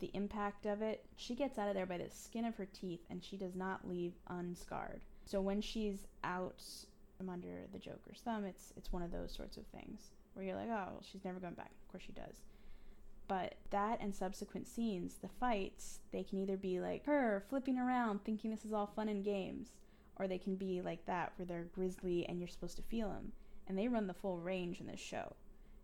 the 0.00 0.10
impact 0.14 0.66
of 0.66 0.82
it, 0.82 1.04
she 1.16 1.34
gets 1.34 1.58
out 1.58 1.68
of 1.68 1.74
there 1.74 1.86
by 1.86 1.98
the 1.98 2.10
skin 2.10 2.44
of 2.44 2.56
her 2.56 2.66
teeth 2.66 3.00
and 3.10 3.22
she 3.22 3.36
does 3.36 3.54
not 3.54 3.88
leave 3.88 4.12
unscarred. 4.28 5.00
So 5.24 5.40
when 5.40 5.60
she's 5.60 6.06
out 6.24 6.62
from 7.16 7.28
under 7.28 7.66
the 7.72 7.78
Joker's 7.78 8.20
thumb, 8.24 8.44
it's 8.44 8.72
it's 8.76 8.92
one 8.92 9.02
of 9.02 9.12
those 9.12 9.32
sorts 9.32 9.56
of 9.56 9.66
things 9.66 10.10
where 10.34 10.44
you're 10.44 10.56
like, 10.56 10.68
oh, 10.68 10.92
well, 10.92 11.02
she's 11.02 11.24
never 11.24 11.40
going 11.40 11.54
back. 11.54 11.72
Of 11.82 11.92
course 11.92 12.04
she 12.06 12.12
does. 12.12 12.42
But 13.26 13.56
that 13.70 14.00
and 14.00 14.14
subsequent 14.14 14.66
scenes, 14.66 15.16
the 15.16 15.28
fights, 15.28 16.00
they 16.12 16.22
can 16.22 16.38
either 16.38 16.56
be 16.56 16.80
like 16.80 17.04
her 17.04 17.44
flipping 17.50 17.78
around 17.78 18.24
thinking 18.24 18.50
this 18.50 18.64
is 18.64 18.72
all 18.72 18.86
fun 18.86 19.08
and 19.08 19.22
games, 19.22 19.72
or 20.16 20.26
they 20.26 20.38
can 20.38 20.56
be 20.56 20.80
like 20.80 21.04
that 21.06 21.32
where 21.36 21.44
they're 21.44 21.68
grisly 21.74 22.24
and 22.26 22.38
you're 22.38 22.48
supposed 22.48 22.76
to 22.76 22.82
feel 22.82 23.10
them. 23.10 23.32
And 23.66 23.76
they 23.76 23.88
run 23.88 24.06
the 24.06 24.14
full 24.14 24.38
range 24.38 24.80
in 24.80 24.86
this 24.86 25.00
show. 25.00 25.34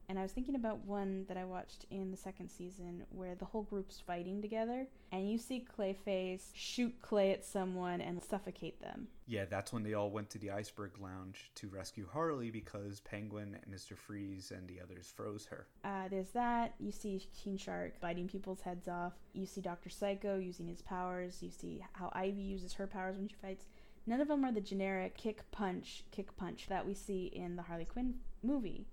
And 0.08 0.18
I 0.18 0.22
was 0.22 0.32
thinking 0.32 0.54
about 0.54 0.84
one 0.84 1.24
that 1.28 1.36
I 1.36 1.44
watched 1.44 1.86
in 1.90 2.10
the 2.10 2.16
second 2.16 2.50
season 2.50 3.04
where 3.10 3.34
the 3.34 3.44
whole 3.44 3.62
group's 3.62 4.00
fighting 4.00 4.42
together, 4.42 4.86
and 5.12 5.30
you 5.30 5.38
see 5.38 5.64
Clayface 5.78 6.48
shoot 6.52 6.94
clay 7.00 7.32
at 7.32 7.44
someone 7.44 8.00
and 8.00 8.22
suffocate 8.22 8.80
them. 8.80 9.08
Yeah, 9.26 9.46
that's 9.46 9.72
when 9.72 9.82
they 9.82 9.94
all 9.94 10.10
went 10.10 10.28
to 10.30 10.38
the 10.38 10.50
Iceberg 10.50 10.92
Lounge 11.00 11.50
to 11.54 11.68
rescue 11.68 12.06
Harley 12.12 12.50
because 12.50 13.00
Penguin, 13.00 13.56
and 13.64 13.74
Mr. 13.74 13.96
Freeze, 13.96 14.52
and 14.54 14.68
the 14.68 14.80
others 14.82 15.12
froze 15.16 15.46
her. 15.46 15.66
Uh, 15.84 16.08
there's 16.08 16.30
that. 16.30 16.74
You 16.78 16.92
see 16.92 17.26
King 17.42 17.56
Shark 17.56 17.98
biting 18.00 18.28
people's 18.28 18.60
heads 18.60 18.88
off. 18.88 19.14
You 19.32 19.46
see 19.46 19.62
Dr. 19.62 19.88
Psycho 19.88 20.36
using 20.36 20.68
his 20.68 20.82
powers. 20.82 21.42
You 21.42 21.50
see 21.50 21.82
how 21.92 22.10
Ivy 22.12 22.42
uses 22.42 22.74
her 22.74 22.86
powers 22.86 23.16
when 23.16 23.28
she 23.28 23.36
fights. 23.40 23.64
None 24.06 24.20
of 24.20 24.28
them 24.28 24.44
are 24.44 24.52
the 24.52 24.60
generic 24.60 25.16
kick 25.16 25.50
punch, 25.50 26.04
kick 26.10 26.36
punch 26.36 26.66
that 26.68 26.86
we 26.86 26.92
see 26.92 27.26
in 27.34 27.56
the 27.56 27.62
Harley 27.62 27.86
Quinn 27.86 28.16
movie 28.42 28.86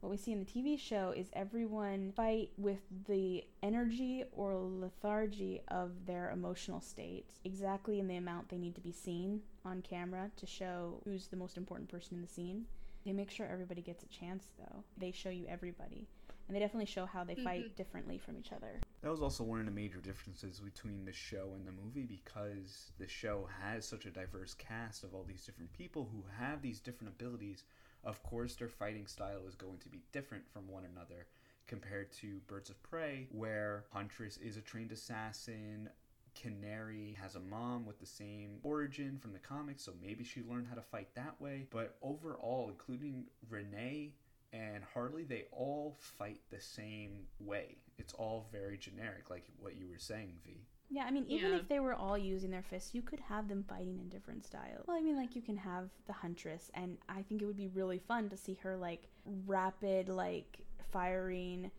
what 0.00 0.10
we 0.10 0.16
see 0.16 0.32
in 0.32 0.38
the 0.38 0.44
TV 0.44 0.78
show 0.78 1.12
is 1.16 1.26
everyone 1.32 2.12
fight 2.14 2.50
with 2.56 2.80
the 3.08 3.44
energy 3.62 4.24
or 4.32 4.54
lethargy 4.54 5.60
of 5.68 5.90
their 6.06 6.30
emotional 6.30 6.80
state, 6.80 7.30
exactly 7.44 7.98
in 7.98 8.06
the 8.06 8.16
amount 8.16 8.48
they 8.48 8.58
need 8.58 8.74
to 8.76 8.80
be 8.80 8.92
seen 8.92 9.40
on 9.64 9.82
camera 9.82 10.30
to 10.36 10.46
show 10.46 11.00
who's 11.04 11.26
the 11.26 11.36
most 11.36 11.56
important 11.56 11.90
person 11.90 12.16
in 12.16 12.22
the 12.22 12.28
scene. 12.28 12.64
They 13.04 13.12
make 13.12 13.30
sure 13.30 13.46
everybody 13.46 13.82
gets 13.82 14.04
a 14.04 14.08
chance, 14.08 14.48
though. 14.58 14.84
They 14.98 15.10
show 15.10 15.30
you 15.30 15.46
everybody. 15.48 16.06
And 16.46 16.56
they 16.56 16.60
definitely 16.60 16.86
show 16.86 17.04
how 17.04 17.24
they 17.24 17.34
fight 17.34 17.64
mm-hmm. 17.64 17.76
differently 17.76 18.18
from 18.18 18.38
each 18.38 18.52
other. 18.52 18.80
That 19.02 19.10
was 19.10 19.20
also 19.20 19.44
one 19.44 19.60
of 19.60 19.66
the 19.66 19.72
major 19.72 19.98
differences 19.98 20.60
between 20.60 21.04
the 21.04 21.12
show 21.12 21.50
and 21.54 21.66
the 21.66 21.72
movie 21.72 22.06
because 22.06 22.92
the 22.98 23.06
show 23.06 23.48
has 23.62 23.86
such 23.86 24.06
a 24.06 24.10
diverse 24.10 24.54
cast 24.54 25.04
of 25.04 25.14
all 25.14 25.24
these 25.28 25.44
different 25.44 25.72
people 25.72 26.08
who 26.10 26.24
have 26.38 26.62
these 26.62 26.80
different 26.80 27.12
abilities 27.12 27.64
of 28.08 28.22
course, 28.22 28.54
their 28.54 28.70
fighting 28.70 29.06
style 29.06 29.42
is 29.46 29.54
going 29.54 29.76
to 29.78 29.88
be 29.90 30.00
different 30.12 30.44
from 30.50 30.66
one 30.66 30.84
another 30.84 31.26
compared 31.66 32.10
to 32.10 32.40
Birds 32.46 32.70
of 32.70 32.82
Prey, 32.82 33.28
where 33.30 33.84
Huntress 33.92 34.38
is 34.38 34.56
a 34.56 34.62
trained 34.62 34.92
assassin. 34.92 35.90
Canary 36.34 37.16
has 37.20 37.34
a 37.34 37.40
mom 37.40 37.84
with 37.84 38.00
the 38.00 38.06
same 38.06 38.60
origin 38.62 39.18
from 39.18 39.34
the 39.34 39.38
comics, 39.38 39.84
so 39.84 39.92
maybe 40.02 40.24
she 40.24 40.40
learned 40.40 40.68
how 40.68 40.74
to 40.74 40.80
fight 40.80 41.08
that 41.16 41.38
way. 41.38 41.66
But 41.70 41.96
overall, 42.00 42.70
including 42.70 43.26
Renee 43.50 44.14
and 44.54 44.82
Harley, 44.94 45.24
they 45.24 45.44
all 45.52 45.98
fight 45.98 46.40
the 46.48 46.60
same 46.60 47.26
way. 47.38 47.76
It's 47.98 48.14
all 48.14 48.48
very 48.50 48.78
generic, 48.78 49.28
like 49.28 49.44
what 49.60 49.76
you 49.76 49.86
were 49.86 49.98
saying, 49.98 50.38
V. 50.46 50.62
Yeah, 50.90 51.04
I 51.04 51.10
mean, 51.10 51.26
even 51.28 51.50
Yeah. 51.52 51.58
if 51.58 51.68
they 51.68 51.80
were 51.80 51.94
all 51.94 52.16
using 52.16 52.50
their 52.50 52.62
fists, 52.62 52.94
you 52.94 53.02
could 53.02 53.20
have 53.20 53.48
them 53.48 53.62
fighting 53.68 53.98
in 53.98 54.08
different 54.08 54.44
styles. 54.44 54.86
Well, 54.86 54.96
I 54.96 55.00
mean, 55.00 55.16
like, 55.16 55.36
you 55.36 55.42
can 55.42 55.56
have 55.58 55.90
the 56.06 56.12
Huntress, 56.14 56.70
and 56.74 56.96
I 57.08 57.22
think 57.22 57.42
it 57.42 57.46
would 57.46 57.56
be 57.56 57.68
really 57.68 57.98
fun 57.98 58.28
to 58.30 58.36
see 58.36 58.54
her, 58.62 58.76
like, 58.76 59.08
rapid, 59.46 60.08
like, 60.08 60.64
firing, 60.90 61.70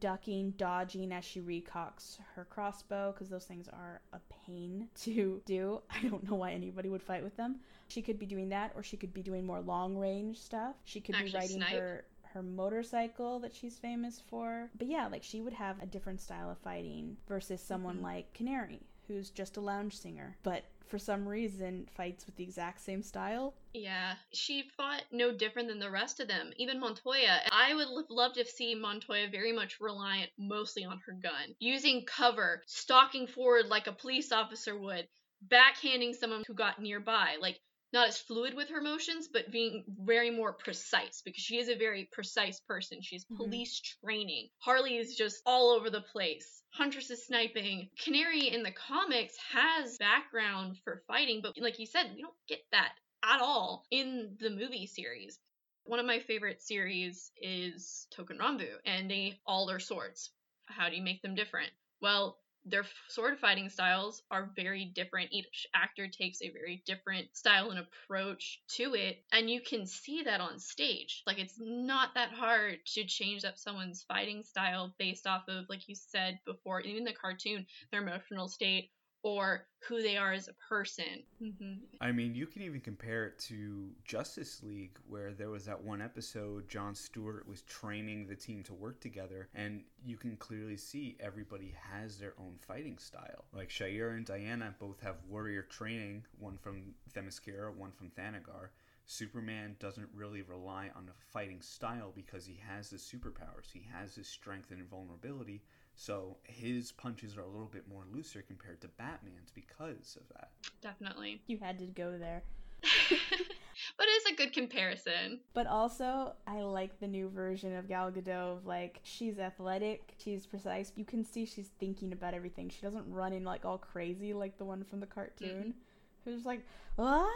ducking, 0.00 0.50
dodging 0.58 1.12
as 1.12 1.24
she 1.24 1.40
recocks 1.40 2.18
her 2.34 2.44
crossbow, 2.44 3.12
because 3.12 3.30
those 3.30 3.46
things 3.46 3.68
are 3.68 4.02
a 4.12 4.20
pain 4.46 4.88
to 4.96 5.40
do. 5.46 5.80
I 5.90 6.06
don't 6.06 6.28
know 6.28 6.36
why 6.36 6.52
anybody 6.52 6.90
would 6.90 7.02
fight 7.02 7.22
with 7.24 7.36
them. 7.38 7.60
She 7.88 8.02
could 8.02 8.18
be 8.18 8.26
doing 8.26 8.50
that, 8.50 8.72
or 8.74 8.82
she 8.82 8.98
could 8.98 9.14
be 9.14 9.22
doing 9.22 9.46
more 9.46 9.60
long 9.62 9.96
range 9.96 10.38
stuff. 10.38 10.76
She 10.84 11.00
could 11.00 11.14
Actually 11.14 11.30
be 11.30 11.36
riding 11.38 11.56
snipe. 11.56 11.72
her 11.80 12.04
her 12.34 12.42
motorcycle 12.42 13.38
that 13.40 13.54
she's 13.54 13.78
famous 13.78 14.20
for. 14.28 14.70
But 14.76 14.88
yeah, 14.88 15.06
like 15.06 15.22
she 15.22 15.40
would 15.40 15.54
have 15.54 15.82
a 15.82 15.86
different 15.86 16.20
style 16.20 16.50
of 16.50 16.58
fighting 16.58 17.16
versus 17.26 17.60
someone 17.60 17.98
Mhm. 17.98 18.02
like 18.02 18.32
Canary, 18.34 18.80
who's 19.06 19.30
just 19.30 19.56
a 19.56 19.60
lounge 19.60 19.96
singer, 19.96 20.36
but 20.42 20.64
for 20.86 20.98
some 20.98 21.28
reason 21.28 21.86
fights 21.94 22.24
with 22.26 22.36
the 22.36 22.44
exact 22.44 22.80
same 22.80 23.02
style. 23.02 23.54
Yeah, 23.74 24.16
she 24.32 24.70
fought 24.76 25.04
no 25.12 25.32
different 25.36 25.68
than 25.68 25.78
the 25.78 25.90
rest 25.90 26.20
of 26.20 26.28
them, 26.28 26.52
even 26.56 26.80
Montoya. 26.80 27.42
I 27.52 27.74
would 27.74 27.88
have 27.88 28.10
loved 28.10 28.36
to 28.36 28.46
see 28.46 28.74
Montoya 28.74 29.28
very 29.28 29.52
much 29.52 29.80
reliant 29.80 30.30
mostly 30.38 30.84
on 30.84 31.00
her 31.06 31.12
gun, 31.12 31.54
using 31.58 32.06
cover, 32.06 32.62
stalking 32.66 33.26
forward 33.26 33.66
like 33.66 33.86
a 33.86 33.92
police 33.92 34.32
officer 34.32 34.76
would, 34.78 35.06
backhanding 35.46 36.14
someone 36.14 36.42
who 36.46 36.54
got 36.54 36.80
nearby. 36.80 37.36
Like, 37.40 37.60
not 37.92 38.08
as 38.08 38.18
fluid 38.18 38.54
with 38.54 38.68
her 38.68 38.80
motions, 38.80 39.28
but 39.28 39.50
being 39.50 39.84
very 39.88 40.30
more 40.30 40.52
precise 40.52 41.22
because 41.24 41.42
she 41.42 41.58
is 41.58 41.68
a 41.68 41.74
very 41.76 42.04
precise 42.12 42.60
person. 42.60 43.00
She's 43.02 43.24
Mhm. 43.26 43.36
police 43.36 43.80
training. 43.80 44.50
Harley 44.58 44.96
is 44.98 45.16
just 45.16 45.42
all 45.46 45.70
over 45.70 45.90
the 45.90 46.02
place. 46.02 46.62
Huntress 46.70 47.10
is 47.10 47.24
sniping. 47.24 47.90
Canary 47.98 48.48
in 48.48 48.62
the 48.62 48.72
comics 48.72 49.36
has 49.38 49.96
background 49.98 50.78
for 50.84 51.02
fighting, 51.06 51.40
but 51.40 51.56
like 51.58 51.78
you 51.78 51.86
said, 51.86 52.14
we 52.14 52.22
don't 52.22 52.46
get 52.46 52.64
that 52.72 52.94
at 53.24 53.40
all 53.40 53.86
in 53.90 54.36
the 54.38 54.50
movie 54.50 54.86
series. 54.86 55.38
One 55.84 55.98
of 55.98 56.06
my 56.06 56.18
favorite 56.20 56.62
series 56.62 57.32
is 57.36 58.06
Touken 58.10 58.38
Ranbu, 58.38 58.78
and 58.84 59.10
they 59.10 59.40
all 59.46 59.66
their 59.66 59.80
swords. 59.80 60.30
How 60.66 60.90
do 60.90 60.96
you 60.96 61.02
make 61.02 61.22
them 61.22 61.34
different? 61.34 61.72
Well, 62.02 62.38
their 62.70 62.84
sword 63.08 63.38
fighting 63.38 63.68
styles 63.68 64.22
are 64.30 64.50
very 64.56 64.84
different. 64.84 65.32
Each 65.32 65.66
actor 65.74 66.08
takes 66.08 66.42
a 66.42 66.50
very 66.50 66.82
different 66.86 67.36
style 67.36 67.70
and 67.70 67.80
approach 67.80 68.60
to 68.76 68.94
it, 68.94 69.18
and 69.32 69.50
you 69.50 69.60
can 69.60 69.86
see 69.86 70.22
that 70.22 70.40
on 70.40 70.58
stage. 70.58 71.22
Like, 71.26 71.38
it's 71.38 71.58
not 71.58 72.14
that 72.14 72.32
hard 72.32 72.78
to 72.94 73.04
change 73.04 73.44
up 73.44 73.58
someone's 73.58 74.02
fighting 74.02 74.42
style 74.42 74.94
based 74.98 75.26
off 75.26 75.48
of, 75.48 75.68
like 75.68 75.88
you 75.88 75.94
said 75.94 76.38
before, 76.44 76.80
even 76.80 77.04
the 77.04 77.12
cartoon, 77.12 77.66
their 77.90 78.02
emotional 78.02 78.48
state 78.48 78.90
or 79.22 79.66
who 79.86 80.02
they 80.02 80.16
are 80.16 80.32
as 80.32 80.48
a 80.48 80.54
person. 80.68 81.22
hmm 81.38 81.74
I 82.00 82.12
mean, 82.12 82.34
you 82.34 82.46
can 82.46 82.62
even 82.62 82.80
compare 82.80 83.26
it 83.26 83.38
to 83.40 83.90
Justice 84.04 84.62
League, 84.62 84.98
where 85.08 85.32
there 85.32 85.50
was 85.50 85.64
that 85.66 85.82
one 85.82 86.00
episode 86.00 86.68
John 86.68 86.94
Stewart 86.94 87.48
was 87.48 87.62
training 87.62 88.26
the 88.26 88.36
team 88.36 88.62
to 88.64 88.74
work 88.74 89.00
together, 89.00 89.48
and 89.54 89.82
you 90.04 90.16
can 90.16 90.36
clearly 90.36 90.76
see 90.76 91.16
everybody 91.18 91.74
has 91.90 92.18
their 92.18 92.34
own 92.38 92.56
fighting 92.60 92.98
style. 92.98 93.46
Like 93.52 93.68
Shayera 93.68 94.16
and 94.16 94.24
Diana 94.26 94.74
both 94.78 95.00
have 95.00 95.16
warrior 95.28 95.62
training, 95.62 96.24
one 96.38 96.56
from 96.56 96.94
Themyscira, 97.12 97.74
one 97.74 97.92
from 97.92 98.10
Thanagar. 98.10 98.68
Superman 99.06 99.74
doesn't 99.80 100.08
really 100.14 100.42
rely 100.42 100.90
on 100.94 101.08
a 101.08 101.32
fighting 101.32 101.62
style 101.62 102.12
because 102.14 102.44
he 102.44 102.60
has 102.68 102.90
his 102.90 103.02
superpowers. 103.02 103.72
He 103.72 103.86
has 103.90 104.14
his 104.14 104.28
strength 104.28 104.70
and 104.70 104.80
invulnerability, 104.80 105.62
so 106.00 106.36
his 106.44 106.92
punches 106.92 107.36
are 107.36 107.42
a 107.42 107.48
little 107.48 107.66
bit 107.66 107.82
more 107.88 108.04
looser 108.14 108.40
compared 108.40 108.80
to 108.82 108.88
Batman's 108.88 109.50
because 109.52 110.16
of 110.16 110.28
that. 110.36 110.50
Definitely. 110.80 111.42
You 111.48 111.58
had 111.58 111.76
to 111.80 111.86
go 111.86 112.16
there. 112.16 112.44
but 113.10 114.06
it's 114.08 114.30
a 114.30 114.34
good 114.36 114.52
comparison. 114.52 115.40
But 115.54 115.66
also, 115.66 116.34
I 116.46 116.60
like 116.60 117.00
the 117.00 117.08
new 117.08 117.28
version 117.28 117.74
of 117.74 117.88
Gal 117.88 118.12
Gadot. 118.12 118.58
Of 118.58 118.64
like, 118.64 119.00
she's 119.02 119.40
athletic, 119.40 120.14
she's 120.18 120.46
precise. 120.46 120.92
You 120.94 121.04
can 121.04 121.24
see 121.24 121.44
she's 121.44 121.70
thinking 121.80 122.12
about 122.12 122.32
everything. 122.32 122.68
She 122.68 122.80
doesn't 122.80 123.12
run 123.12 123.32
in 123.32 123.42
like 123.42 123.64
all 123.64 123.78
crazy 123.78 124.32
like 124.32 124.56
the 124.56 124.64
one 124.64 124.84
from 124.84 125.00
the 125.00 125.06
cartoon, 125.06 125.74
mm-hmm. 125.74 126.30
who's 126.30 126.44
like, 126.44 126.64
what? 126.94 127.28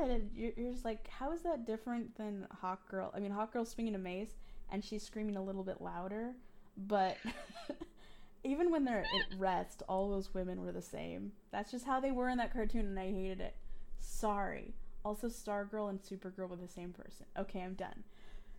And 0.00 0.30
You're, 0.32 0.52
you're 0.56 0.70
just 0.70 0.84
like, 0.84 1.08
how 1.08 1.32
is 1.32 1.40
that 1.40 1.66
different 1.66 2.16
than 2.16 2.46
Hawk 2.52 2.88
Girl? 2.88 3.10
I 3.16 3.18
mean, 3.18 3.32
Hawk 3.32 3.52
Girl's 3.52 3.70
swinging 3.70 3.96
a 3.96 3.98
mace 3.98 4.36
and 4.70 4.84
she's 4.84 5.02
screaming 5.02 5.34
a 5.34 5.42
little 5.42 5.64
bit 5.64 5.80
louder, 5.80 6.34
but. 6.76 7.16
Even 8.44 8.70
when 8.70 8.84
they're 8.84 9.00
at 9.00 9.38
rest, 9.38 9.82
all 9.88 10.08
those 10.08 10.32
women 10.34 10.60
were 10.64 10.72
the 10.72 10.82
same. 10.82 11.32
That's 11.50 11.70
just 11.70 11.84
how 11.84 11.98
they 12.00 12.12
were 12.12 12.28
in 12.28 12.38
that 12.38 12.52
cartoon, 12.52 12.86
and 12.86 12.98
I 12.98 13.10
hated 13.10 13.40
it. 13.40 13.56
Sorry. 13.98 14.74
Also, 15.04 15.28
Stargirl 15.28 15.90
and 15.90 16.00
Supergirl 16.00 16.48
were 16.48 16.56
the 16.56 16.68
same 16.68 16.92
person. 16.92 17.26
Okay, 17.38 17.60
I'm 17.60 17.74
done. 17.74 18.04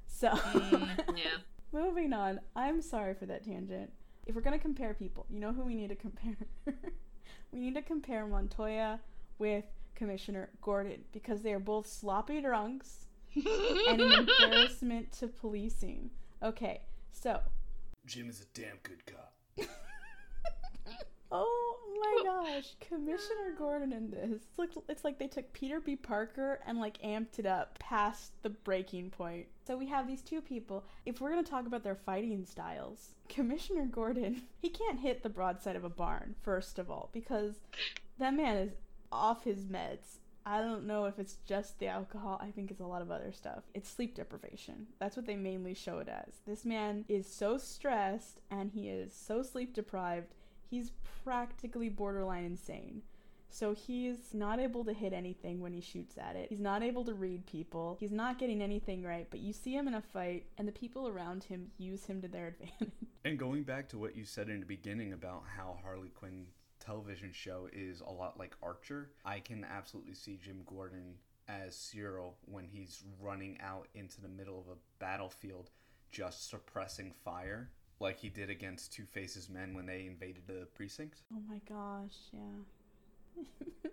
So, 0.08 0.30
Mm, 0.30 0.90
yeah. 1.18 1.38
moving 1.72 2.14
on. 2.14 2.40
I'm 2.56 2.82
sorry 2.82 3.14
for 3.14 3.26
that 3.28 3.44
tangent. 3.46 3.92
If 4.26 4.36
we're 4.36 4.42
gonna 4.42 4.60
compare 4.60 4.94
people, 4.94 5.26
you 5.30 5.40
know 5.40 5.54
who 5.54 5.62
we 5.64 5.76
need 5.76 5.90
to 5.90 5.96
compare? 5.96 6.36
we 7.52 7.60
need 7.60 7.76
to 7.76 7.82
compare 7.82 8.26
Montoya 8.28 9.00
with 9.40 9.66
Commissioner 9.96 10.50
Gordon 10.62 11.04
because 11.14 11.42
they 11.44 11.54
are 11.54 11.60
both 11.60 11.88
sloppy 11.88 12.42
drunks 12.42 13.06
and 13.36 14.02
an 14.02 14.12
embarrassment 14.42 15.12
to 15.14 15.28
policing. 15.28 16.10
Okay, 16.44 16.82
so 17.14 17.40
Jim 18.06 18.30
is 18.30 18.42
a 18.42 18.46
damn 18.60 18.78
good 18.84 19.06
cop. 19.06 19.34
Oh 21.32 21.76
my 22.00 22.24
gosh, 22.24 22.76
Commissioner 22.80 23.54
Gordon 23.58 23.92
in 23.92 24.10
this. 24.10 24.42
It's 24.48 24.58
like, 24.58 24.70
it's 24.88 25.04
like 25.04 25.20
they 25.20 25.28
took 25.28 25.52
Peter 25.52 25.80
B. 25.80 25.96
Parker 25.96 26.60
and 26.66 26.80
like 26.80 27.02
amped 27.02 27.40
it 27.40 27.46
up 27.46 27.78
past 27.80 28.32
the 28.44 28.50
breaking 28.50 29.10
point. 29.10 29.48
So 29.66 29.76
we 29.76 29.88
have 29.88 30.08
these 30.08 30.22
two 30.22 30.42
people. 30.42 30.86
If 31.06 31.20
we're 31.20 31.30
gonna 31.30 31.44
talk 31.44 31.68
about 31.68 31.84
their 31.84 31.96
fighting 31.96 32.46
styles, 32.46 33.10
Commissioner 33.28 33.86
Gordon, 33.86 34.44
he 34.62 34.70
can't 34.70 35.00
hit 35.00 35.24
the 35.24 35.30
broadside 35.30 35.76
of 35.76 35.84
a 35.84 35.90
barn, 35.90 36.36
first 36.42 36.80
of 36.80 36.90
all, 36.90 37.10
because 37.12 37.56
that 38.20 38.34
man 38.34 38.58
is 38.58 38.72
off 39.12 39.44
his 39.44 39.66
meds. 39.66 40.20
I 40.50 40.62
don't 40.62 40.88
know 40.88 41.06
if 41.06 41.20
it's 41.20 41.38
just 41.46 41.78
the 41.78 41.88
alcohol. 41.88 42.40
I 42.42 42.52
think 42.52 42.72
it's 42.72 42.80
a 42.80 42.86
lot 42.86 43.02
of 43.02 43.12
other 43.12 43.34
stuff. 43.34 43.64
It's 43.74 43.90
sleep 43.90 44.16
deprivation. 44.16 44.88
That's 44.98 45.18
what 45.18 45.26
they 45.26 45.36
mainly 45.36 45.74
show 45.74 46.00
it 46.00 46.08
as. 46.08 46.36
This 46.48 46.64
man 46.64 47.04
is 47.10 47.28
so 47.28 47.58
stressed 47.58 48.40
and 48.50 48.72
he 48.72 48.88
is 48.88 49.14
so 49.14 49.44
sleep 49.44 49.74
deprived 49.74 50.34
he's 50.70 50.92
practically 51.24 51.90
borderline 51.90 52.46
insane. 52.46 53.02
So 53.50 53.74
he's 53.74 54.34
not 54.34 54.60
able 54.60 54.84
to 54.86 54.94
hit 54.94 55.14
anything 55.14 55.62
when 55.62 55.74
he 55.74 55.80
shoots 55.80 56.18
at 56.18 56.36
it. 56.36 56.50
He's 56.50 56.60
not 56.60 56.84
able 56.84 57.06
to 57.06 57.14
read 57.14 57.46
people. 57.46 57.98
He's 58.00 58.12
not 58.12 58.40
getting 58.40 58.62
anything 58.62 59.04
right, 59.04 59.26
but 59.30 59.40
you 59.40 59.54
see 59.54 59.74
him 59.74 59.88
in 59.88 59.94
a 59.94 60.02
fight, 60.02 60.46
and 60.58 60.68
the 60.68 60.74
people 60.74 61.08
around 61.08 61.46
him 61.46 61.72
use 61.78 62.06
him 62.06 62.22
to 62.22 62.28
their 62.28 62.48
advantage. 62.62 62.92
And 63.24 63.40
going 63.40 63.64
back 63.64 63.88
to 63.90 63.98
what 63.98 64.16
you 64.16 64.26
said 64.26 64.50
in 64.50 64.60
the 64.60 64.66
beginning 64.66 65.14
about 65.14 65.44
how 65.56 65.80
Harley 65.82 66.10
Quinn 66.10 66.48
television 66.88 67.32
show 67.34 67.68
is 67.74 68.02
a 68.02 68.10
lot 68.10 68.40
like 68.40 68.56
Archer, 68.64 69.10
I 69.26 69.40
can 69.40 69.66
absolutely 69.66 70.14
see 70.14 70.40
Jim 70.42 70.62
Gordon 70.66 71.16
as 71.50 71.76
Cyril 71.76 72.38
when 72.46 72.66
he's 72.66 73.04
running 73.22 73.58
out 73.62 73.88
into 73.94 74.22
the 74.22 74.30
middle 74.30 74.58
of 74.60 74.68
a 74.68 74.78
battlefield 75.00 75.70
just 76.12 76.50
suppressing 76.50 77.14
fire 77.26 77.70
like 78.00 78.18
he 78.18 78.30
did 78.30 78.50
against 78.50 78.94
Two 78.94 79.06
Faces 79.06 79.50
Men 79.50 79.74
when 79.74 79.86
they 79.86 80.06
invaded 80.06 80.44
the 80.48 80.68
precinct. 80.76 81.24
oh 81.34 81.42
my 81.50 81.60
gosh, 81.68 82.16
yeah. 82.32 83.44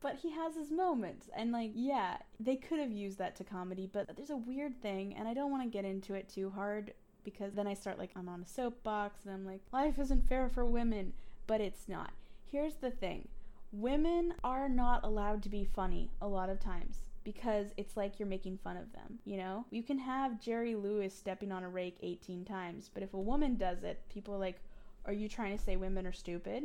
but 0.00 0.14
he 0.16 0.30
has 0.30 0.54
his 0.54 0.70
moments, 0.70 1.28
and 1.36 1.52
like, 1.52 1.72
yeah, 1.74 2.18
they 2.40 2.56
could 2.56 2.78
have 2.78 2.92
used 2.92 3.18
that 3.18 3.36
to 3.36 3.44
comedy, 3.44 3.88
but 3.92 4.16
there's 4.16 4.30
a 4.30 4.36
weird 4.36 4.80
thing, 4.80 5.14
and 5.14 5.28
I 5.28 5.34
don't 5.34 5.50
want 5.50 5.64
to 5.64 5.68
get 5.68 5.84
into 5.84 6.14
it 6.14 6.28
too 6.28 6.50
hard 6.50 6.94
because 7.24 7.52
then 7.54 7.66
I 7.66 7.74
start 7.74 7.98
like, 7.98 8.10
I'm 8.16 8.28
on 8.28 8.40
a 8.40 8.46
soapbox, 8.46 9.24
and 9.24 9.34
I'm 9.34 9.44
like, 9.44 9.60
life 9.72 9.98
isn't 9.98 10.28
fair 10.28 10.48
for 10.48 10.64
women, 10.64 11.12
but 11.48 11.60
it's 11.60 11.88
not. 11.88 12.12
Here's 12.50 12.76
the 12.76 12.92
thing 12.92 13.26
women 13.72 14.32
are 14.44 14.68
not 14.68 15.04
allowed 15.04 15.42
to 15.42 15.48
be 15.48 15.64
funny 15.64 16.10
a 16.22 16.28
lot 16.28 16.48
of 16.48 16.60
times 16.60 17.02
because 17.24 17.66
it's 17.76 17.96
like 17.96 18.18
you're 18.18 18.28
making 18.28 18.56
fun 18.64 18.76
of 18.78 18.90
them, 18.92 19.18
you 19.26 19.36
know? 19.36 19.66
You 19.70 19.82
can 19.82 19.98
have 19.98 20.40
Jerry 20.40 20.74
Lewis 20.74 21.12
stepping 21.14 21.52
on 21.52 21.62
a 21.64 21.68
rake 21.68 21.98
18 22.02 22.44
times, 22.46 22.90
but 22.94 23.02
if 23.02 23.12
a 23.12 23.20
woman 23.20 23.56
does 23.56 23.82
it, 23.82 24.00
people 24.08 24.32
are 24.34 24.38
like, 24.38 24.60
Are 25.04 25.12
you 25.12 25.28
trying 25.28 25.56
to 25.58 25.62
say 25.62 25.76
women 25.76 26.06
are 26.06 26.12
stupid? 26.12 26.64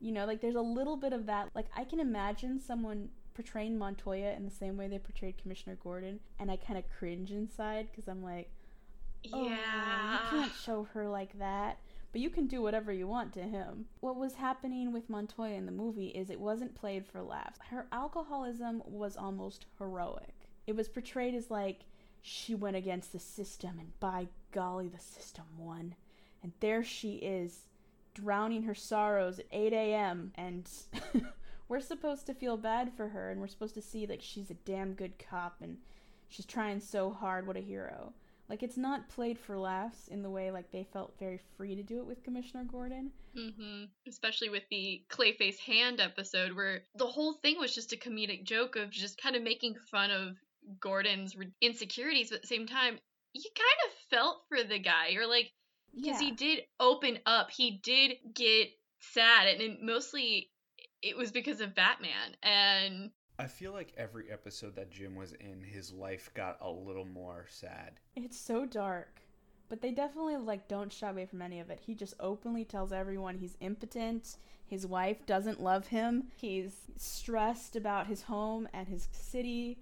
You 0.00 0.12
know, 0.12 0.26
like 0.26 0.40
there's 0.40 0.54
a 0.54 0.60
little 0.60 0.96
bit 0.96 1.12
of 1.12 1.26
that. 1.26 1.48
Like, 1.54 1.66
I 1.76 1.84
can 1.84 1.98
imagine 1.98 2.60
someone 2.60 3.08
portraying 3.34 3.76
Montoya 3.76 4.32
in 4.34 4.44
the 4.44 4.50
same 4.50 4.76
way 4.76 4.86
they 4.86 4.98
portrayed 4.98 5.38
Commissioner 5.38 5.76
Gordon, 5.82 6.20
and 6.38 6.50
I 6.50 6.56
kind 6.56 6.78
of 6.78 6.84
cringe 6.96 7.30
inside 7.32 7.88
because 7.90 8.06
I'm 8.08 8.22
like, 8.22 8.50
Oh, 9.32 9.48
yeah. 9.48 10.12
you 10.12 10.38
can't 10.38 10.52
show 10.64 10.84
her 10.92 11.08
like 11.08 11.36
that. 11.38 11.78
But 12.14 12.20
you 12.20 12.30
can 12.30 12.46
do 12.46 12.62
whatever 12.62 12.92
you 12.92 13.08
want 13.08 13.32
to 13.32 13.42
him. 13.42 13.86
What 13.98 14.14
was 14.14 14.34
happening 14.34 14.92
with 14.92 15.10
Montoya 15.10 15.56
in 15.56 15.66
the 15.66 15.72
movie 15.72 16.10
is 16.10 16.30
it 16.30 16.38
wasn't 16.38 16.76
played 16.76 17.04
for 17.04 17.20
laughs. 17.20 17.58
Her 17.70 17.88
alcoholism 17.90 18.84
was 18.86 19.16
almost 19.16 19.66
heroic. 19.78 20.46
It 20.68 20.76
was 20.76 20.88
portrayed 20.88 21.34
as 21.34 21.50
like 21.50 21.80
she 22.22 22.54
went 22.54 22.76
against 22.76 23.12
the 23.12 23.18
system, 23.18 23.80
and 23.80 23.98
by 23.98 24.28
golly, 24.52 24.86
the 24.86 25.00
system 25.00 25.42
won. 25.58 25.96
And 26.40 26.52
there 26.60 26.84
she 26.84 27.14
is, 27.16 27.64
drowning 28.14 28.62
her 28.62 28.76
sorrows 28.76 29.40
at 29.40 29.46
8 29.50 29.72
a.m. 29.72 30.30
and 30.36 30.70
we're 31.68 31.80
supposed 31.80 32.26
to 32.26 32.34
feel 32.34 32.56
bad 32.56 32.92
for 32.96 33.08
her 33.08 33.32
and 33.32 33.40
we're 33.40 33.48
supposed 33.48 33.74
to 33.74 33.82
see 33.82 34.06
like 34.06 34.22
she's 34.22 34.52
a 34.52 34.54
damn 34.64 34.94
good 34.94 35.14
cop 35.18 35.56
and 35.60 35.78
she's 36.28 36.46
trying 36.46 36.78
so 36.78 37.10
hard 37.10 37.44
what 37.44 37.56
a 37.56 37.60
hero 37.60 38.12
like 38.48 38.62
it's 38.62 38.76
not 38.76 39.08
played 39.08 39.38
for 39.38 39.58
laughs 39.58 40.08
in 40.08 40.22
the 40.22 40.30
way 40.30 40.50
like 40.50 40.70
they 40.70 40.86
felt 40.92 41.14
very 41.18 41.40
free 41.56 41.74
to 41.74 41.82
do 41.82 41.98
it 41.98 42.06
with 42.06 42.22
commissioner 42.22 42.64
gordon 42.64 43.10
hmm 43.34 43.84
Especially 44.06 44.48
with 44.48 44.62
the 44.70 45.02
Clayface 45.10 45.58
hand 45.58 46.00
episode, 46.00 46.52
where 46.52 46.82
the 46.94 47.06
whole 47.06 47.34
thing 47.34 47.58
was 47.58 47.74
just 47.74 47.92
a 47.92 47.96
comedic 47.96 48.44
joke 48.44 48.76
of 48.76 48.90
just 48.90 49.20
kind 49.20 49.34
of 49.34 49.42
making 49.42 49.74
fun 49.90 50.10
of 50.10 50.36
Gordon's 50.80 51.34
insecurities, 51.60 52.30
but 52.30 52.36
at 52.36 52.42
the 52.42 52.48
same 52.48 52.66
time, 52.66 52.98
you 53.32 53.50
kind 53.56 53.90
of 53.90 53.92
felt 54.10 54.42
for 54.48 54.62
the 54.62 54.78
guy. 54.78 55.08
You're 55.08 55.28
like, 55.28 55.50
because 55.94 56.20
yeah 56.20 56.28
he 56.28 56.32
did 56.32 56.60
open 56.78 57.18
up, 57.26 57.50
he 57.50 57.80
did 57.82 58.12
get 58.34 58.68
sad, 59.00 59.48
and 59.48 59.78
mostly 59.82 60.50
it 61.02 61.16
was 61.16 61.32
because 61.32 61.60
of 61.60 61.74
Batman. 61.74 62.36
And 62.42 63.10
I 63.38 63.46
feel 63.46 63.72
like 63.72 63.92
every 63.96 64.30
episode 64.30 64.76
that 64.76 64.90
Jim 64.90 65.16
was 65.16 65.32
in, 65.34 65.62
his 65.64 65.92
life 65.92 66.30
got 66.34 66.56
a 66.60 66.70
little 66.70 67.04
more 67.04 67.46
sad. 67.48 67.92
it's 68.16 68.38
so 68.38 68.64
dark 68.66 69.20
but 69.68 69.80
they 69.80 69.90
definitely 69.90 70.36
like 70.36 70.68
don't 70.68 70.92
shy 70.92 71.08
away 71.08 71.24
from 71.26 71.40
any 71.42 71.58
of 71.58 71.70
it 71.70 71.80
he 71.84 71.94
just 71.94 72.14
openly 72.20 72.64
tells 72.64 72.92
everyone 72.92 73.38
he's 73.38 73.56
impotent 73.60 74.36
his 74.66 74.86
wife 74.86 75.24
doesn't 75.26 75.60
love 75.60 75.86
him 75.88 76.24
he's 76.36 76.72
stressed 76.96 77.74
about 77.74 78.06
his 78.06 78.22
home 78.22 78.68
and 78.74 78.86
his 78.88 79.08
city 79.12 79.78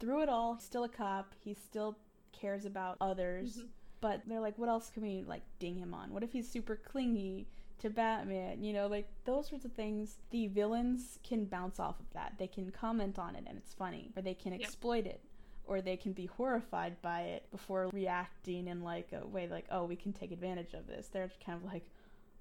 through 0.00 0.20
it 0.22 0.28
all 0.28 0.54
he's 0.56 0.64
still 0.64 0.84
a 0.84 0.88
cop 0.88 1.32
he 1.38 1.54
still 1.54 1.96
cares 2.32 2.64
about 2.64 2.96
others 3.00 3.58
Mhm. 3.58 3.68
but 4.00 4.20
they're 4.26 4.40
like 4.40 4.58
what 4.58 4.68
else 4.68 4.90
can 4.90 5.02
we 5.04 5.22
like 5.26 5.42
ding 5.60 5.76
him 5.78 5.94
on 5.94 6.12
what 6.12 6.22
if 6.24 6.32
he's 6.32 6.48
super 6.50 6.76
clingy 6.76 7.46
to 7.80 7.90
batman 7.90 8.62
you 8.62 8.72
know 8.72 8.86
like 8.86 9.08
those 9.24 9.48
sorts 9.48 9.64
of 9.64 9.72
things 9.72 10.16
the 10.30 10.46
villains 10.48 11.18
can 11.22 11.44
bounce 11.44 11.80
off 11.80 11.98
of 12.00 12.06
that. 12.12 12.34
They 12.38 12.46
can 12.46 12.70
comment 12.70 13.18
on 13.18 13.34
it 13.34 13.44
and 13.46 13.56
it's 13.58 13.72
funny 13.74 14.10
or 14.16 14.22
they 14.22 14.34
can 14.34 14.52
Yep. 14.52 14.60
exploit 14.62 15.06
it 15.06 15.20
or 15.66 15.80
they 15.80 15.96
can 15.96 16.12
be 16.12 16.26
horrified 16.26 17.00
by 17.00 17.22
it 17.22 17.50
before 17.50 17.88
reacting 17.92 18.66
in 18.68 18.82
like 18.82 19.12
a 19.12 19.26
way 19.26 19.48
like 19.48 19.66
oh 19.70 19.84
we 19.84 19.96
can 19.96 20.12
take 20.12 20.32
advantage 20.32 20.74
of 20.74 20.86
this. 20.86 21.08
They're 21.08 21.30
kind 21.44 21.56
of 21.62 21.64
like 21.72 21.86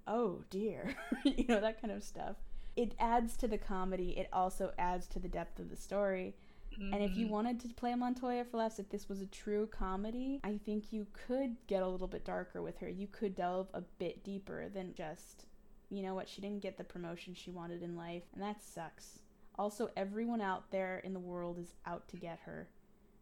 oh 0.07 0.43
dear. 0.49 0.95
You 1.23 1.45
know 1.47 1.61
that 1.61 1.81
kind 1.81 1.93
of 1.93 2.03
stuff. 2.03 2.35
It 2.75 2.93
adds 2.99 3.35
to 3.37 3.47
the 3.47 3.57
comedy. 3.57 4.11
It 4.17 4.29
also 4.31 4.71
adds 4.77 5.05
to 5.07 5.19
the 5.19 5.27
depth 5.27 5.59
of 5.59 5.69
the 5.69 5.75
story 5.75 6.35
and 6.79 7.03
if 7.03 7.17
you 7.17 7.27
Mhm. 7.27 7.29
wanted 7.29 7.59
to 7.61 7.67
play 7.69 7.93
Montoya 7.95 8.45
for 8.45 8.57
laughs, 8.57 8.79
if 8.79 8.89
this 8.89 9.07
was 9.09 9.21
a 9.21 9.25
true 9.27 9.67
comedy, 9.67 10.39
I 10.43 10.57
think 10.57 10.91
you 10.91 11.07
could 11.13 11.55
get 11.67 11.83
a 11.83 11.87
little 11.87 12.07
bit 12.07 12.25
darker 12.25 12.61
with 12.61 12.77
her. 12.79 12.89
You 12.89 13.07
could 13.07 13.35
delve 13.35 13.69
a 13.73 13.81
bit 13.81 14.23
deeper 14.23 14.69
than 14.69 14.93
just, 14.93 15.45
you 15.89 16.01
know 16.03 16.15
what, 16.15 16.29
she 16.29 16.41
didn't 16.41 16.61
get 16.61 16.77
the 16.77 16.83
promotion 16.83 17.33
she 17.33 17.51
wanted 17.51 17.83
in 17.83 17.95
life, 17.95 18.23
and 18.33 18.41
that 18.41 18.61
sucks. 18.61 19.19
Also, 19.55 19.91
everyone 19.97 20.41
out 20.41 20.71
there 20.71 20.99
in 20.99 21.13
the 21.13 21.19
world 21.19 21.59
is 21.59 21.73
out 21.85 22.07
to 22.07 22.17
get 22.17 22.39
her, 22.39 22.69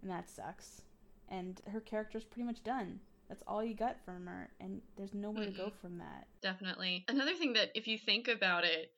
and 0.02 0.12
that 0.12 0.30
sucks. 0.30 0.84
And 1.30 1.60
her 1.68 1.82
character's 1.82 2.24
pretty 2.24 2.46
much 2.46 2.64
done. 2.64 3.00
That's 3.28 3.44
all 3.48 3.64
you 3.64 3.74
got 3.74 4.00
from 4.06 4.28
her, 4.28 4.50
and 4.60 4.82
there's 4.96 5.14
nowhere 5.14 5.46
to 5.46 5.52
go 5.52 5.70
from 5.70 5.98
that. 5.98 6.28
Definitely. 6.42 7.04
Another 7.10 7.34
thing 7.34 7.54
that, 7.54 7.72
if 7.76 7.88
you 7.88 7.98
think 7.98 8.28
about 8.30 8.64
it, 8.64 8.94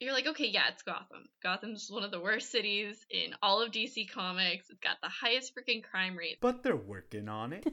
you're 0.00 0.12
like, 0.12 0.26
okay, 0.26 0.48
yeah, 0.48 0.64
it's 0.70 0.82
Gotham. 0.82 1.28
Gotham's 1.42 1.88
one 1.90 2.04
of 2.04 2.10
the 2.10 2.20
worst 2.20 2.50
cities 2.50 3.04
in 3.10 3.34
all 3.42 3.62
of 3.62 3.70
DC 3.70 4.10
Comics. 4.10 4.68
It's 4.68 4.80
got 4.80 4.96
the 5.02 5.08
highest 5.08 5.52
freaking 5.54 5.82
crime 5.82 6.16
rate. 6.16 6.38
But 6.40 6.62
they're 6.62 6.76
working 6.76 7.28
on 7.28 7.52
it. 7.52 7.66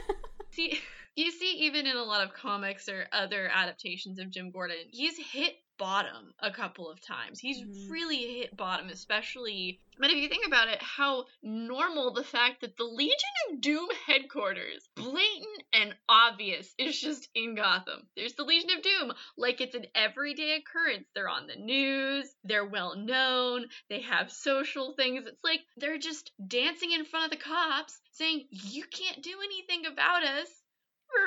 See, 0.50 0.78
you 1.16 1.30
see, 1.30 1.52
even 1.60 1.86
in 1.86 1.96
a 1.96 2.02
lot 2.02 2.24
of 2.24 2.34
comics 2.34 2.88
or 2.88 3.06
other 3.10 3.48
adaptations 3.52 4.18
of 4.18 4.30
Jim 4.30 4.50
Gordon, 4.50 4.76
he's 4.90 5.16
hit 5.16 5.54
bottom 5.82 6.32
a 6.38 6.52
couple 6.52 6.88
of 6.88 7.00
times. 7.00 7.40
He's 7.40 7.60
Mhm. 7.60 7.90
really 7.90 8.38
hit 8.38 8.56
bottom, 8.56 8.88
especially. 8.88 9.80
But 9.98 10.10
if 10.10 10.16
you 10.16 10.28
think 10.28 10.46
about 10.46 10.68
it, 10.68 10.80
how 10.80 11.26
normal 11.42 12.12
the 12.12 12.22
fact 12.22 12.60
that 12.60 12.76
the 12.76 12.84
Legion 12.84 13.34
of 13.50 13.60
Doom 13.60 13.88
headquarters, 14.06 14.88
blatant 14.94 15.64
and 15.72 15.96
obvious, 16.08 16.72
is 16.78 17.00
just 17.00 17.28
in 17.34 17.56
Gotham. 17.56 18.08
There's 18.14 18.34
the 18.34 18.44
Legion 18.44 18.70
of 18.70 18.82
Doom, 18.82 19.12
like 19.36 19.60
it's 19.60 19.74
an 19.74 19.86
everyday 19.94 20.54
occurrence. 20.54 21.08
They're 21.14 21.28
on 21.28 21.48
the 21.48 21.56
news, 21.56 22.32
they're 22.44 22.64
well 22.64 22.94
known, 22.96 23.68
they 23.88 24.02
have 24.02 24.30
social 24.30 24.94
things. 24.94 25.26
It's 25.26 25.42
like 25.42 25.66
they're 25.76 25.98
just 25.98 26.30
dancing 26.46 26.92
in 26.92 27.04
front 27.04 27.32
of 27.32 27.38
the 27.38 27.44
cops 27.44 28.00
saying, 28.12 28.46
You 28.50 28.84
can't 28.84 29.20
do 29.20 29.36
anything 29.42 29.86
about 29.86 30.22
us 30.22 30.61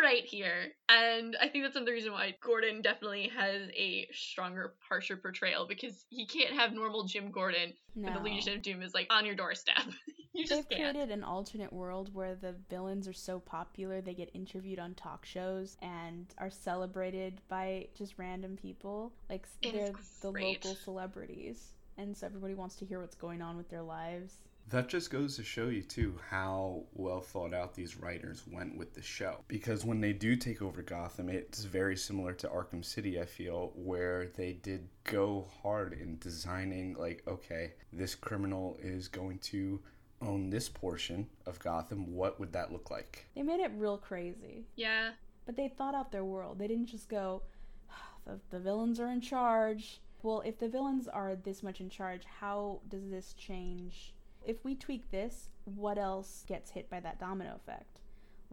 right 0.04 0.24
here. 0.24 0.72
And 0.90 1.36
I 1.42 1.48
think 1.48 1.64
that's 1.64 1.76
another 1.76 1.92
reason 1.94 2.12
why 2.12 2.36
Gordon 2.42 2.82
definitely 2.82 3.30
has 3.36 3.70
a 3.76 4.08
stronger, 4.14 4.74
harsher 4.88 5.18
portrayal 5.18 5.66
because 5.68 6.06
he 6.10 6.26
can't 6.26 6.54
have 6.54 6.74
normal 6.74 7.04
Jim 7.06 7.32
Gordon 7.32 7.74
No. 7.96 8.06
when 8.06 8.14
the 8.14 8.20
Legion 8.22 8.54
of 8.56 8.62
Doom 8.62 8.82
is 8.82 8.94
like 8.94 9.08
on 9.10 9.26
your 9.26 9.36
doorstep. 9.36 9.76
you 10.34 10.46
just 10.46 10.70
They've 10.70 10.78
can't. 10.78 10.94
created 10.96 11.12
an 11.14 11.24
alternate 11.24 11.72
world 11.74 12.14
where 12.14 12.36
the 12.36 12.56
villains 12.70 13.08
are 13.08 13.14
so 13.14 13.40
popular 13.40 14.02
they 14.02 14.14
get 14.14 14.30
interviewed 14.34 14.80
on 14.80 14.94
talk 14.96 15.26
shows 15.26 15.78
and 15.82 16.28
are 16.38 16.50
celebrated 16.52 17.42
by 17.48 17.88
just 17.98 18.16
random 18.18 18.58
people. 18.58 19.14
Like 19.30 19.48
It 19.62 19.74
they're 19.74 19.92
the 20.22 20.32
local 20.32 20.76
celebrities. 20.76 21.72
And 21.98 22.16
so 22.16 22.26
everybody 22.28 22.54
wants 22.56 22.76
to 22.78 22.86
hear 22.86 23.00
what's 23.00 23.16
going 23.16 23.42
on 23.42 23.56
with 23.56 23.70
their 23.70 23.82
lives. 23.84 24.34
That 24.70 24.90
just 24.90 25.12
goes 25.12 25.36
to 25.36 25.44
show 25.44 25.68
you, 25.68 25.84
too, 25.84 26.20
how 26.30 26.86
well 26.94 27.22
thought 27.22 27.54
out 27.54 27.76
these 27.76 27.98
writers 27.98 28.44
went 28.52 28.76
with 28.76 28.96
the 28.96 29.02
show. 29.02 29.38
Because 29.48 29.86
when 29.86 30.02
they 30.02 30.12
do 30.12 30.36
take 30.36 30.62
over 30.62 30.82
Gotham, 30.82 31.30
it's 31.30 31.64
very 31.66 31.96
similar 31.96 32.34
to 32.34 32.48
Arkham 32.48 32.84
City, 32.84 33.22
I 33.22 33.26
feel, 33.26 33.74
where 33.76 34.32
they 34.36 34.54
did 34.54 34.90
go 35.04 35.48
hard 35.62 35.94
in 35.94 36.18
designing, 36.18 36.96
like, 36.96 37.22
okay, 37.28 37.74
this 37.94 38.16
criminal 38.16 38.78
is 38.82 39.08
going 39.08 39.38
to 39.40 39.80
own 40.22 40.50
this 40.50 40.68
portion 40.68 41.28
of 41.46 41.60
Gotham. 41.60 42.12
What 42.16 42.40
would 42.40 42.52
that 42.54 42.72
look 42.72 42.90
like? 42.90 43.28
They 43.36 43.44
made 43.44 43.60
it 43.60 43.72
real 43.76 44.00
crazy. 44.00 44.66
Yeah. 44.76 45.12
But 45.46 45.58
they 45.58 45.68
thought 45.68 45.94
out 45.94 46.12
their 46.12 46.26
world. 46.26 46.58
They 46.58 46.68
didn't 46.68 46.88
just 46.88 47.08
go, 47.08 47.44
oh, 47.92 47.96
the, 48.26 48.40
the 48.50 48.60
villains 48.60 49.00
are 49.00 49.12
in 49.12 49.22
charge. 49.22 50.02
Well, 50.24 50.42
if 50.44 50.58
the 50.58 50.70
villains 50.70 51.08
are 51.08 51.36
this 51.36 51.62
much 51.62 51.82
in 51.82 51.90
charge, 51.92 52.24
how 52.40 52.80
does 52.90 53.08
this 53.12 53.34
change? 53.34 54.15
If 54.46 54.64
we 54.64 54.76
tweak 54.76 55.10
this, 55.12 55.50
what 55.66 55.98
else 55.98 56.44
gets 56.48 56.72
hit 56.72 56.90
by 56.90 57.00
that 57.00 57.20
domino 57.20 57.56
effect? 57.56 58.00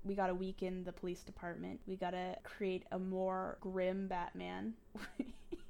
We 0.05 0.15
gotta 0.15 0.35
weaken 0.35 0.85
the 0.85 0.93
police 0.93 1.23
department. 1.23 1.81
We 1.87 1.97
gotta 1.97 2.37
create 2.43 2.85
a 2.91 2.99
more 2.99 3.59
grim 3.61 4.09
Batman 4.09 4.73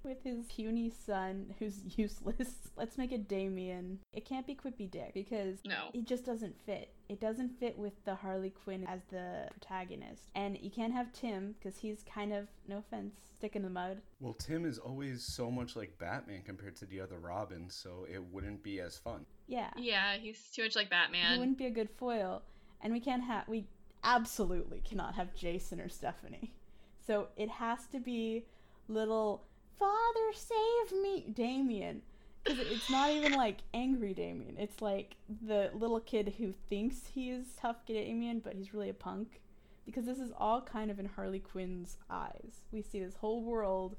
with 0.04 0.22
his 0.24 0.46
puny 0.46 0.90
son 1.06 1.54
who's 1.58 1.80
useless. 1.98 2.54
Let's 2.76 2.96
make 2.98 3.12
it 3.12 3.28
Damian. 3.28 3.98
It 4.12 4.24
can't 4.24 4.46
be 4.46 4.54
Quippy 4.54 4.90
Dick 4.90 5.12
because 5.14 5.58
No. 5.66 5.88
it 5.94 6.04
just 6.06 6.24
doesn't 6.24 6.54
fit. 6.66 6.90
It 7.08 7.20
doesn't 7.20 7.58
fit 7.60 7.76
with 7.78 7.92
the 8.04 8.14
Harley 8.14 8.50
Quinn 8.50 8.86
as 8.88 9.00
the 9.10 9.48
protagonist. 9.50 10.22
And 10.34 10.58
you 10.60 10.70
can't 10.70 10.92
have 10.92 11.12
Tim 11.12 11.54
because 11.58 11.78
he's 11.78 12.02
kind 12.04 12.32
of, 12.32 12.48
no 12.68 12.78
offense, 12.78 13.14
stick 13.36 13.54
in 13.56 13.62
the 13.62 13.70
mud. 13.70 14.00
Well, 14.20 14.34
Tim 14.34 14.64
is 14.64 14.78
always 14.78 15.22
so 15.24 15.50
much 15.50 15.76
like 15.76 15.98
Batman 15.98 16.42
compared 16.44 16.76
to 16.76 16.86
the 16.86 17.00
other 17.00 17.18
Robins, 17.18 17.74
so 17.74 18.06
it 18.12 18.22
wouldn't 18.32 18.62
be 18.62 18.80
as 18.80 18.96
fun. 18.96 19.26
Yeah. 19.46 19.70
Yeah, 19.76 20.16
he's 20.16 20.40
too 20.54 20.62
much 20.62 20.76
like 20.76 20.88
Batman. 20.90 21.34
He 21.34 21.38
wouldn't 21.38 21.58
be 21.58 21.66
a 21.66 21.70
good 21.70 21.90
foil. 21.98 22.42
And 22.80 22.92
we 22.92 23.00
can't 23.00 23.22
have, 23.24 23.46
we 23.48 23.66
absolutely 24.02 24.80
cannot 24.80 25.14
have 25.14 25.34
Jason 25.34 25.80
or 25.80 25.88
Stephanie. 25.88 26.52
So 27.06 27.28
it 27.36 27.48
has 27.50 27.86
to 27.88 27.98
be 28.00 28.44
little, 28.88 29.44
Father, 29.82 30.32
save 30.32 31.02
me, 31.02 31.26
Damian. 31.34 32.02
It's 32.46 32.88
not 32.88 33.10
even 33.10 33.32
like 33.32 33.58
angry 33.74 34.14
Damian. 34.14 34.56
It's 34.56 34.80
like 34.80 35.16
the 35.44 35.72
little 35.74 35.98
kid 35.98 36.34
who 36.38 36.54
thinks 36.68 37.08
he's 37.12 37.46
tough 37.60 37.84
Damian, 37.84 38.38
but 38.38 38.54
he's 38.54 38.72
really 38.72 38.90
a 38.90 38.94
punk. 38.94 39.40
Because 39.84 40.06
this 40.06 40.20
is 40.20 40.30
all 40.38 40.60
kind 40.60 40.88
of 40.88 41.00
in 41.00 41.06
Harley 41.06 41.40
Quinn's 41.40 41.96
eyes. 42.08 42.60
We 42.70 42.80
see 42.80 43.00
this 43.00 43.16
whole 43.16 43.42
world. 43.42 43.96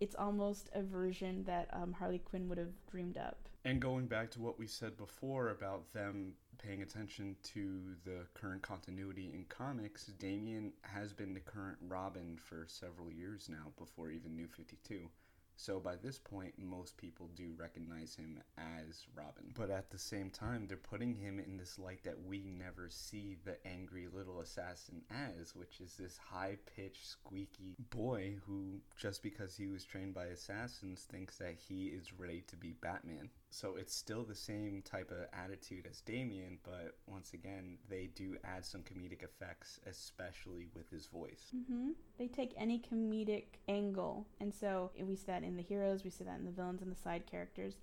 It's 0.00 0.16
almost 0.16 0.70
a 0.74 0.82
version 0.82 1.44
that 1.44 1.68
um, 1.72 1.92
Harley 1.92 2.18
Quinn 2.18 2.48
would 2.48 2.58
have 2.58 2.72
dreamed 2.90 3.16
up. 3.16 3.48
And 3.64 3.80
going 3.80 4.06
back 4.06 4.30
to 4.32 4.40
what 4.40 4.58
we 4.58 4.66
said 4.66 4.96
before 4.96 5.50
about 5.50 5.92
them 5.92 6.32
paying 6.58 6.82
attention 6.82 7.36
to 7.44 7.94
the 8.04 8.26
current 8.34 8.62
continuity 8.62 9.30
in 9.32 9.44
comics, 9.48 10.06
Damian 10.18 10.72
has 10.82 11.12
been 11.12 11.32
the 11.32 11.40
current 11.40 11.78
Robin 11.80 12.38
for 12.42 12.66
several 12.66 13.12
years 13.12 13.48
now, 13.48 13.72
before 13.78 14.10
even 14.10 14.34
New 14.34 14.48
52. 14.48 15.08
So 15.54 15.78
by 15.78 15.94
this 15.94 16.18
point, 16.18 16.54
most 16.58 16.96
people 16.96 17.30
do 17.36 17.54
recognize 17.56 18.16
him 18.16 18.40
as 18.58 19.06
Robin. 19.14 19.52
But 19.54 19.70
at 19.70 19.90
the 19.90 19.98
same 19.98 20.30
time, 20.30 20.66
they're 20.66 20.76
putting 20.76 21.14
him 21.14 21.38
in 21.38 21.56
this 21.56 21.78
light 21.78 22.02
that 22.02 22.20
we 22.26 22.50
never 22.58 22.88
see 22.90 23.36
the 23.44 23.64
angry 23.64 24.08
little 24.12 24.40
assassin 24.40 25.02
as, 25.08 25.54
which 25.54 25.80
is 25.80 25.94
this 25.96 26.16
high 26.16 26.56
pitched, 26.74 27.06
squeaky 27.06 27.76
boy 27.90 28.38
who, 28.44 28.80
just 28.96 29.22
because 29.22 29.54
he 29.54 29.68
was 29.68 29.84
trained 29.84 30.14
by 30.14 30.24
assassins, 30.26 31.02
thinks 31.02 31.38
that 31.38 31.54
he 31.68 31.86
is 31.86 32.12
ready 32.18 32.42
to 32.48 32.56
be 32.56 32.72
Batman. 32.72 33.30
So 33.54 33.76
it's 33.76 33.94
still 33.94 34.24
the 34.24 34.34
same 34.34 34.80
type 34.82 35.10
of 35.10 35.26
attitude 35.38 35.86
as 35.88 36.00
Damian, 36.00 36.58
but 36.64 36.96
once 37.06 37.34
again, 37.34 37.76
they 37.88 38.06
do 38.14 38.36
add 38.44 38.64
some 38.64 38.80
comedic 38.82 39.22
effects, 39.22 39.78
especially 39.86 40.68
with 40.74 40.90
his 40.90 41.06
voice. 41.06 41.52
Mm-hmm. 41.54 41.90
They 42.18 42.28
take 42.28 42.54
any 42.56 42.80
comedic 42.80 43.44
angle, 43.68 44.26
and 44.40 44.54
so 44.54 44.90
we 44.98 45.16
see 45.16 45.26
that 45.26 45.42
in 45.42 45.56
the 45.56 45.62
heroes, 45.62 46.02
we 46.02 46.08
see 46.10 46.24
that 46.24 46.38
in 46.38 46.46
the 46.46 46.50
villains 46.50 46.80
and 46.80 46.90
the 46.90 46.96
side 46.96 47.26
characters. 47.30 47.74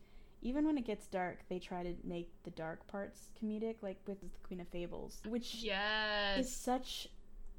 Even 0.41 0.65
when 0.65 0.77
it 0.77 0.85
gets 0.87 1.05
dark, 1.05 1.39
they 1.49 1.59
try 1.59 1.83
to 1.83 1.93
make 2.03 2.31
the 2.43 2.51
dark 2.51 2.87
parts 2.87 3.29
comedic, 3.39 3.75
like 3.83 3.99
with 4.07 4.21
the 4.21 4.27
Queen 4.41 4.61
of 4.61 4.67
Fables, 4.69 5.21
which 5.27 5.55
Yes. 5.55 6.39
is 6.39 6.51
such 6.55 7.07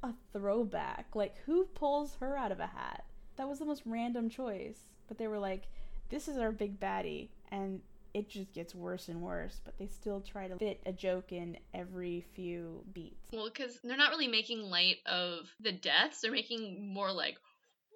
a 0.02 0.12
throwback. 0.32 1.06
Like, 1.14 1.36
who 1.46 1.64
pulls 1.74 2.16
her 2.16 2.36
out 2.36 2.50
of 2.50 2.58
a 2.58 2.66
hat? 2.66 3.04
That 3.36 3.48
was 3.48 3.60
the 3.60 3.66
most 3.66 3.82
random 3.86 4.28
choice. 4.30 4.80
But 5.06 5.18
they 5.18 5.28
were 5.28 5.38
like, 5.38 5.68
this 6.08 6.26
is 6.26 6.38
our 6.38 6.52
big 6.52 6.80
baddie. 6.80 7.28
And 7.52 7.82
it 8.14 8.28
just 8.28 8.52
gets 8.52 8.74
worse 8.74 9.08
and 9.08 9.22
worse. 9.22 9.60
But 9.64 9.78
they 9.78 9.86
still 9.86 10.20
try 10.20 10.48
to 10.48 10.56
fit 10.56 10.80
a 10.86 10.92
joke 10.92 11.32
in 11.32 11.56
every 11.74 12.24
few 12.34 12.84
beats. 12.92 13.30
Well, 13.32 13.50
because 13.52 13.78
they're 13.82 13.96
not 13.96 14.10
really 14.10 14.28
making 14.28 14.62
light 14.62 14.96
of 15.06 15.48
the 15.60 15.72
deaths. 15.72 16.20
They're 16.20 16.32
making 16.32 16.92
more 16.92 17.12
like, 17.12 17.36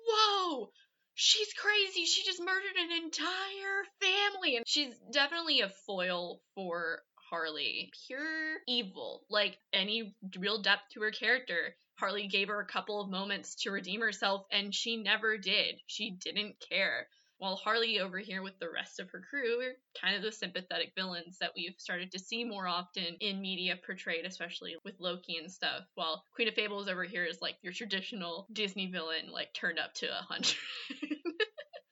whoa, 0.07 0.71
she's 1.15 1.53
crazy. 1.55 2.05
She 2.05 2.25
just 2.25 2.41
murdered 2.41 2.77
an 2.79 3.05
entire 3.05 3.85
family. 4.01 4.57
And 4.57 4.65
she's 4.67 4.95
definitely 5.13 5.61
a 5.61 5.69
foil 5.87 6.41
for 6.55 7.01
Harley. 7.31 7.91
Pure 8.07 8.59
evil. 8.69 9.25
Like 9.31 9.59
any 9.73 10.15
real 10.39 10.63
depth 10.63 10.83
to 10.93 11.01
her 11.01 11.11
character. 11.11 11.75
Harley 11.97 12.27
gave 12.27 12.49
her 12.49 12.61
a 12.61 12.67
couple 12.67 13.01
of 13.01 13.09
moments 13.09 13.55
to 13.55 13.71
redeem 13.71 14.01
herself, 14.01 14.45
and 14.51 14.75
she 14.75 14.97
never 14.97 15.39
did. 15.39 15.77
She 15.87 16.11
didn't 16.11 16.57
care. 16.69 17.09
While 17.45 17.57
Harley 17.57 18.01
over 18.01 18.21
here 18.21 18.43
with 18.43 18.59
the 18.59 18.71
rest 18.71 18.99
of 18.99 19.11
her 19.11 19.21
crew 19.21 19.61
are 19.61 19.75
kind 20.01 20.17
of 20.17 20.23
the 20.23 20.33
sympathetic 20.33 20.95
villains 20.97 21.37
that 21.43 21.53
we've 21.55 21.75
started 21.77 22.11
to 22.13 22.19
see 22.19 22.43
more 22.43 22.67
often 22.67 23.19
in 23.21 23.43
media 23.43 23.79
portrayed, 23.85 24.25
especially 24.25 24.77
with 24.83 24.99
Loki 24.99 25.37
and 25.37 25.53
stuff. 25.53 25.83
While 25.95 26.25
Queen 26.35 26.49
of 26.49 26.55
Fables 26.55 26.89
over 26.89 27.05
here 27.05 27.27
is 27.27 27.43
like 27.43 27.57
your 27.61 27.75
traditional 27.75 28.47
Disney 28.55 28.91
villain, 28.91 29.31
like 29.31 29.53
turned 29.53 29.79
up 29.79 29.93
to 29.97 30.07
a 30.07 30.23
hundred. 30.23 30.55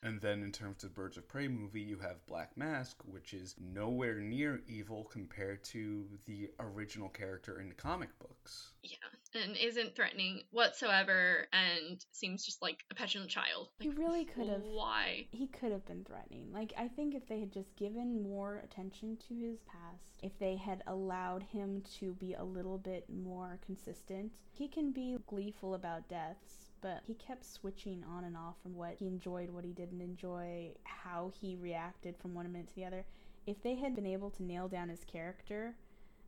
And 0.05 0.21
then 0.21 0.43
in 0.43 0.51
terms 0.51 0.83
of 0.83 0.95
Birds 0.95 1.17
of 1.17 1.29
Prey 1.29 1.47
movie, 1.47 1.81
you 1.81 1.97
have 1.99 2.27
Black 2.27 2.57
Mask, 2.57 2.97
which 3.07 3.33
is 3.33 3.55
nowhere 3.61 4.19
near 4.19 4.61
evil 4.67 5.05
compared 5.05 5.63
to 5.65 6.05
the 6.27 6.51
original 6.59 7.09
character 7.09 7.61
in 7.61 7.69
the 7.69 7.75
comic 7.75 8.09
books. 8.19 8.73
yeah, 8.83 8.97
and 9.35 9.57
isn't 9.57 9.95
threatening 9.95 10.43
whatsoever, 10.51 11.47
and 11.53 12.05
seems 12.11 12.45
just 12.45 12.61
like 12.63 12.85
a 12.91 12.95
petulant 12.97 13.31
child. 13.31 13.69
He 13.79 13.91
really 13.91 14.25
could 14.25 14.49
have. 14.49 14.63
Why? 14.65 15.27
He 15.31 15.47
could 15.47 15.71
have 15.71 15.87
been 15.87 16.05
threatening. 16.05 16.53
Like, 16.53 16.73
I 16.77 16.89
think 16.89 17.15
if 17.15 17.27
they 17.29 17.39
had 17.39 17.53
just 17.53 17.75
given 17.77 18.23
more 18.23 18.61
attention 18.65 19.17
to 19.29 19.35
his 19.35 19.61
past, 19.63 20.19
if 20.23 20.37
they 20.39 20.57
had 20.57 20.83
allowed 20.89 21.45
him 21.45 21.83
to 22.01 22.15
be 22.15 22.35
a 22.35 22.45
little 22.45 22.79
bit 22.79 23.07
more 23.09 23.59
consistent, 23.65 24.33
he 24.53 24.67
can 24.69 24.91
be 24.93 25.17
gleeful 25.27 25.75
about 25.75 26.09
deaths, 26.09 26.72
but 26.83 27.03
he 27.07 27.15
kept 27.15 27.45
switching 27.45 28.05
on 28.05 28.25
and 28.25 28.37
off 28.37 28.57
from 28.63 28.75
what 28.75 28.97
he 28.99 29.07
enjoyed, 29.07 29.49
what 29.51 29.65
he 29.65 29.73
didn't 29.73 30.01
enjoy, 30.01 30.73
how 30.85 31.31
he 31.41 31.57
reacted 31.57 32.17
from 32.19 32.35
one 32.35 32.51
minute 32.53 32.69
to 32.69 32.75
the 32.75 32.85
other. 32.85 33.05
If 33.47 33.63
they 33.63 33.77
had 33.77 33.95
been 33.95 34.07
able 34.07 34.31
to 34.31 34.43
nail 34.43 34.69
down 34.69 34.89
his 34.89 35.05
character 35.05 35.77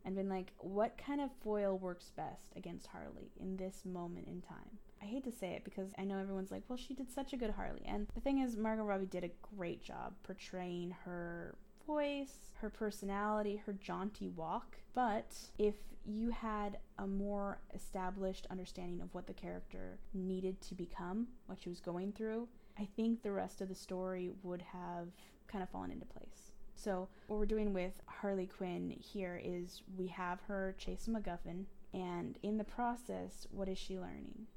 and 0.03 0.15
been 0.15 0.29
like, 0.29 0.53
what 0.57 0.97
kind 0.97 1.21
of 1.21 1.29
foil 1.43 1.77
works 1.77 2.11
best 2.15 2.53
against 2.55 2.87
Harley 2.87 3.31
in 3.39 3.57
this 3.57 3.83
moment 3.85 4.27
in 4.27 4.41
time? 4.41 4.79
I 5.01 5.05
hate 5.05 5.23
to 5.25 5.31
say 5.31 5.49
it 5.49 5.63
because 5.63 5.89
I 5.97 6.03
know 6.03 6.17
everyone's 6.17 6.51
like, 6.51 6.63
well, 6.67 6.77
she 6.77 6.93
did 6.93 7.11
such 7.11 7.33
a 7.33 7.37
good 7.37 7.51
Harley. 7.51 7.83
And 7.85 8.07
the 8.15 8.21
thing 8.21 8.39
is, 8.39 8.55
Margot 8.55 8.83
Robbie 8.83 9.05
did 9.05 9.23
a 9.23 9.55
great 9.55 9.83
job 9.83 10.13
portraying 10.23 10.95
her 11.05 11.55
voice, 11.85 12.51
her 12.61 12.69
personality, 12.69 13.61
her 13.65 13.73
jaunty 13.73 14.29
walk. 14.29 14.77
But 14.93 15.33
if 15.57 15.75
you 16.05 16.29
had 16.29 16.77
a 16.99 17.07
more 17.07 17.59
established 17.73 18.47
understanding 18.49 19.01
of 19.01 19.13
what 19.13 19.27
the 19.27 19.33
character 19.33 19.97
needed 20.13 20.61
to 20.61 20.75
become, 20.75 21.27
what 21.47 21.59
she 21.61 21.69
was 21.69 21.79
going 21.79 22.11
through, 22.11 22.47
I 22.77 22.87
think 22.95 23.21
the 23.21 23.31
rest 23.31 23.61
of 23.61 23.69
the 23.69 23.75
story 23.75 24.31
would 24.43 24.61
have 24.61 25.07
kind 25.47 25.63
of 25.63 25.69
fallen 25.69 25.91
into 25.91 26.05
place. 26.05 26.51
So, 26.75 27.07
what 27.27 27.39
we're 27.39 27.45
doing 27.45 27.73
with 27.73 28.01
Harley 28.05 28.47
Quinn 28.47 28.93
here 28.99 29.41
is 29.43 29.81
we 29.97 30.07
have 30.07 30.41
her 30.41 30.75
chase 30.77 31.07
a 31.07 31.11
MacGuffin, 31.11 31.65
and 31.93 32.37
in 32.43 32.57
the 32.57 32.65
process, 32.65 33.47
what 33.49 33.69
is 33.69 33.77
she 33.77 33.97
learning? 33.97 34.47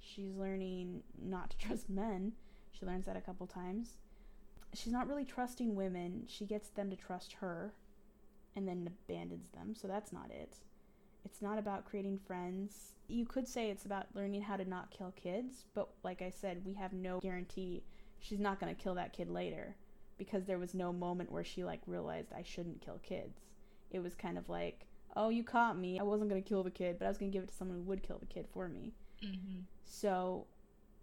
She's 0.00 0.34
learning 0.34 1.02
not 1.22 1.50
to 1.50 1.58
trust 1.66 1.90
men. 1.90 2.32
She 2.72 2.86
learns 2.86 3.04
that 3.04 3.16
a 3.16 3.20
couple 3.20 3.46
times. 3.46 3.98
She's 4.74 4.92
not 4.92 5.08
really 5.08 5.24
trusting 5.24 5.74
women. 5.74 6.24
She 6.26 6.44
gets 6.44 6.68
them 6.68 6.90
to 6.90 6.96
trust 6.96 7.34
her 7.34 7.74
and 8.56 8.66
then 8.66 8.88
abandons 9.08 9.50
them, 9.52 9.74
so 9.74 9.88
that's 9.88 10.12
not 10.12 10.30
it. 10.30 10.56
It's 11.24 11.42
not 11.42 11.58
about 11.58 11.84
creating 11.84 12.18
friends. 12.18 12.94
You 13.08 13.26
could 13.26 13.46
say 13.46 13.70
it's 13.70 13.84
about 13.84 14.06
learning 14.14 14.42
how 14.42 14.56
to 14.56 14.64
not 14.64 14.90
kill 14.90 15.12
kids, 15.16 15.64
but 15.74 15.90
like 16.02 16.22
I 16.22 16.30
said, 16.30 16.64
we 16.64 16.74
have 16.74 16.92
no 16.92 17.20
guarantee 17.20 17.82
she's 18.20 18.38
not 18.38 18.60
going 18.60 18.74
to 18.74 18.80
kill 18.80 18.94
that 18.94 19.12
kid 19.12 19.30
later 19.30 19.76
because 20.18 20.44
there 20.44 20.58
was 20.58 20.74
no 20.74 20.92
moment 20.92 21.32
where 21.32 21.44
she 21.44 21.64
like 21.64 21.80
realized 21.86 22.32
I 22.32 22.42
shouldn't 22.42 22.82
kill 22.82 23.00
kids. 23.02 23.40
It 23.90 24.00
was 24.00 24.14
kind 24.14 24.38
of 24.38 24.48
like, 24.48 24.86
"Oh, 25.16 25.30
you 25.30 25.42
caught 25.42 25.78
me. 25.78 25.98
I 25.98 26.02
wasn't 26.04 26.30
going 26.30 26.42
to 26.42 26.48
kill 26.48 26.62
the 26.62 26.70
kid, 26.70 26.98
but 26.98 27.06
I 27.06 27.08
was 27.08 27.18
going 27.18 27.30
to 27.30 27.36
give 27.36 27.44
it 27.44 27.48
to 27.48 27.54
someone 27.54 27.78
who 27.78 27.84
would 27.84 28.02
kill 28.02 28.18
the 28.18 28.26
kid 28.26 28.46
for 28.52 28.68
me." 28.68 28.92
Mm-hmm. 29.24 29.60
So 29.84 30.46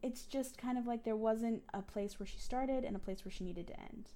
it's 0.01 0.25
just 0.25 0.57
kind 0.57 0.77
of 0.77 0.85
like 0.85 1.03
there 1.03 1.15
wasn't 1.15 1.63
a 1.73 1.81
place 1.81 2.19
where 2.19 2.27
she 2.27 2.39
started 2.39 2.83
and 2.83 2.95
a 2.95 2.99
place 2.99 3.25
where 3.25 3.31
she 3.31 3.43
needed 3.43 3.67
to 3.67 3.79
end. 3.79 4.09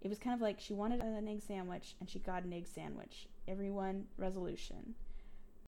It 0.00 0.08
was 0.08 0.18
kind 0.18 0.34
of 0.34 0.40
like 0.40 0.60
she 0.60 0.74
wanted 0.74 1.00
an 1.00 1.26
egg 1.28 1.42
sandwich 1.42 1.96
and 2.00 2.08
she 2.08 2.20
got 2.20 2.44
an 2.44 2.52
egg 2.52 2.66
sandwich. 2.66 3.26
Everyone, 3.48 4.04
resolution. 4.16 4.94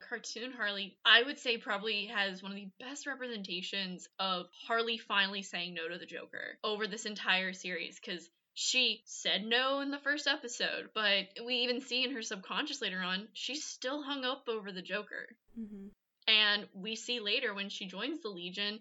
cartoon 0.09 0.53
Harley, 0.53 0.97
I 1.05 1.23
would 1.23 1.39
say 1.39 1.57
probably 1.57 2.07
has 2.07 2.43
one 2.43 2.53
of 2.53 2.57
the 2.57 2.71
best 2.79 3.07
representations 3.07 4.09
of 4.19 4.47
Harley 4.67 4.99
finally 4.99 5.43
saying 5.43 5.75
no 5.75 5.89
to 5.89 5.99
the 5.99 6.07
Joker 6.07 6.59
over 6.63 6.87
this 6.87 7.07
entire 7.07 7.53
series 7.53 7.99
because 7.99 8.29
she 8.55 9.03
said 9.05 9.45
no 9.45 9.81
in 9.81 9.91
the 9.91 9.99
first 9.99 10.27
episode, 10.27 10.91
but 10.95 11.29
we 11.45 11.55
even 11.57 11.81
see 11.81 12.05
in 12.05 12.13
her 12.13 12.23
subconscious 12.23 12.83
later 12.83 13.01
on, 13.01 13.29
she's 13.33 13.65
still 13.65 14.03
hung 14.03 14.25
up 14.25 14.49
over 14.49 14.73
the 14.73 14.83
Joker. 14.83 15.29
Mm-hmm. 15.59 15.89
And 16.29 16.69
we 16.75 16.97
see 16.97 17.21
later 17.21 17.55
when 17.55 17.69
she 17.69 17.87
joins 17.87 18.21
the 18.21 18.29
Legion, 18.29 18.81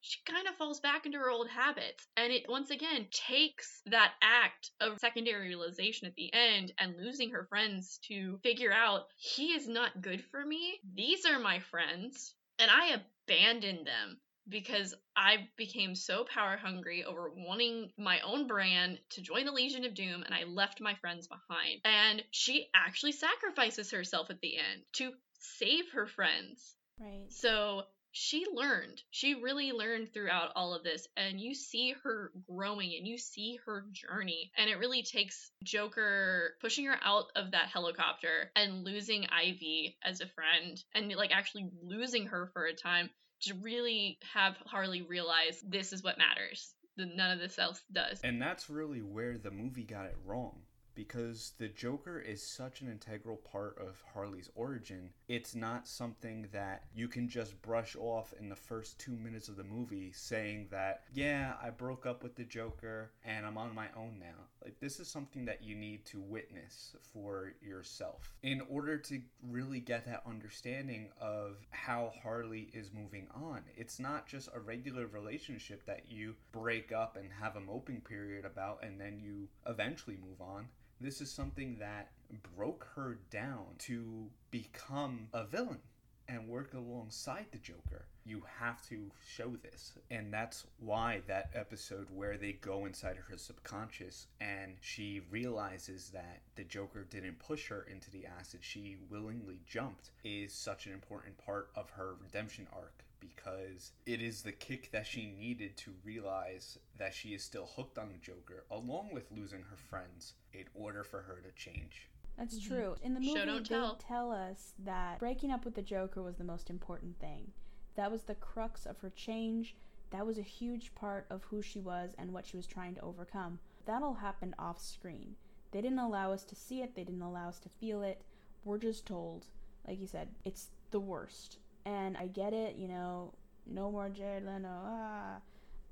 she 0.00 0.18
kind 0.24 0.48
of 0.48 0.56
falls 0.56 0.80
back 0.80 1.06
into 1.06 1.18
her 1.18 1.30
old 1.30 1.48
habits. 1.48 2.06
And 2.16 2.32
it 2.32 2.48
once 2.48 2.70
again 2.70 3.06
takes 3.10 3.82
that 3.86 4.12
act 4.22 4.70
of 4.80 4.98
secondary 4.98 5.48
realization 5.48 6.06
at 6.06 6.14
the 6.14 6.32
end 6.32 6.72
and 6.78 6.96
losing 6.96 7.30
her 7.30 7.46
friends 7.48 7.98
to 8.08 8.38
figure 8.42 8.72
out 8.72 9.06
he 9.16 9.52
is 9.52 9.68
not 9.68 10.00
good 10.00 10.24
for 10.30 10.44
me. 10.44 10.80
These 10.94 11.26
are 11.26 11.38
my 11.38 11.60
friends. 11.60 12.34
And 12.58 12.70
I 12.70 13.00
abandoned 13.26 13.86
them 13.86 14.20
because 14.48 14.94
I 15.16 15.48
became 15.56 15.94
so 15.94 16.24
power 16.24 16.56
hungry 16.56 17.04
over 17.04 17.30
wanting 17.34 17.90
my 17.96 18.20
own 18.20 18.46
brand 18.46 18.98
to 19.10 19.22
join 19.22 19.44
the 19.44 19.52
Legion 19.52 19.84
of 19.84 19.94
Doom 19.94 20.22
and 20.22 20.34
I 20.34 20.44
left 20.44 20.80
my 20.80 20.94
friends 20.96 21.28
behind. 21.28 21.80
And 21.84 22.22
she 22.30 22.68
actually 22.74 23.12
sacrifices 23.12 23.90
herself 23.90 24.30
at 24.30 24.40
the 24.40 24.56
end 24.56 24.82
to 24.94 25.12
save 25.38 25.90
her 25.92 26.06
friends. 26.06 26.74
Right. 26.98 27.26
So 27.30 27.84
she 28.12 28.44
learned. 28.52 29.02
She 29.10 29.34
really 29.34 29.72
learned 29.72 30.12
throughout 30.12 30.52
all 30.56 30.74
of 30.74 30.82
this. 30.82 31.06
And 31.16 31.40
you 31.40 31.54
see 31.54 31.94
her 32.02 32.32
growing 32.48 32.94
and 32.96 33.06
you 33.06 33.18
see 33.18 33.58
her 33.66 33.84
journey. 33.92 34.50
And 34.56 34.68
it 34.68 34.78
really 34.78 35.02
takes 35.02 35.50
Joker 35.62 36.54
pushing 36.60 36.86
her 36.86 36.98
out 37.02 37.26
of 37.36 37.52
that 37.52 37.68
helicopter 37.68 38.50
and 38.56 38.84
losing 38.84 39.26
Ivy 39.26 39.96
as 40.04 40.20
a 40.20 40.26
friend 40.26 40.82
and 40.94 41.14
like 41.14 41.32
actually 41.32 41.70
losing 41.82 42.26
her 42.26 42.50
for 42.52 42.66
a 42.66 42.74
time 42.74 43.10
to 43.42 43.54
really 43.54 44.18
have 44.34 44.56
Harley 44.66 45.02
realize 45.02 45.62
this 45.66 45.92
is 45.92 46.02
what 46.02 46.18
matters. 46.18 46.74
None 46.96 47.30
of 47.30 47.38
this 47.38 47.58
else 47.58 47.80
does. 47.90 48.20
And 48.22 48.42
that's 48.42 48.68
really 48.68 49.00
where 49.00 49.38
the 49.38 49.50
movie 49.50 49.84
got 49.84 50.06
it 50.06 50.16
wrong. 50.24 50.62
Because 51.00 51.54
the 51.56 51.68
Joker 51.68 52.18
is 52.20 52.42
such 52.42 52.82
an 52.82 52.90
integral 52.90 53.38
part 53.38 53.78
of 53.78 54.02
Harley's 54.12 54.50
origin, 54.54 55.08
it's 55.28 55.54
not 55.54 55.88
something 55.88 56.46
that 56.52 56.84
you 56.94 57.08
can 57.08 57.26
just 57.26 57.62
brush 57.62 57.96
off 57.96 58.34
in 58.38 58.50
the 58.50 58.54
first 58.54 58.98
two 58.98 59.16
minutes 59.16 59.48
of 59.48 59.56
the 59.56 59.64
movie 59.64 60.12
saying 60.12 60.68
that, 60.70 61.04
yeah, 61.10 61.54
I 61.62 61.70
broke 61.70 62.04
up 62.04 62.22
with 62.22 62.36
the 62.36 62.44
Joker 62.44 63.12
and 63.24 63.46
I'm 63.46 63.56
on 63.56 63.74
my 63.74 63.86
own 63.96 64.18
now. 64.20 64.44
Like, 64.62 64.78
this 64.78 65.00
is 65.00 65.08
something 65.08 65.46
that 65.46 65.64
you 65.64 65.74
need 65.74 66.04
to 66.04 66.20
witness 66.20 66.94
for 67.14 67.54
yourself 67.62 68.34
in 68.42 68.60
order 68.68 68.98
to 68.98 69.22
really 69.48 69.80
get 69.80 70.04
that 70.04 70.22
understanding 70.26 71.08
of 71.18 71.56
how 71.70 72.12
Harley 72.22 72.68
is 72.74 72.92
moving 72.92 73.26
on. 73.34 73.62
It's 73.74 73.98
not 73.98 74.26
just 74.26 74.50
a 74.54 74.60
regular 74.60 75.06
relationship 75.06 75.86
that 75.86 76.10
you 76.10 76.34
break 76.52 76.92
up 76.92 77.16
and 77.16 77.30
have 77.40 77.56
a 77.56 77.60
moping 77.60 78.02
period 78.02 78.44
about 78.44 78.84
and 78.84 79.00
then 79.00 79.18
you 79.18 79.48
eventually 79.66 80.18
move 80.22 80.42
on. 80.42 80.68
This 81.00 81.20
is 81.20 81.30
something 81.30 81.78
that 81.78 82.10
broke 82.54 82.88
her 82.94 83.18
down 83.30 83.66
to 83.78 84.30
become 84.50 85.28
a 85.32 85.44
villain. 85.44 85.80
and 86.28 86.46
work 86.48 86.74
alongside 86.74 87.46
the 87.50 87.58
Joker. 87.58 88.04
You 88.24 88.42
have 88.60 88.80
to 88.88 89.10
show 89.26 89.56
this. 89.56 89.94
And 90.12 90.32
that's 90.32 90.64
why 90.78 91.22
that 91.26 91.50
episode 91.54 92.06
where 92.14 92.36
they 92.36 92.52
go 92.52 92.86
inside 92.86 93.16
her 93.16 93.36
subconscious 93.36 94.28
and 94.40 94.76
she 94.80 95.22
realizes 95.28 96.10
that 96.10 96.42
the 96.54 96.62
Joker 96.62 97.02
didn't 97.02 97.40
push 97.40 97.66
her 97.68 97.82
into 97.90 98.12
the 98.12 98.26
acid, 98.26 98.60
she 98.62 98.96
willingly 99.10 99.58
jumped, 99.66 100.10
is 100.22 100.52
such 100.52 100.86
an 100.86 100.92
important 100.92 101.36
part 101.38 101.70
of 101.74 101.90
her 101.90 102.14
redemption 102.22 102.68
arc 102.72 103.04
because 103.20 103.92
it 104.06 104.20
is 104.20 104.42
the 104.42 104.52
kick 104.52 104.90
that 104.92 105.06
she 105.06 105.26
needed 105.38 105.76
to 105.78 105.92
realize 106.04 106.78
that 106.98 107.14
she 107.14 107.30
is 107.34 107.42
still 107.44 107.66
hooked 107.76 107.98
on 107.98 108.08
the 108.08 108.18
Joker, 108.18 108.64
along 108.70 109.10
with 109.12 109.30
losing 109.30 109.62
her 109.62 109.76
friends, 109.76 110.34
in 110.52 110.64
order 110.74 111.04
for 111.04 111.22
her 111.22 111.40
to 111.40 111.52
change. 111.52 112.08
That's 112.36 112.58
Mhm. 112.58 112.66
true. 112.66 112.96
In 113.02 113.14
the 113.14 113.20
movie, 113.20 113.34
Show, 113.38 113.58
they 113.58 113.62
tell. 113.64 113.96
tell 113.96 114.32
us 114.32 114.74
that 114.78 115.18
breaking 115.18 115.50
up 115.50 115.64
with 115.64 115.74
the 115.74 115.82
Joker 115.82 116.22
was 116.22 116.36
the 116.36 116.44
most 116.44 116.70
important 116.70 117.18
thing. 117.18 117.52
That 117.96 118.10
was 118.10 118.24
the 118.24 118.34
crux 118.34 118.86
of 118.86 118.98
her 119.00 119.10
change. 119.10 119.76
That 120.10 120.26
was 120.26 120.38
a 120.38 120.42
huge 120.42 120.94
part 120.94 121.26
of 121.30 121.44
who 121.44 121.62
she 121.62 121.80
was 121.80 122.14
and 122.14 122.32
what 122.32 122.46
she 122.46 122.56
was 122.56 122.66
trying 122.66 122.94
to 122.96 123.00
overcome. 123.02 123.60
That 123.84 124.02
all 124.02 124.14
happened 124.14 124.54
off 124.58 124.80
screen. 124.80 125.36
They 125.70 125.80
didn't 125.80 125.98
allow 126.00 126.32
us 126.32 126.44
to 126.44 126.54
see 126.56 126.82
it, 126.82 126.94
they 126.94 127.04
didn't 127.04 127.22
allow 127.22 127.48
us 127.48 127.60
to 127.60 127.68
feel 127.68 128.02
it. 128.02 128.22
We're 128.64 128.78
just 128.78 129.06
told, 129.06 129.46
like 129.86 130.00
you 130.00 130.06
said, 130.08 130.34
it's 130.44 130.70
the 130.90 131.00
worst. 131.00 131.58
And 131.84 132.16
I 132.16 132.26
get 132.26 132.52
it, 132.52 132.76
you 132.76 132.88
know, 132.88 133.32
no 133.66 133.90
more 133.90 134.08
Jared 134.08 134.44
Leto, 134.44 134.68
ah. 134.68 135.36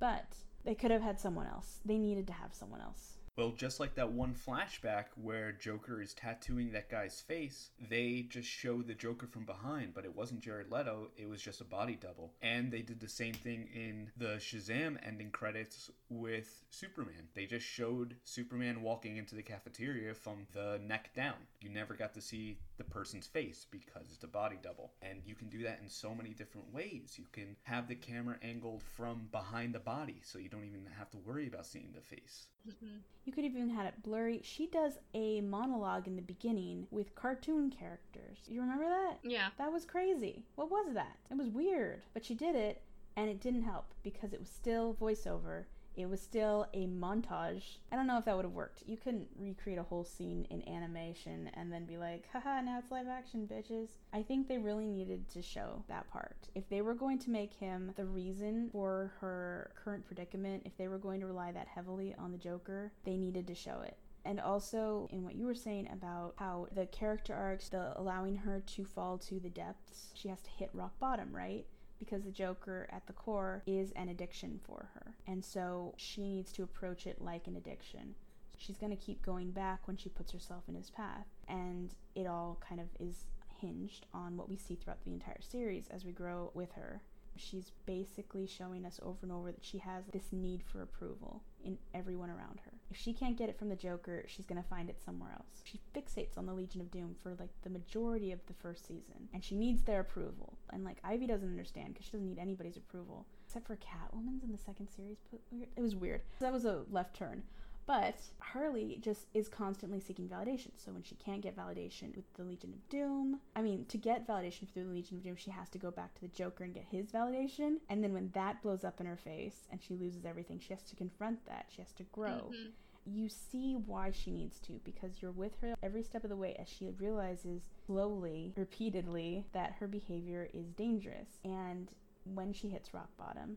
But 0.00 0.34
they 0.64 0.74
could 0.74 0.90
have 0.90 1.02
had 1.02 1.18
someone 1.20 1.46
else. 1.46 1.80
They 1.84 1.98
needed 1.98 2.26
to 2.28 2.32
have 2.32 2.54
someone 2.54 2.80
else. 2.80 3.18
Well, 3.38 3.52
just 3.52 3.78
like 3.78 3.94
that 3.94 4.10
one 4.10 4.34
flashback 4.34 5.04
where 5.14 5.52
Joker 5.52 6.02
is 6.02 6.12
tattooing 6.12 6.72
that 6.72 6.90
guy's 6.90 7.20
face, 7.20 7.70
they 7.88 8.26
just 8.28 8.48
show 8.48 8.82
the 8.82 8.94
Joker 8.94 9.28
from 9.28 9.44
behind, 9.44 9.94
but 9.94 10.04
it 10.04 10.16
wasn't 10.16 10.40
Jared 10.40 10.72
Leto, 10.72 11.10
it 11.16 11.28
was 11.28 11.40
just 11.40 11.60
a 11.60 11.64
body 11.64 11.96
double. 12.00 12.32
And 12.42 12.72
they 12.72 12.82
did 12.82 12.98
the 12.98 13.08
same 13.08 13.34
thing 13.34 13.68
in 13.72 14.10
the 14.16 14.38
Shazam 14.40 14.96
ending 15.06 15.30
credits 15.30 15.88
with 16.08 16.64
Superman. 16.70 17.28
They 17.34 17.46
just 17.46 17.64
showed 17.64 18.16
Superman 18.24 18.82
walking 18.82 19.18
into 19.18 19.36
the 19.36 19.42
cafeteria 19.44 20.14
from 20.14 20.48
the 20.52 20.80
neck 20.84 21.10
down. 21.14 21.36
You 21.60 21.70
never 21.70 21.94
got 21.94 22.14
to 22.14 22.20
see 22.20 22.58
the 22.78 22.84
person's 22.84 23.26
face 23.26 23.66
because 23.70 24.10
it's 24.12 24.24
a 24.24 24.28
body 24.28 24.56
double. 24.62 24.92
And 25.02 25.20
you 25.26 25.34
can 25.34 25.48
do 25.48 25.62
that 25.64 25.80
in 25.82 25.88
so 25.88 26.14
many 26.14 26.30
different 26.30 26.72
ways. 26.72 27.16
You 27.18 27.26
can 27.32 27.56
have 27.64 27.88
the 27.88 27.94
camera 27.94 28.36
angled 28.42 28.82
from 28.82 29.28
behind 29.30 29.74
the 29.74 29.80
body 29.80 30.20
so 30.22 30.38
you 30.38 30.48
don't 30.48 30.64
even 30.64 30.86
have 30.98 31.10
to 31.10 31.18
worry 31.18 31.46
about 31.46 31.66
seeing 31.66 31.92
the 31.94 32.00
face. 32.00 32.46
Mhm. 32.66 33.02
You 33.24 33.32
could 33.32 33.44
even 33.44 33.68
had 33.70 33.86
it 33.86 34.02
blurry. 34.02 34.40
She 34.42 34.66
does 34.66 34.98
a 35.14 35.40
monologue 35.42 36.06
in 36.06 36.16
the 36.16 36.22
beginning 36.22 36.86
with 36.90 37.14
cartoon 37.14 37.70
characters. 37.70 38.38
You 38.48 38.60
remember 38.62 38.84
that? 38.88 39.18
Yeah. 39.22 39.50
That 39.58 39.72
was 39.72 39.84
crazy. 39.84 40.46
What 40.54 40.70
was 40.70 40.94
that? 40.94 41.18
It 41.30 41.36
was 41.36 41.48
weird. 41.50 42.02
But 42.14 42.24
she 42.24 42.34
did 42.34 42.54
it, 42.56 42.82
and 43.16 43.28
it 43.28 43.40
didn't 43.40 43.62
help 43.62 43.92
because 44.02 44.32
it 44.32 44.40
was 44.40 44.48
still 44.48 44.94
voiceover. 44.94 45.66
It 45.98 46.08
was 46.08 46.20
still 46.22 46.68
a 46.72 46.86
montage. 46.86 47.78
I 47.90 47.96
don't 47.96 48.06
know 48.06 48.18
if 48.18 48.24
that 48.26 48.36
would 48.36 48.44
have 48.44 48.54
worked. 48.54 48.84
You 48.86 48.96
couldn't 48.96 49.26
recreate 49.36 49.80
a 49.80 49.82
whole 49.82 50.04
scene 50.04 50.46
in 50.48 50.66
animation 50.68 51.50
and 51.54 51.72
then 51.72 51.86
be 51.86 51.96
like, 51.96 52.28
haha, 52.32 52.60
now 52.60 52.78
it's 52.78 52.92
live 52.92 53.08
action, 53.08 53.50
bitches. 53.52 53.88
I 54.12 54.22
think 54.22 54.46
they 54.46 54.58
really 54.58 54.86
needed 54.86 55.28
to 55.30 55.42
show 55.42 55.82
that 55.88 56.08
part. 56.08 56.50
If 56.54 56.68
they 56.68 56.82
were 56.82 56.94
going 56.94 57.18
to 57.18 57.30
make 57.30 57.52
him 57.52 57.92
the 57.96 58.04
reason 58.04 58.68
for 58.70 59.12
her 59.20 59.72
current 59.74 60.06
predicament, 60.06 60.62
if 60.64 60.76
they 60.76 60.86
were 60.86 60.98
going 60.98 61.18
to 61.18 61.26
rely 61.26 61.50
that 61.50 61.66
heavily 61.66 62.14
on 62.16 62.30
the 62.30 62.38
Joker, 62.38 62.92
they 63.04 63.16
needed 63.16 63.48
to 63.48 63.54
show 63.56 63.80
it. 63.84 63.96
And 64.24 64.38
also, 64.38 65.08
in 65.10 65.24
what 65.24 65.34
you 65.34 65.46
were 65.46 65.54
saying 65.54 65.88
about 65.92 66.34
how 66.36 66.68
the 66.72 66.86
character 66.86 67.34
arcs, 67.34 67.70
the 67.70 67.98
allowing 67.98 68.36
her 68.36 68.62
to 68.66 68.84
fall 68.84 69.18
to 69.18 69.40
the 69.40 69.50
depths, 69.50 70.12
she 70.14 70.28
has 70.28 70.40
to 70.42 70.50
hit 70.50 70.70
rock 70.72 70.92
bottom, 71.00 71.34
right? 71.34 71.66
Because 71.98 72.22
the 72.22 72.30
Joker 72.30 72.88
at 72.92 73.06
the 73.06 73.12
core 73.12 73.62
is 73.66 73.92
an 73.92 74.08
addiction 74.08 74.60
for 74.64 74.90
her. 74.94 75.14
And 75.26 75.44
so 75.44 75.94
she 75.96 76.22
needs 76.28 76.52
to 76.52 76.62
approach 76.62 77.06
it 77.06 77.20
like 77.20 77.46
an 77.46 77.56
addiction. 77.56 78.14
She's 78.56 78.78
going 78.78 78.96
to 78.96 79.04
keep 79.04 79.22
going 79.22 79.50
back 79.50 79.86
when 79.86 79.96
she 79.96 80.08
puts 80.08 80.32
herself 80.32 80.64
in 80.68 80.74
his 80.74 80.90
path. 80.90 81.26
And 81.48 81.94
it 82.14 82.26
all 82.26 82.60
kind 82.66 82.80
of 82.80 82.88
is 83.00 83.26
hinged 83.60 84.06
on 84.14 84.36
what 84.36 84.48
we 84.48 84.56
see 84.56 84.76
throughout 84.76 85.04
the 85.04 85.12
entire 85.12 85.40
series 85.40 85.88
as 85.88 86.04
we 86.04 86.12
grow 86.12 86.50
with 86.54 86.72
her. 86.72 87.02
She's 87.38 87.72
basically 87.86 88.46
showing 88.46 88.84
us 88.84 89.00
over 89.02 89.18
and 89.22 89.32
over 89.32 89.52
that 89.52 89.64
she 89.64 89.78
has 89.78 90.04
this 90.12 90.32
need 90.32 90.62
for 90.62 90.82
approval 90.82 91.42
in 91.64 91.78
everyone 91.94 92.30
around 92.30 92.60
her. 92.64 92.72
If 92.90 92.96
she 92.96 93.12
can't 93.12 93.36
get 93.36 93.48
it 93.48 93.58
from 93.58 93.68
the 93.68 93.76
Joker, 93.76 94.24
she's 94.26 94.46
gonna 94.46 94.62
find 94.62 94.90
it 94.90 95.00
somewhere 95.02 95.32
else. 95.32 95.62
She 95.64 95.80
fixates 95.94 96.36
on 96.36 96.46
the 96.46 96.52
Legion 96.52 96.80
of 96.80 96.90
Doom 96.90 97.14
for 97.22 97.34
like 97.38 97.50
the 97.62 97.70
majority 97.70 98.32
of 98.32 98.40
the 98.46 98.54
first 98.54 98.86
season, 98.86 99.28
and 99.32 99.44
she 99.44 99.56
needs 99.56 99.82
their 99.82 100.00
approval. 100.00 100.58
And 100.70 100.84
like 100.84 100.98
Ivy 101.04 101.26
doesn't 101.26 101.48
understand 101.48 101.94
because 101.94 102.06
she 102.06 102.12
doesn't 102.12 102.26
need 102.26 102.38
anybody's 102.38 102.76
approval, 102.76 103.26
except 103.46 103.66
for 103.66 103.76
Catwoman's 103.76 104.42
in 104.42 104.52
the 104.52 104.58
second 104.58 104.88
series. 104.88 105.18
But 105.30 105.40
it 105.76 105.80
was 105.80 105.96
weird. 105.96 106.22
That 106.40 106.52
was 106.52 106.64
a 106.64 106.84
left 106.90 107.14
turn. 107.16 107.42
But 107.88 108.20
Harley 108.40 108.98
just 109.00 109.28
is 109.32 109.48
constantly 109.48 109.98
seeking 109.98 110.28
validation. 110.28 110.72
So 110.76 110.92
when 110.92 111.02
she 111.02 111.14
can't 111.14 111.40
get 111.40 111.56
validation 111.56 112.14
with 112.14 112.30
the 112.34 112.44
Legion 112.44 112.74
of 112.74 112.86
Doom, 112.90 113.40
I 113.56 113.62
mean, 113.62 113.86
to 113.86 113.96
get 113.96 114.28
validation 114.28 114.68
through 114.68 114.84
the 114.84 114.90
Legion 114.92 115.16
of 115.16 115.22
Doom, 115.24 115.36
she 115.36 115.50
has 115.50 115.70
to 115.70 115.78
go 115.78 115.90
back 115.90 116.14
to 116.16 116.20
the 116.20 116.28
Joker 116.28 116.64
and 116.64 116.74
get 116.74 116.84
his 116.90 117.10
validation. 117.10 117.78
And 117.88 118.04
then 118.04 118.12
when 118.12 118.30
that 118.34 118.60
blows 118.60 118.84
up 118.84 119.00
in 119.00 119.06
her 119.06 119.16
face 119.16 119.66
and 119.72 119.82
she 119.82 119.94
loses 119.94 120.26
everything, 120.26 120.58
she 120.58 120.74
has 120.74 120.82
to 120.82 120.96
confront 120.96 121.46
that. 121.46 121.64
She 121.70 121.80
has 121.80 121.92
to 121.94 122.02
grow. 122.12 122.50
Mhm. 122.52 122.72
You 123.06 123.30
see 123.30 123.74
why 123.74 124.10
she 124.10 124.30
needs 124.30 124.60
to 124.60 124.82
because 124.84 125.22
you're 125.22 125.30
with 125.32 125.56
her 125.60 125.74
every 125.82 126.02
step 126.02 126.24
of 126.24 126.28
the 126.30 126.36
way 126.36 126.54
as 126.56 126.68
she 126.68 126.90
realizes 126.90 127.70
slowly, 127.86 128.52
repeatedly, 128.54 129.46
that 129.52 129.72
her 129.80 129.88
behavior 129.88 130.50
is 130.52 130.74
dangerous. 130.74 131.38
And 131.42 131.90
when 132.24 132.52
she 132.52 132.68
hits 132.68 132.92
rock 132.92 133.16
bottom, 133.16 133.56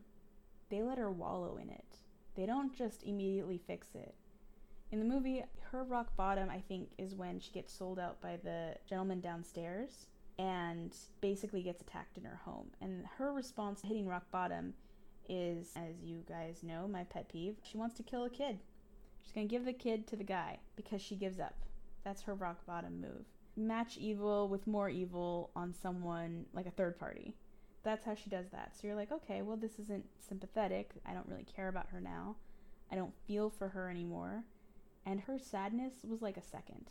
they 0.70 0.82
let 0.82 0.96
her 0.96 1.10
wallow 1.10 1.58
in 1.58 1.68
it. 1.68 1.98
They 2.34 2.46
don't 2.46 2.72
just 2.72 3.02
immediately 3.02 3.58
fix 3.58 3.94
it. 3.94 4.14
In 4.92 4.98
the 4.98 5.06
movie, 5.06 5.42
her 5.70 5.84
rock 5.84 6.14
bottom, 6.16 6.50
I 6.50 6.60
think, 6.60 6.90
is 6.98 7.14
when 7.14 7.40
she 7.40 7.50
gets 7.50 7.72
sold 7.72 7.98
out 7.98 8.20
by 8.20 8.36
the 8.36 8.76
gentleman 8.86 9.20
downstairs 9.22 10.06
and 10.38 10.94
basically 11.22 11.62
gets 11.62 11.80
attacked 11.80 12.18
in 12.18 12.24
her 12.24 12.40
home. 12.44 12.66
And 12.82 13.06
her 13.16 13.32
response 13.32 13.80
to 13.80 13.86
hitting 13.86 14.06
rock 14.06 14.30
bottom 14.30 14.74
is, 15.30 15.72
as 15.76 16.02
you 16.04 16.22
guys 16.28 16.62
know, 16.62 16.86
my 16.86 17.04
pet 17.04 17.30
peeve. 17.30 17.56
She 17.62 17.78
wants 17.78 17.96
to 17.96 18.02
kill 18.02 18.24
a 18.24 18.30
kid. 18.30 18.58
She's 19.22 19.32
gonna 19.32 19.46
give 19.46 19.64
the 19.64 19.72
kid 19.72 20.06
to 20.08 20.16
the 20.16 20.24
guy 20.24 20.58
because 20.76 21.00
she 21.00 21.16
gives 21.16 21.40
up. 21.40 21.56
That's 22.04 22.22
her 22.22 22.34
rock 22.34 22.66
bottom 22.66 23.00
move. 23.00 23.24
Match 23.56 23.96
evil 23.96 24.46
with 24.46 24.66
more 24.66 24.90
evil 24.90 25.50
on 25.56 25.72
someone 25.72 26.44
like 26.52 26.66
a 26.66 26.70
third 26.70 26.98
party. 26.98 27.34
That's 27.82 28.04
how 28.04 28.14
she 28.14 28.28
does 28.28 28.50
that. 28.50 28.72
So 28.76 28.86
you're 28.86 28.96
like, 28.96 29.10
okay, 29.10 29.40
well, 29.40 29.56
this 29.56 29.78
isn't 29.78 30.04
sympathetic. 30.18 30.90
I 31.06 31.14
don't 31.14 31.28
really 31.28 31.46
care 31.56 31.68
about 31.68 31.88
her 31.88 32.00
now. 32.00 32.36
I 32.90 32.94
don't 32.94 33.14
feel 33.26 33.48
for 33.48 33.68
her 33.68 33.88
anymore. 33.88 34.44
And 35.04 35.20
her 35.20 35.38
sadness 35.38 35.94
was 36.02 36.22
like 36.22 36.36
a 36.36 36.42
second. 36.42 36.90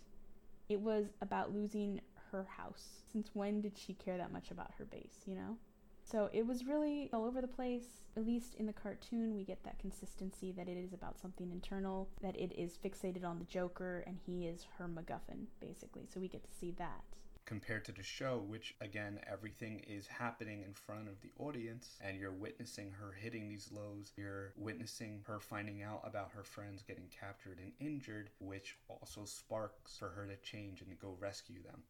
It 0.70 0.80
was 0.80 1.07
about 1.22 1.53
losing 1.53 2.01
her 2.32 2.45
house. 2.57 3.03
Since 3.12 3.32
when 3.34 3.62
did 3.62 3.78
she 3.78 3.93
care 3.93 4.18
that 4.18 4.32
much 4.32 4.51
about 4.51 4.72
her 4.78 4.86
base, 4.86 5.22
you 5.26 5.36
know? 5.36 5.57
So 6.03 6.30
it 6.34 6.45
was 6.45 6.66
really 6.66 7.09
all 7.14 7.26
over 7.26 7.41
the 7.41 7.47
place. 7.47 8.03
At 8.18 8.26
least 8.26 8.55
in 8.55 8.66
the 8.66 8.74
cartoon, 8.74 9.34
we 9.34 9.43
get 9.43 9.64
that 9.64 9.80
consistency 9.80 10.51
that 10.53 10.68
it 10.68 10.78
is 10.78 10.93
about 10.93 11.20
something 11.20 11.51
internal, 11.51 12.09
that 12.22 12.36
it 12.36 12.53
is 12.57 12.78
fixated 12.84 13.24
on 13.24 13.39
the 13.39 13.45
Joker, 13.45 14.03
and 14.05 14.18
he 14.26 14.45
is 14.45 14.66
her 14.78 14.88
MacGuffin, 14.88 15.45
basically. 15.62 16.05
So 16.12 16.20
we 16.20 16.28
get 16.28 16.43
to 16.43 16.51
see 16.59 16.72
that. 16.78 17.03
Compared 17.46 17.86
to 17.86 17.92
the 17.92 18.04
show, 18.04 18.44
which 18.48 18.76
again, 18.82 19.20
everything 19.32 19.80
is 19.88 20.08
happening 20.08 20.64
in 20.64 20.74
front 20.74 21.08
of 21.08 21.22
the 21.22 21.32
audience, 21.39 21.98
and 22.02 22.18
you're 22.18 22.32
witnessing 22.32 22.92
her 22.92 23.12
hitting 23.12 23.50
these 23.50 23.70
lows. 23.72 24.14
You're 24.16 24.54
witnessing 24.58 25.24
her 25.28 25.39
finding 25.39 25.84
out 25.84 26.02
about 26.04 26.32
her 26.36 26.44
friends 26.44 26.84
getting 26.84 27.10
captured 27.10 27.60
and 27.60 27.72
injured, 27.80 28.30
which 28.39 28.78
also 28.88 29.26
sparks 29.26 29.98
for 29.98 30.10
her 30.10 30.26
to 30.28 30.38
change 30.38 30.82
and 30.82 30.89
to 30.89 30.96
go 30.96 31.16
rescue 31.20 31.62
them 31.64 31.84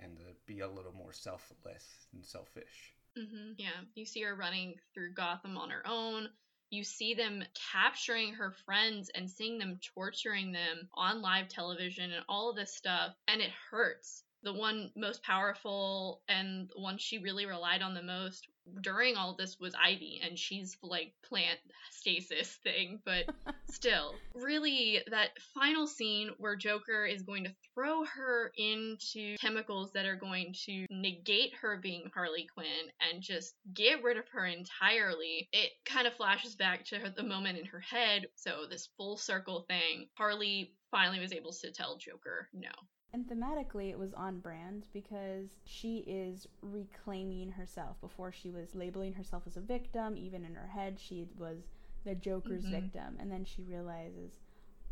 and 0.00 0.16
to 0.18 0.24
be 0.46 0.60
a 0.60 0.68
little 0.68 0.92
more 0.92 1.12
selfless 1.12 2.08
and 2.12 2.24
selfish. 2.24 2.94
Mm-hmm. 3.18 3.52
Yeah, 3.58 3.84
you 3.94 4.04
see 4.04 4.22
her 4.22 4.34
running 4.34 4.74
through 4.92 5.14
Gotham 5.14 5.56
on 5.56 5.70
her 5.70 5.86
own. 5.86 6.28
You 6.70 6.82
see 6.82 7.14
them 7.14 7.44
capturing 7.72 8.34
her 8.34 8.50
friends 8.64 9.10
and 9.14 9.30
seeing 9.30 9.58
them 9.58 9.78
torturing 9.94 10.50
them 10.50 10.88
on 10.94 11.22
live 11.22 11.48
television 11.48 12.10
and 12.12 12.24
all 12.28 12.50
of 12.50 12.56
this 12.56 12.74
stuff, 12.74 13.14
and 13.28 13.40
it 13.40 13.50
hurts. 13.70 14.24
The 14.44 14.52
one 14.52 14.90
most 14.96 15.22
powerful 15.22 16.22
and 16.28 16.68
the 16.74 16.80
one 16.80 16.98
she 16.98 17.18
really 17.18 17.46
relied 17.46 17.82
on 17.82 17.94
the 17.94 18.02
most 18.02 18.46
during 18.80 19.16
all 19.16 19.34
this 19.34 19.58
was 19.60 19.74
Ivy, 19.74 20.20
and 20.22 20.38
she's 20.38 20.76
like 20.82 21.12
plant 21.22 21.58
stasis 21.90 22.58
thing, 22.62 23.00
but 23.04 23.26
still, 23.70 24.14
really, 24.34 25.00
that 25.10 25.30
final 25.54 25.86
scene 25.86 26.30
where 26.38 26.56
Joker 26.56 27.04
is 27.04 27.22
going 27.22 27.44
to 27.44 27.54
throw 27.74 28.04
her 28.04 28.52
into 28.56 29.36
chemicals 29.38 29.92
that 29.92 30.06
are 30.06 30.16
going 30.16 30.54
to 30.64 30.86
negate 30.90 31.54
her 31.60 31.76
being 31.76 32.10
Harley 32.14 32.46
Quinn 32.52 32.90
and 33.00 33.22
just 33.22 33.54
get 33.72 34.02
rid 34.02 34.16
of 34.16 34.28
her 34.28 34.46
entirely, 34.46 35.48
it 35.52 35.72
kind 35.84 36.06
of 36.06 36.14
flashes 36.14 36.54
back 36.54 36.84
to 36.86 36.98
her, 36.98 37.10
the 37.10 37.22
moment 37.22 37.58
in 37.58 37.66
her 37.66 37.80
head. 37.80 38.26
So, 38.34 38.64
this 38.68 38.88
full 38.96 39.16
circle 39.16 39.66
thing, 39.68 40.08
Harley 40.14 40.72
finally 40.90 41.20
was 41.20 41.32
able 41.32 41.52
to 41.52 41.72
tell 41.72 41.98
Joker 41.98 42.48
no. 42.52 42.70
And 43.14 43.28
thematically, 43.28 43.90
it 43.90 43.98
was 43.98 44.12
on 44.12 44.40
brand 44.40 44.88
because 44.92 45.60
she 45.64 45.98
is 45.98 46.48
reclaiming 46.62 47.52
herself. 47.52 48.00
Before 48.00 48.32
she 48.32 48.50
was 48.50 48.74
labeling 48.74 49.12
herself 49.12 49.44
as 49.46 49.56
a 49.56 49.60
victim, 49.60 50.16
even 50.16 50.44
in 50.44 50.56
her 50.56 50.66
head, 50.66 50.98
she 50.98 51.28
was 51.38 51.68
the 52.02 52.16
Joker's 52.16 52.64
Mhm. 52.64 52.70
victim. 52.70 53.16
And 53.20 53.30
then 53.30 53.44
she 53.44 53.62
realizes, 53.62 54.40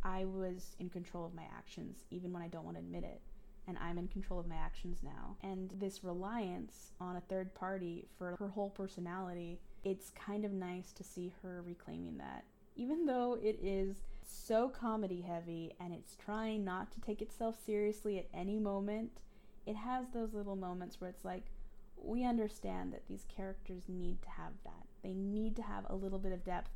I 0.04 0.24
was 0.24 0.76
in 0.78 0.88
control 0.88 1.24
of 1.26 1.34
my 1.34 1.42
actions, 1.42 2.04
even 2.10 2.32
when 2.32 2.42
I 2.42 2.48
don't 2.48 2.64
want 2.64 2.76
to 2.76 2.82
admit 2.82 3.02
it. 3.02 3.22
And 3.66 3.76
I'm 3.78 3.98
in 3.98 4.06
control 4.06 4.38
of 4.38 4.46
my 4.46 4.54
actions 4.56 5.02
now. 5.02 5.36
And 5.42 5.70
this 5.72 6.04
reliance 6.04 6.92
on 7.00 7.16
a 7.16 7.20
third 7.22 7.52
party 7.54 8.06
for 8.16 8.36
her 8.36 8.50
whole 8.50 8.70
personality, 8.70 9.58
it's 9.82 10.10
kind 10.10 10.44
of 10.44 10.52
nice 10.52 10.92
to 10.92 11.02
see 11.02 11.34
her 11.42 11.60
reclaiming 11.62 12.18
that. 12.18 12.44
Even 12.76 13.04
though 13.04 13.34
it 13.34 13.58
is 13.60 14.04
so 14.30 14.68
comedy 14.68 15.22
heavy 15.22 15.72
and 15.80 15.92
it's 15.92 16.16
trying 16.16 16.64
not 16.64 16.92
to 16.92 17.00
take 17.00 17.22
itself 17.22 17.56
seriously 17.64 18.18
at 18.18 18.28
any 18.32 18.58
moment, 18.58 19.20
it 19.66 19.76
has 19.76 20.06
those 20.12 20.34
little 20.34 20.56
moments 20.56 21.00
where 21.00 21.10
it's 21.10 21.24
like, 21.24 21.46
we 21.96 22.24
understand 22.24 22.92
that 22.92 23.06
these 23.08 23.26
characters 23.34 23.84
need 23.88 24.20
to 24.22 24.30
have 24.30 24.52
that. 24.64 24.86
They 25.02 25.14
need 25.14 25.56
to 25.56 25.62
have 25.62 25.84
a 25.88 25.94
little 25.94 26.18
bit 26.18 26.32
of 26.32 26.44
depth, 26.44 26.70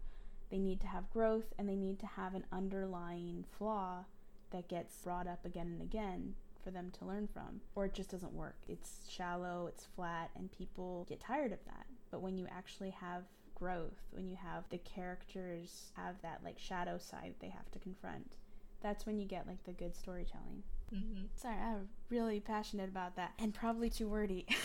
they 0.51 0.59
need 0.59 0.81
to 0.81 0.87
have 0.87 1.11
growth, 1.11 1.53
and 1.59 1.69
they 1.69 1.75
need 1.75 1.99
to 2.01 2.07
have 2.07 2.35
an 2.35 2.45
underlying 2.53 3.45
flaw 3.59 4.05
that 4.53 4.69
gets 4.69 4.97
brought 4.99 5.27
up 5.27 5.45
again 5.45 5.67
and 5.67 5.83
again 5.83 6.35
for 6.63 6.71
them 6.71 6.93
to 6.99 7.05
learn 7.05 7.29
from. 7.33 7.61
Or 7.75 7.87
it 7.87 7.95
just 7.95 8.11
doesn't 8.11 8.33
work. 8.33 8.57
It's 8.69 9.09
shallow, 9.09 9.67
it's 9.69 9.87
flat, 9.97 10.31
and 10.37 10.51
people 10.51 11.07
get 11.09 11.21
tired 11.21 11.53
of 11.53 11.65
that. 11.67 11.87
But 12.11 12.23
when 12.23 12.39
you 12.39 12.47
actually 12.51 12.91
have 12.91 13.25
growth, 13.57 13.99
when 14.13 14.29
you 14.29 14.37
have 14.37 14.65
the 14.71 14.79
characters 14.79 15.91
have 15.97 16.15
that 16.23 16.41
like 16.45 16.59
shadow 16.59 16.99
side 16.99 17.35
they 17.41 17.49
have 17.49 17.69
to 17.73 17.79
confront, 17.81 18.31
that's 18.81 19.05
when 19.07 19.19
you 19.19 19.27
get 19.27 19.49
like 19.49 19.65
the 19.65 19.73
good 19.73 19.97
storytelling. 19.97 20.63
hmm 20.91 21.25
Sorry, 21.35 21.57
I'm 21.57 21.89
really 22.09 22.39
passionate 22.39 22.89
about 22.89 23.17
that 23.17 23.33
and 23.39 23.53
probably 23.53 23.91
too 23.91 24.09
wordy. 24.09 24.47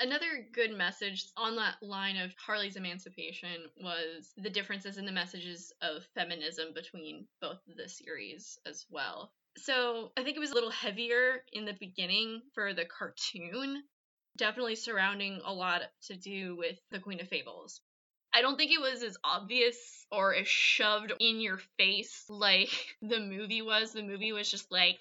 Another 0.00 0.46
good 0.52 0.72
message 0.76 1.26
on 1.36 1.56
that 1.56 1.76
line 1.82 2.16
of 2.16 2.32
Harley's 2.36 2.76
emancipation 2.76 3.66
was 3.82 4.32
the 4.36 4.50
differences 4.50 4.96
in 4.96 5.06
the 5.06 5.12
messages 5.12 5.72
of 5.82 6.04
feminism 6.14 6.68
between 6.74 7.26
both 7.40 7.58
of 7.68 7.76
the 7.76 7.88
series 7.88 8.58
as 8.66 8.86
well. 8.90 9.32
So 9.56 10.12
I 10.16 10.22
think 10.22 10.36
it 10.36 10.40
was 10.40 10.50
a 10.50 10.54
little 10.54 10.70
heavier 10.70 11.44
in 11.52 11.64
the 11.64 11.76
beginning 11.78 12.42
for 12.54 12.74
the 12.74 12.84
cartoon, 12.84 13.82
definitely 14.36 14.76
surrounding 14.76 15.40
a 15.44 15.52
lot 15.52 15.82
to 16.02 16.16
do 16.16 16.56
with 16.56 16.78
the 16.90 16.98
Queen 16.98 17.20
of 17.20 17.28
Fables. 17.28 17.80
I 18.32 18.42
don't 18.42 18.56
think 18.56 18.72
it 18.72 18.80
was 18.80 19.04
as 19.04 19.16
obvious 19.22 20.06
or 20.10 20.34
as 20.34 20.48
shoved 20.48 21.12
in 21.20 21.40
your 21.40 21.58
face 21.78 22.24
like 22.28 22.96
the 23.00 23.20
movie 23.20 23.62
was. 23.62 23.92
The 23.92 24.02
movie 24.02 24.32
was 24.32 24.50
just 24.50 24.72
like, 24.72 24.98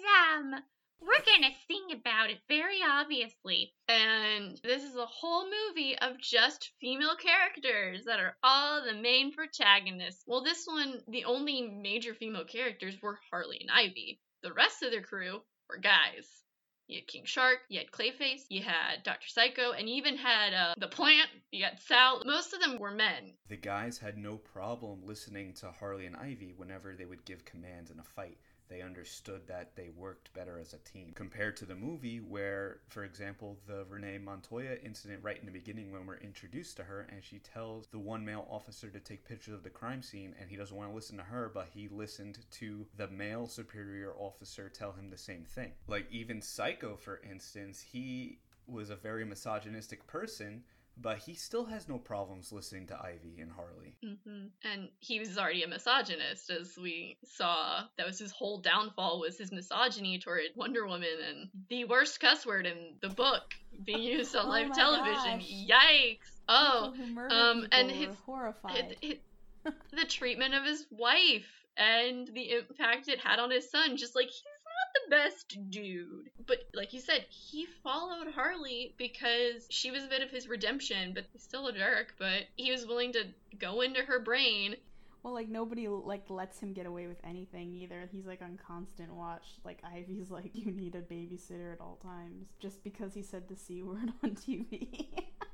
feminism! 0.00 0.64
We're 1.00 1.24
gonna 1.26 1.52
sing 1.68 1.92
about 1.92 2.30
it 2.30 2.38
very 2.48 2.80
obviously. 2.82 3.74
And 3.88 4.58
this 4.64 4.82
is 4.82 4.96
a 4.96 5.04
whole 5.04 5.44
movie 5.44 5.98
of 5.98 6.18
just 6.18 6.72
female 6.80 7.16
characters 7.16 8.04
that 8.06 8.20
are 8.20 8.38
all 8.42 8.82
the 8.82 8.94
main 8.94 9.32
protagonists. 9.32 10.24
Well, 10.26 10.42
this 10.42 10.66
one, 10.66 11.02
the 11.08 11.26
only 11.26 11.68
major 11.82 12.14
female 12.14 12.46
characters 12.46 12.94
were 13.02 13.18
Harley 13.30 13.58
and 13.60 13.70
Ivy. 13.70 14.18
The 14.42 14.54
rest 14.54 14.82
of 14.82 14.92
their 14.92 15.02
crew 15.02 15.42
were 15.68 15.76
guys. 15.76 16.43
You 16.86 16.96
had 16.96 17.06
King 17.06 17.24
Shark, 17.24 17.60
you 17.68 17.78
had 17.78 17.90
Clayface, 17.90 18.44
you 18.50 18.62
had 18.62 19.02
Dr. 19.04 19.28
Psycho, 19.28 19.72
and 19.72 19.88
you 19.88 19.96
even 19.96 20.18
had 20.18 20.52
uh, 20.52 20.74
the 20.76 20.86
plant, 20.86 21.30
you 21.50 21.64
had 21.64 21.80
Sal. 21.80 22.22
Most 22.26 22.52
of 22.52 22.60
them 22.60 22.78
were 22.78 22.90
men. 22.90 23.32
The 23.48 23.56
guys 23.56 23.96
had 23.98 24.18
no 24.18 24.36
problem 24.36 25.00
listening 25.04 25.54
to 25.54 25.70
Harley 25.70 26.04
and 26.04 26.16
Ivy 26.16 26.52
whenever 26.56 26.94
they 26.94 27.06
would 27.06 27.24
give 27.24 27.44
commands 27.46 27.90
in 27.90 27.98
a 27.98 28.04
fight. 28.04 28.38
They 28.68 28.80
understood 28.80 29.46
that 29.46 29.76
they 29.76 29.90
worked 29.90 30.32
better 30.34 30.58
as 30.58 30.72
a 30.72 30.78
team. 30.78 31.12
Compared 31.14 31.56
to 31.58 31.66
the 31.66 31.74
movie, 31.74 32.18
where, 32.18 32.78
for 32.88 33.04
example, 33.04 33.58
the 33.66 33.84
Renee 33.88 34.18
Montoya 34.18 34.76
incident 34.82 35.22
right 35.22 35.38
in 35.38 35.46
the 35.46 35.52
beginning 35.52 35.92
when 35.92 36.06
we're 36.06 36.16
introduced 36.16 36.76
to 36.78 36.84
her, 36.84 37.06
and 37.12 37.22
she 37.22 37.38
tells 37.38 37.86
the 37.88 37.98
one 37.98 38.24
male 38.24 38.46
officer 38.50 38.88
to 38.90 39.00
take 39.00 39.26
pictures 39.28 39.54
of 39.54 39.62
the 39.62 39.70
crime 39.70 40.02
scene, 40.02 40.34
and 40.40 40.50
he 40.50 40.56
doesn't 40.56 40.76
want 40.76 40.90
to 40.90 40.94
listen 40.94 41.16
to 41.18 41.22
her, 41.24 41.50
but 41.52 41.68
he 41.74 41.88
listened 41.88 42.38
to 42.52 42.86
the 42.96 43.08
male 43.08 43.46
superior 43.46 44.12
officer 44.18 44.68
tell 44.68 44.92
him 44.92 45.10
the 45.10 45.18
same 45.18 45.44
thing. 45.44 45.72
Like, 45.86 46.06
even 46.10 46.40
Psycho, 46.40 46.96
for 46.96 47.20
instance, 47.28 47.80
he 47.80 48.38
was 48.66 48.90
a 48.90 48.96
very 48.96 49.24
misogynistic 49.24 50.06
person, 50.06 50.64
but 50.96 51.18
he 51.18 51.34
still 51.34 51.64
has 51.64 51.88
no 51.88 51.98
problems 51.98 52.52
listening 52.52 52.86
to 52.88 52.94
Ivy 52.94 53.40
and 53.40 53.50
Harley. 53.50 53.96
Mm-hmm. 54.04 54.46
And 54.72 54.88
he 55.00 55.18
was 55.18 55.36
already 55.36 55.62
a 55.62 55.68
misogynist, 55.68 56.50
as 56.50 56.76
we 56.80 57.16
saw. 57.24 57.82
That 57.98 58.06
was 58.06 58.18
his 58.18 58.30
whole 58.30 58.58
downfall 58.58 59.20
was 59.20 59.36
his 59.38 59.50
misogyny 59.52 60.18
toward 60.18 60.40
Wonder 60.56 60.86
Woman 60.86 61.08
and 61.28 61.48
the 61.68 61.84
worst 61.84 62.20
cuss 62.20 62.46
word 62.46 62.66
in 62.66 62.94
the 63.00 63.08
book 63.08 63.42
being 63.84 64.02
used 64.02 64.34
on 64.36 64.46
Oh 64.46 64.48
live 64.50 64.72
television. 64.74 65.38
gosh. 65.38 65.50
Yikes! 65.70 66.40
Oh, 66.48 66.92
who 66.96 67.06
murder 67.08 67.34
um, 67.34 67.62
people 67.62 67.78
and 67.78 67.88
were 67.88 67.94
his- 67.94 68.16
horrified. 68.26 68.96
it, 69.02 69.20
it, 69.64 69.74
the 69.92 70.04
treatment 70.04 70.54
of 70.54 70.64
his 70.64 70.86
wife 70.90 71.46
and 71.76 72.28
the 72.28 72.50
impact 72.52 73.08
it 73.08 73.18
had 73.18 73.38
on 73.40 73.50
his 73.50 73.68
son. 73.70 73.96
Just 73.96 74.14
like 74.14 74.26
he's 74.26 74.42
not 74.44 74.63
best 75.08 75.58
dude, 75.70 76.30
but 76.46 76.58
like 76.74 76.92
you 76.92 77.00
said, 77.00 77.24
he 77.28 77.66
followed 77.82 78.28
Harley 78.34 78.94
because 78.98 79.66
she 79.70 79.90
was 79.90 80.04
a 80.04 80.08
bit 80.08 80.22
of 80.22 80.30
his 80.30 80.48
redemption. 80.48 81.12
But 81.14 81.24
he's 81.32 81.42
still 81.42 81.66
a 81.66 81.72
jerk. 81.72 82.14
But 82.18 82.44
he 82.56 82.70
was 82.70 82.86
willing 82.86 83.12
to 83.12 83.24
go 83.58 83.80
into 83.80 84.02
her 84.02 84.20
brain. 84.20 84.76
Well, 85.22 85.32
like 85.32 85.48
nobody 85.48 85.88
like 85.88 86.28
lets 86.28 86.60
him 86.60 86.72
get 86.72 86.86
away 86.86 87.06
with 87.06 87.16
anything 87.24 87.74
either. 87.74 88.08
He's 88.12 88.26
like 88.26 88.42
on 88.42 88.58
constant 88.66 89.12
watch. 89.14 89.58
Like 89.64 89.78
Ivy's 89.82 90.30
like, 90.30 90.50
you 90.54 90.72
need 90.72 90.94
a 90.94 91.00
babysitter 91.00 91.72
at 91.72 91.80
all 91.80 91.98
times, 92.02 92.48
just 92.60 92.84
because 92.84 93.14
he 93.14 93.22
said 93.22 93.48
the 93.48 93.56
c 93.56 93.82
word 93.82 94.12
on 94.22 94.32
TV. 94.32 95.06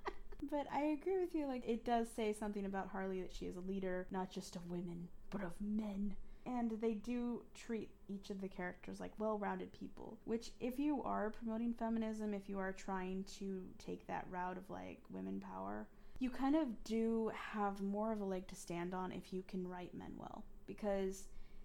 but 0.51 0.67
I 0.73 0.97
agree 1.01 1.21
with 1.21 1.35
you. 1.35 1.47
Like 1.47 1.63
it 1.67 1.85
does 1.85 2.09
say 2.15 2.33
something 2.33 2.65
about 2.65 2.89
Harley 2.89 3.21
that 3.21 3.33
she 3.33 3.47
is 3.47 3.57
a 3.57 3.61
leader, 3.61 4.07
not 4.11 4.31
just 4.31 4.57
of 4.57 4.69
women, 4.69 5.09
but 5.31 5.43
of 5.43 5.53
men. 5.61 6.17
And 6.51 6.73
they 6.81 6.95
do 6.95 7.43
treat 7.55 7.91
each 8.09 8.31
of 8.31 8.41
the 8.41 8.49
characters 8.49 8.99
like 8.99 9.13
well 9.19 9.39
rounded 9.39 9.73
people. 9.73 10.19
Which, 10.25 10.51
if 10.59 10.79
you 10.79 11.03
are 11.03 11.31
promoting 11.31 11.75
feminism, 11.75 12.35
if 12.35 12.49
you 12.49 12.59
are 12.59 12.73
trying 12.73 13.25
to 13.39 13.63
take 13.79 14.07
that 14.09 14.27
route 14.31 14.59
of 14.59 14.69
like 14.69 14.99
women 15.11 15.41
power, 15.41 15.87
you 16.21 16.29
kind 16.29 16.55
of 16.55 16.85
do 16.85 17.33
have 17.35 17.81
more 17.81 18.13
of 18.13 18.21
a 18.21 18.25
leg 18.25 18.47
to 18.49 18.55
stand 18.55 18.95
on 18.95 19.11
if 19.11 19.33
you 19.33 19.43
can 19.49 19.67
write 19.67 19.95
men 19.95 20.13
well 20.17 20.45
because 20.67 21.25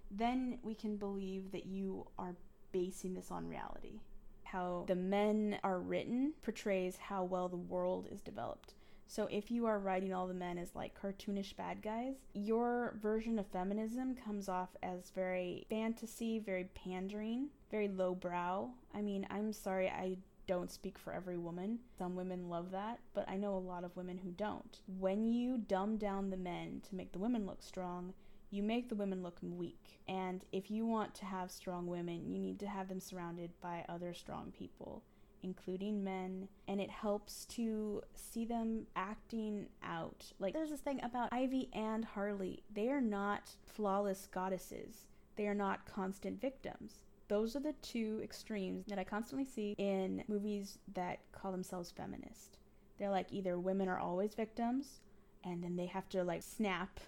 then 0.10 0.58
we 0.64 0.74
can 0.74 0.96
believe 0.96 1.52
that 1.52 1.66
you 1.66 2.08
are 2.18 2.36
basing 2.72 3.14
this 3.14 3.32
on 3.32 3.48
reality 3.48 4.00
how 4.44 4.86
the 4.88 4.96
men 4.96 5.58
are 5.64 5.80
written 5.80 6.34
portrays 6.42 6.98
how 6.98 7.24
well 7.24 7.50
the 7.50 7.56
world 7.56 8.08
is 8.12 8.22
developed 8.22 8.74
so 9.08 9.28
if 9.32 9.52
you 9.52 9.66
are 9.66 9.80
writing 9.80 10.14
all 10.14 10.28
the 10.28 10.34
men 10.34 10.58
as 10.58 10.76
like 10.76 11.00
cartoonish 11.00 11.56
bad 11.56 11.82
guys 11.82 12.16
your 12.34 12.98
version 13.02 13.38
of 13.40 13.48
feminism 13.48 14.16
comes 14.16 14.50
off 14.50 14.70
as 14.84 15.12
very 15.14 15.66
fantasy 15.70 16.40
very 16.40 16.66
pandering 16.76 17.48
very 17.72 17.88
lowbrow 17.88 18.70
i 18.94 19.02
mean 19.02 19.26
i'm 19.30 19.52
sorry 19.52 19.88
i 19.90 20.18
don't 20.48 20.72
speak 20.72 20.98
for 20.98 21.14
every 21.14 21.38
woman. 21.38 21.80
Some 21.98 22.16
women 22.16 22.50
love 22.50 22.72
that, 22.72 23.00
but 23.14 23.28
I 23.28 23.38
know 23.38 23.56
a 23.56 23.58
lot 23.58 23.84
of 23.84 23.96
women 23.96 24.20
who 24.20 24.32
don't. 24.32 24.80
When 25.00 25.26
you 25.26 25.58
dumb 25.58 25.98
down 25.98 26.30
the 26.30 26.38
men 26.38 26.82
to 26.90 26.96
make 26.96 27.12
the 27.12 27.20
women 27.20 27.46
look 27.46 27.64
strong, 27.64 28.14
you 28.52 28.62
make 28.64 28.90
the 28.90 28.96
women 28.96 29.24
look 29.24 29.38
weak. 29.42 30.00
And 30.08 30.46
if 30.52 30.70
you 30.70 30.86
want 30.86 31.16
to 31.16 31.26
have 31.26 31.52
strong 31.52 31.88
women, 31.88 32.30
you 32.30 32.40
need 32.40 32.60
to 32.60 32.68
have 32.68 32.88
them 32.88 33.00
surrounded 33.00 33.52
by 33.62 33.86
other 33.90 34.14
strong 34.14 34.54
people, 34.58 35.04
including 35.46 36.04
men, 36.04 36.50
and 36.68 36.82
it 36.82 36.90
helps 36.90 37.46
to 37.46 38.02
see 38.16 38.44
them 38.44 38.88
acting 38.98 39.68
out. 39.82 40.26
Like, 40.40 40.54
there's 40.54 40.72
this 40.72 40.82
thing 40.82 41.00
about 41.04 41.30
Ivy 41.32 41.70
and 41.72 42.04
Harley, 42.04 42.64
they 42.74 42.90
are 42.90 43.00
not 43.00 43.56
flawless 43.66 44.28
goddesses, 44.30 45.06
they 45.38 45.48
are 45.48 45.56
not 45.56 45.86
constant 45.86 46.42
victims 46.42 47.00
those 47.28 47.56
are 47.56 47.60
the 47.60 47.74
two 47.82 48.20
extremes 48.24 48.86
that 48.88 49.00
I 49.00 49.04
constantly 49.04 49.46
see 49.46 49.74
in 49.78 50.24
movies 50.28 50.78
that 50.94 51.20
call 51.32 51.52
themselves 51.52 51.92
feminist. 51.92 52.60
They're 52.98 53.10
like 53.10 53.28
either 53.32 53.60
women 53.60 53.90
are 53.90 54.00
always 54.00 54.36
victims 54.36 55.02
and 55.44 55.64
then 55.64 55.76
they 55.76 55.88
have 55.88 56.08
to 56.10 56.24
like 56.24 56.44
snap 56.44 57.00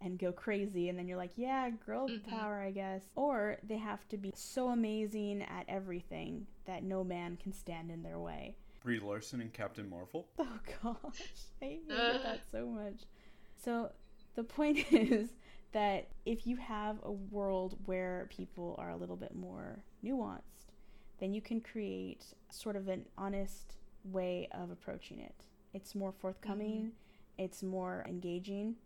and 0.00 0.18
go 0.18 0.32
crazy 0.32 0.88
and 0.88 0.98
then 0.98 1.08
you're 1.08 1.16
like, 1.16 1.32
yeah, 1.36 1.70
girl 1.70 2.08
Mhm. 2.08 2.24
power, 2.28 2.60
I 2.60 2.70
guess. 2.70 3.08
Or 3.14 3.58
they 3.62 3.78
have 3.78 4.06
to 4.08 4.16
be 4.16 4.32
so 4.34 4.68
amazing 4.68 5.42
at 5.42 5.64
everything 5.68 6.46
that 6.66 6.82
no 6.82 7.02
man 7.04 7.36
can 7.36 7.52
stand 7.52 7.90
in 7.90 8.02
their 8.02 8.18
way. 8.18 8.56
Brie 8.82 9.00
Larson 9.00 9.40
and 9.40 9.52
Captain 9.52 9.88
Marvel. 9.88 10.28
Oh 10.38 10.58
gosh, 10.82 11.22
I 11.62 11.80
hated 11.88 12.22
that 12.22 12.40
so 12.52 12.66
much. 12.66 13.02
So 13.56 13.90
the 14.34 14.44
point 14.44 14.78
is 14.92 15.30
that 15.72 16.08
if 16.24 16.46
you 16.46 16.56
have 16.56 16.98
a 17.02 17.12
world 17.12 17.78
where 17.86 18.28
people 18.30 18.74
are 18.78 18.90
a 18.90 18.96
little 18.96 19.16
bit 19.16 19.34
more 19.34 19.82
nuanced, 20.04 20.72
then 21.18 21.32
you 21.32 21.40
can 21.40 21.60
create 21.60 22.24
sort 22.50 22.76
of 22.76 22.88
an 22.88 23.06
honest 23.18 23.76
way 24.04 24.48
of 24.52 24.70
approaching 24.70 25.18
it. 25.20 25.34
It's 25.74 25.94
more 25.94 26.12
forthcoming, 26.12 26.92
it's 27.38 27.62
more 27.62 28.04
engaging, 28.08 28.76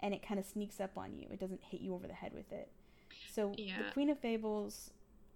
and 0.00 0.14
it 0.14 0.26
kind 0.26 0.38
of 0.38 0.46
sneaks 0.46 0.80
up 0.80 0.96
on 0.96 1.14
you. 1.16 1.28
It 1.30 1.40
doesn't 1.40 1.62
hit 1.62 1.80
you 1.80 1.94
over 1.94 2.06
the 2.06 2.14
head 2.14 2.32
with 2.34 2.52
it. 2.52 2.70
So 3.30 3.52
Yeah. 3.56 3.82
the 3.82 3.92
Queen 3.92 4.10
of 4.10 4.18
Fables 4.18 4.92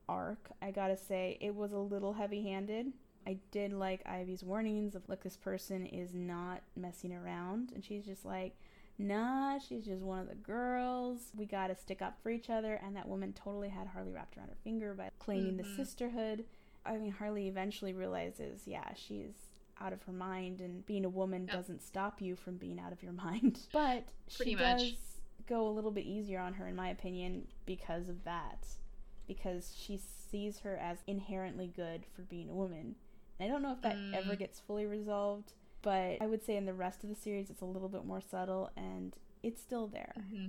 arc, 0.08 0.50
I 0.61 0.70
gotta 0.70 0.96
say, 0.96 1.38
it 1.40 1.54
was 1.54 1.72
a 1.72 1.78
little 1.78 2.14
heavy 2.14 2.42
handed. 2.42 2.92
I 3.26 3.38
did 3.50 3.72
like 3.72 4.06
Ivy's 4.06 4.42
warnings 4.42 4.94
of, 4.94 5.08
look, 5.08 5.22
this 5.22 5.36
person 5.36 5.86
is 5.86 6.14
not 6.14 6.62
messing 6.74 7.12
around. 7.12 7.72
And 7.74 7.84
she's 7.84 8.06
just 8.06 8.24
like, 8.24 8.56
nah, 8.98 9.58
she's 9.58 9.84
just 9.84 10.02
one 10.02 10.20
of 10.20 10.28
the 10.28 10.34
girls. 10.34 11.32
We 11.36 11.46
gotta 11.46 11.76
stick 11.76 12.02
up 12.02 12.18
for 12.22 12.30
each 12.30 12.50
other. 12.50 12.80
And 12.82 12.96
that 12.96 13.08
woman 13.08 13.32
totally 13.32 13.68
had 13.68 13.88
Harley 13.88 14.12
wrapped 14.12 14.36
around 14.36 14.48
her 14.48 14.56
finger 14.64 14.94
by 14.94 15.11
claiming 15.18 15.56
mm-hmm. 15.56 15.68
the 15.68 15.76
sisterhood. 15.76 16.44
I 16.84 16.96
mean, 16.96 17.12
Harley 17.12 17.46
eventually 17.46 17.92
realizes, 17.92 18.62
yeah, 18.66 18.94
she's 18.94 19.49
out 19.80 19.92
of 19.92 20.02
her 20.02 20.12
mind, 20.12 20.60
and 20.60 20.84
being 20.86 21.04
a 21.04 21.08
woman 21.08 21.46
yep. 21.46 21.56
doesn't 21.56 21.82
stop 21.82 22.20
you 22.20 22.36
from 22.36 22.56
being 22.56 22.78
out 22.78 22.92
of 22.92 23.02
your 23.02 23.12
mind. 23.24 23.60
But 23.72 24.08
Pretty 24.36 24.52
she 24.52 24.56
much. 24.56 24.78
does 24.78 24.92
go 25.48 25.66
a 25.66 25.70
little 25.70 25.90
bit 25.90 26.04
easier 26.04 26.40
on 26.40 26.54
her, 26.54 26.66
in 26.66 26.76
my 26.76 26.88
opinion, 26.88 27.48
because 27.66 28.08
of 28.08 28.24
that. 28.24 28.66
Because 29.26 29.74
she 29.78 30.00
sees 30.30 30.60
her 30.60 30.76
as 30.76 30.98
inherently 31.06 31.72
good 31.74 32.04
for 32.14 32.22
being 32.22 32.48
a 32.48 32.54
woman. 32.54 32.96
And 33.38 33.48
I 33.48 33.52
don't 33.52 33.62
know 33.62 33.72
if 33.72 33.82
that 33.82 33.96
mm. 33.96 34.14
ever 34.14 34.36
gets 34.36 34.60
fully 34.60 34.86
resolved, 34.86 35.52
but 35.82 36.18
I 36.20 36.26
would 36.26 36.44
say 36.44 36.56
in 36.56 36.66
the 36.66 36.74
rest 36.74 37.04
of 37.04 37.10
the 37.10 37.16
series, 37.16 37.48
it's 37.48 37.62
a 37.62 37.66
little 37.66 37.88
bit 37.88 38.04
more 38.04 38.20
subtle 38.20 38.70
and 38.76 39.16
it's 39.42 39.62
still 39.62 39.86
there. 39.86 40.14
Mm-hmm. 40.18 40.46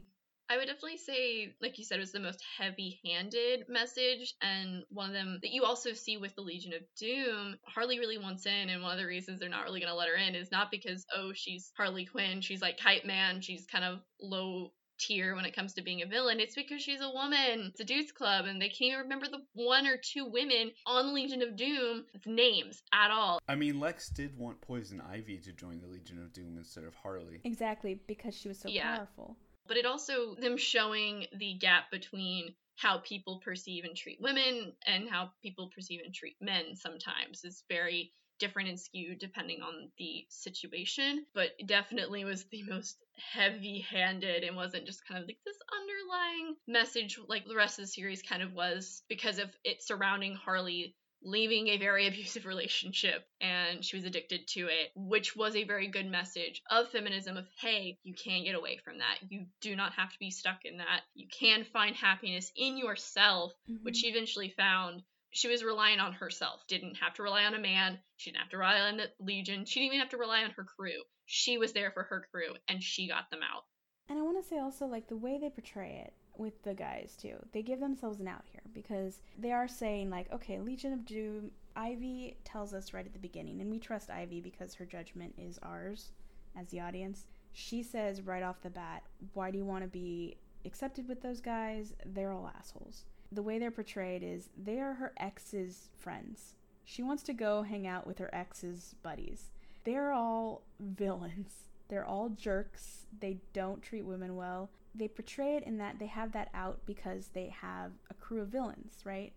I 0.51 0.57
would 0.57 0.67
definitely 0.67 0.97
say, 0.97 1.53
like 1.61 1.77
you 1.77 1.85
said, 1.85 1.95
it 1.95 2.01
was 2.01 2.11
the 2.11 2.19
most 2.19 2.43
heavy 2.57 2.99
handed 3.05 3.69
message, 3.69 4.35
and 4.41 4.83
one 4.89 5.07
of 5.07 5.13
them 5.13 5.39
that 5.41 5.53
you 5.53 5.63
also 5.63 5.93
see 5.93 6.17
with 6.17 6.35
the 6.35 6.41
Legion 6.41 6.73
of 6.73 6.81
Doom. 6.99 7.55
Harley 7.63 7.99
really 7.99 8.17
wants 8.17 8.45
in, 8.45 8.67
and 8.67 8.83
one 8.83 8.91
of 8.91 8.97
the 8.97 9.05
reasons 9.05 9.39
they're 9.39 9.47
not 9.47 9.63
really 9.63 9.79
going 9.79 9.91
to 9.91 9.95
let 9.95 10.09
her 10.09 10.15
in 10.15 10.35
is 10.35 10.51
not 10.51 10.69
because, 10.69 11.05
oh, 11.15 11.31
she's 11.33 11.71
Harley 11.77 12.05
Quinn, 12.05 12.41
she's 12.41 12.61
like 12.61 12.77
hype 12.81 13.05
man, 13.05 13.39
she's 13.39 13.65
kind 13.65 13.85
of 13.85 13.99
low 14.21 14.73
tier 14.99 15.37
when 15.37 15.45
it 15.45 15.55
comes 15.55 15.73
to 15.75 15.81
being 15.81 16.01
a 16.01 16.05
villain. 16.05 16.41
It's 16.41 16.53
because 16.53 16.81
she's 16.81 16.99
a 16.99 17.09
woman. 17.09 17.69
It's 17.69 17.79
a 17.79 17.85
dudes 17.85 18.11
club, 18.11 18.43
and 18.43 18.61
they 18.61 18.67
can't 18.67 18.91
even 18.91 18.99
remember 19.03 19.27
the 19.27 19.39
one 19.53 19.87
or 19.87 19.95
two 19.95 20.25
women 20.25 20.71
on 20.85 21.13
Legion 21.13 21.41
of 21.43 21.55
Doom 21.55 22.03
with 22.11 22.27
names 22.27 22.83
at 22.93 23.09
all. 23.09 23.39
I 23.47 23.55
mean, 23.55 23.79
Lex 23.79 24.09
did 24.09 24.37
want 24.37 24.59
Poison 24.59 25.01
Ivy 25.09 25.37
to 25.37 25.53
join 25.53 25.79
the 25.79 25.87
Legion 25.87 26.21
of 26.21 26.33
Doom 26.33 26.57
instead 26.57 26.83
of 26.83 26.93
Harley. 26.95 27.39
Exactly, 27.45 28.01
because 28.05 28.35
she 28.35 28.49
was 28.49 28.59
so 28.59 28.67
yeah. 28.67 28.97
powerful 28.97 29.37
but 29.71 29.77
it 29.77 29.85
also 29.85 30.35
them 30.35 30.57
showing 30.57 31.27
the 31.39 31.53
gap 31.53 31.89
between 31.91 32.53
how 32.75 32.97
people 32.97 33.39
perceive 33.41 33.85
and 33.85 33.95
treat 33.95 34.17
women 34.19 34.73
and 34.85 35.09
how 35.09 35.31
people 35.41 35.71
perceive 35.73 36.01
and 36.03 36.13
treat 36.13 36.35
men 36.41 36.75
sometimes 36.75 37.45
is 37.45 37.63
very 37.69 38.11
different 38.37 38.67
and 38.67 38.77
skewed 38.77 39.17
depending 39.17 39.61
on 39.61 39.89
the 39.97 40.25
situation 40.27 41.25
but 41.33 41.51
definitely 41.67 42.25
was 42.25 42.43
the 42.51 42.63
most 42.63 42.97
heavy 43.33 43.79
handed 43.89 44.43
and 44.43 44.57
wasn't 44.57 44.85
just 44.85 45.07
kind 45.07 45.21
of 45.21 45.25
like 45.25 45.37
this 45.45 45.55
underlying 45.79 46.55
message 46.67 47.17
like 47.29 47.45
the 47.47 47.55
rest 47.55 47.79
of 47.79 47.85
the 47.85 47.87
series 47.87 48.21
kind 48.21 48.43
of 48.43 48.51
was 48.51 49.03
because 49.07 49.39
of 49.39 49.49
it 49.63 49.81
surrounding 49.81 50.35
harley 50.35 50.97
leaving 51.23 51.67
a 51.67 51.77
very 51.77 52.07
abusive 52.07 52.45
relationship 52.45 53.27
and 53.39 53.83
she 53.83 53.95
was 53.95 54.05
addicted 54.05 54.47
to 54.47 54.67
it, 54.67 54.91
which 54.95 55.35
was 55.35 55.55
a 55.55 55.63
very 55.63 55.87
good 55.87 56.05
message 56.05 56.61
of 56.69 56.89
feminism 56.89 57.37
of 57.37 57.45
hey, 57.59 57.97
you 58.03 58.13
can 58.13 58.43
get 58.43 58.55
away 58.55 58.79
from 58.83 58.99
that. 58.99 59.17
You 59.29 59.45
do 59.61 59.75
not 59.75 59.93
have 59.93 60.11
to 60.11 60.19
be 60.19 60.31
stuck 60.31 60.65
in 60.65 60.77
that. 60.77 61.01
You 61.13 61.27
can 61.27 61.65
find 61.65 61.95
happiness 61.95 62.51
in 62.55 62.77
yourself, 62.77 63.53
mm-hmm. 63.69 63.83
which 63.83 63.97
she 63.97 64.07
eventually 64.07 64.53
found. 64.55 65.03
She 65.33 65.47
was 65.47 65.63
relying 65.63 66.01
on 66.01 66.11
herself, 66.11 66.59
didn't 66.67 66.95
have 66.95 67.13
to 67.13 67.23
rely 67.23 67.45
on 67.45 67.53
a 67.53 67.59
man, 67.59 67.99
she 68.17 68.31
didn't 68.31 68.41
have 68.41 68.49
to 68.49 68.57
rely 68.57 68.81
on 68.81 68.97
the 68.97 69.09
Legion, 69.17 69.63
she 69.63 69.79
didn't 69.79 69.93
even 69.93 69.99
have 70.01 70.09
to 70.09 70.17
rely 70.17 70.43
on 70.43 70.51
her 70.51 70.65
crew. 70.65 71.01
She 71.25 71.57
was 71.57 71.71
there 71.71 71.91
for 71.91 72.03
her 72.03 72.27
crew 72.33 72.53
and 72.67 72.83
she 72.83 73.07
got 73.07 73.29
them 73.31 73.39
out. 73.41 73.63
And 74.09 74.19
I 74.19 74.23
want 74.23 74.43
to 74.43 74.49
say 74.49 74.59
also, 74.59 74.87
like, 74.87 75.07
the 75.07 75.15
way 75.15 75.37
they 75.39 75.49
portray 75.49 76.03
it 76.05 76.13
with 76.37 76.61
the 76.63 76.73
guys 76.73 77.15
too. 77.19 77.35
They 77.51 77.61
give 77.61 77.79
themselves 77.79 78.19
an 78.19 78.27
out 78.27 78.45
here 78.51 78.61
because 78.73 79.19
they 79.37 79.51
are 79.51 79.67
saying 79.67 80.09
like, 80.09 80.31
okay, 80.31 80.59
Legion 80.59 80.93
of 80.93 81.05
Doom. 81.05 81.51
Ivy 81.75 82.35
tells 82.43 82.73
us 82.73 82.93
right 82.93 83.05
at 83.05 83.13
the 83.13 83.19
beginning, 83.19 83.61
and 83.61 83.71
we 83.71 83.79
trust 83.79 84.09
Ivy 84.09 84.41
because 84.41 84.73
her 84.75 84.85
judgment 84.85 85.33
is 85.37 85.57
ours 85.63 86.11
as 86.59 86.67
the 86.67 86.81
audience. 86.81 87.27
She 87.53 87.81
says 87.81 88.21
right 88.21 88.43
off 88.43 88.61
the 88.61 88.69
bat, 88.69 89.03
"Why 89.33 89.51
do 89.51 89.57
you 89.57 89.63
want 89.65 89.83
to 89.83 89.89
be 89.89 90.35
accepted 90.65 91.07
with 91.07 91.21
those 91.21 91.39
guys? 91.39 91.93
They're 92.05 92.33
all 92.33 92.51
assholes." 92.57 93.05
The 93.31 93.41
way 93.41 93.57
they're 93.57 93.71
portrayed 93.71 94.21
is 94.21 94.49
they 94.61 94.81
are 94.81 94.95
her 94.95 95.13
ex's 95.15 95.89
friends. 95.97 96.55
She 96.83 97.03
wants 97.03 97.23
to 97.23 97.33
go 97.33 97.63
hang 97.63 97.87
out 97.87 98.05
with 98.05 98.19
her 98.19 98.33
ex's 98.33 98.95
buddies. 99.01 99.51
They're 99.85 100.11
all 100.11 100.63
villains. 100.79 101.69
They're 101.87 102.05
all 102.05 102.29
jerks. 102.29 103.05
They 103.17 103.37
don't 103.53 103.81
treat 103.81 104.05
women 104.05 104.35
well 104.35 104.69
they 104.93 105.07
portray 105.07 105.55
it 105.55 105.63
in 105.63 105.77
that 105.77 105.99
they 105.99 106.07
have 106.07 106.31
that 106.33 106.49
out 106.53 106.81
because 106.85 107.27
they 107.27 107.47
have 107.61 107.91
a 108.09 108.13
crew 108.13 108.41
of 108.41 108.49
villains, 108.49 108.97
right? 109.05 109.33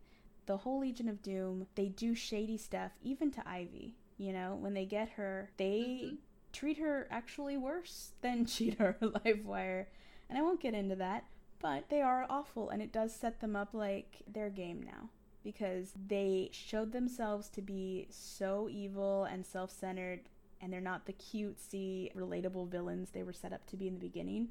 The 0.46 0.58
whole 0.58 0.80
Legion 0.80 1.08
of 1.08 1.22
Doom, 1.22 1.66
they 1.74 1.88
do 1.88 2.14
shady 2.14 2.56
stuff, 2.56 2.92
even 3.02 3.30
to 3.32 3.48
Ivy. 3.48 3.94
You 4.18 4.32
know, 4.32 4.56
when 4.60 4.74
they 4.74 4.84
get 4.84 5.10
her, 5.10 5.50
they 5.56 6.00
mm-hmm. 6.04 6.14
treat 6.52 6.78
her 6.78 7.06
actually 7.10 7.56
worse 7.56 8.12
than 8.20 8.46
Cheetah 8.46 8.96
or 9.00 9.08
Livewire. 9.08 9.86
And 10.28 10.38
I 10.38 10.42
won't 10.42 10.60
get 10.60 10.74
into 10.74 10.96
that, 10.96 11.24
but 11.60 11.88
they 11.88 12.00
are 12.00 12.26
awful, 12.28 12.70
and 12.70 12.82
it 12.82 12.92
does 12.92 13.14
set 13.14 13.40
them 13.40 13.56
up 13.56 13.70
like 13.72 14.22
their 14.26 14.50
game 14.50 14.82
now 14.82 15.10
because 15.42 15.92
they 16.08 16.48
showed 16.52 16.92
themselves 16.92 17.48
to 17.50 17.60
be 17.60 18.06
so 18.10 18.68
evil 18.70 19.24
and 19.24 19.44
self 19.44 19.70
centered, 19.70 20.20
and 20.60 20.72
they're 20.72 20.80
not 20.80 21.06
the 21.06 21.12
cutesy, 21.12 22.14
relatable 22.14 22.68
villains 22.70 23.10
they 23.10 23.22
were 23.22 23.32
set 23.32 23.52
up 23.52 23.66
to 23.66 23.76
be 23.76 23.86
in 23.86 23.94
the 23.94 24.00
beginning 24.00 24.48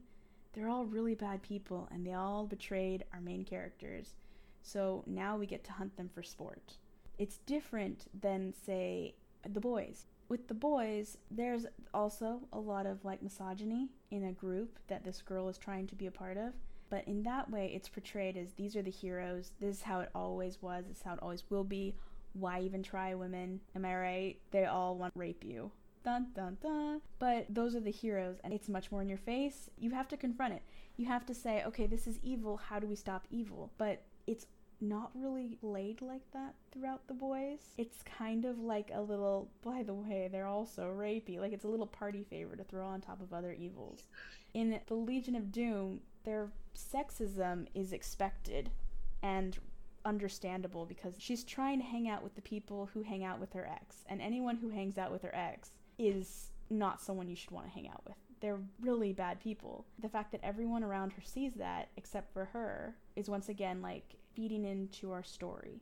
they're 0.53 0.69
all 0.69 0.85
really 0.85 1.15
bad 1.15 1.41
people 1.41 1.87
and 1.91 2.05
they 2.05 2.13
all 2.13 2.45
betrayed 2.45 3.03
our 3.13 3.19
main 3.19 3.43
characters. 3.43 4.13
So 4.61 5.03
now 5.07 5.35
we 5.37 5.45
get 5.45 5.63
to 5.65 5.71
hunt 5.71 5.97
them 5.97 6.09
for 6.13 6.23
sport. 6.23 6.77
It's 7.17 7.39
different 7.45 8.05
than, 8.21 8.53
say, 8.65 9.15
the 9.47 9.59
boys. 9.59 10.05
With 10.29 10.47
the 10.47 10.53
boys, 10.53 11.17
there's 11.29 11.65
also 11.93 12.41
a 12.53 12.59
lot 12.59 12.85
of 12.85 13.03
like 13.03 13.21
misogyny 13.21 13.89
in 14.11 14.23
a 14.25 14.31
group 14.31 14.79
that 14.87 15.03
this 15.03 15.21
girl 15.21 15.49
is 15.49 15.57
trying 15.57 15.87
to 15.87 15.95
be 15.95 16.07
a 16.07 16.11
part 16.11 16.37
of. 16.37 16.53
But 16.89 17.07
in 17.07 17.23
that 17.23 17.49
way, 17.49 17.71
it's 17.75 17.89
portrayed 17.89 18.37
as 18.37 18.53
these 18.53 18.75
are 18.75 18.81
the 18.81 18.91
heroes. 18.91 19.51
This 19.59 19.77
is 19.77 19.81
how 19.81 19.99
it 19.99 20.09
always 20.15 20.61
was. 20.61 20.85
This 20.87 20.97
is 20.97 21.03
how 21.03 21.13
it 21.13 21.21
always 21.21 21.43
will 21.49 21.63
be. 21.63 21.95
Why 22.33 22.61
even 22.61 22.83
try 22.83 23.13
women? 23.15 23.59
Am 23.75 23.85
I 23.85 23.95
right? 23.95 24.37
They 24.51 24.65
all 24.65 24.97
want 24.97 25.13
to 25.13 25.19
rape 25.19 25.43
you 25.43 25.71
dun 26.03 26.27
dun 26.35 26.57
dun. 26.61 27.01
But 27.19 27.47
those 27.49 27.75
are 27.75 27.79
the 27.79 27.91
heroes, 27.91 28.37
and 28.43 28.53
it's 28.53 28.69
much 28.69 28.91
more 28.91 29.01
in 29.01 29.09
your 29.09 29.17
face. 29.17 29.69
You 29.77 29.91
have 29.91 30.07
to 30.09 30.17
confront 30.17 30.53
it. 30.53 30.63
You 30.97 31.05
have 31.07 31.25
to 31.27 31.33
say, 31.33 31.63
okay, 31.65 31.87
this 31.87 32.07
is 32.07 32.19
evil. 32.21 32.57
How 32.57 32.79
do 32.79 32.87
we 32.87 32.95
stop 32.95 33.25
evil? 33.31 33.71
But 33.77 34.03
it's 34.27 34.45
not 34.81 35.11
really 35.15 35.57
laid 35.61 36.01
like 36.01 36.29
that 36.33 36.55
throughout 36.71 37.07
the 37.07 37.13
boys. 37.13 37.59
It's 37.77 38.03
kind 38.03 38.45
of 38.45 38.59
like 38.59 38.91
a 38.93 39.01
little, 39.01 39.49
by 39.63 39.83
the 39.83 39.93
way, 39.93 40.29
they're 40.31 40.47
also 40.47 40.93
rapey. 40.95 41.39
Like 41.39 41.53
it's 41.53 41.65
a 41.65 41.69
little 41.69 41.87
party 41.87 42.23
favor 42.29 42.55
to 42.55 42.63
throw 42.63 42.85
on 42.85 43.01
top 43.01 43.21
of 43.21 43.33
other 43.33 43.53
evils. 43.53 44.03
In 44.53 44.79
the 44.87 44.93
Legion 44.93 45.35
of 45.35 45.51
Doom, 45.51 46.01
their 46.25 46.51
sexism 46.75 47.67
is 47.73 47.93
expected 47.93 48.69
and 49.21 49.57
understandable 50.05 50.85
because 50.85 51.15
she's 51.17 51.43
trying 51.45 51.79
to 51.79 51.85
hang 51.85 52.09
out 52.09 52.21
with 52.21 52.35
the 52.35 52.41
people 52.41 52.89
who 52.93 53.03
hang 53.03 53.23
out 53.23 53.39
with 53.39 53.53
her 53.53 53.65
ex. 53.65 54.03
And 54.07 54.21
anyone 54.21 54.57
who 54.57 54.69
hangs 54.69 54.97
out 54.97 55.11
with 55.11 55.21
her 55.21 55.33
ex 55.33 55.71
is 55.97 56.51
not 56.69 57.01
someone 57.01 57.29
you 57.29 57.35
should 57.35 57.51
want 57.51 57.67
to 57.67 57.71
hang 57.73 57.87
out 57.87 58.01
with. 58.05 58.15
They're 58.39 58.59
really 58.81 59.13
bad 59.13 59.39
people. 59.39 59.85
The 60.01 60.09
fact 60.09 60.31
that 60.33 60.41
everyone 60.43 60.83
around 60.83 61.13
her 61.13 61.21
sees 61.23 61.53
that, 61.55 61.89
except 61.95 62.33
for 62.33 62.45
her, 62.45 62.95
is 63.15 63.29
once 63.29 63.49
again 63.49 63.81
like 63.81 64.15
feeding 64.35 64.65
into 64.65 65.11
our 65.11 65.23
story. 65.23 65.81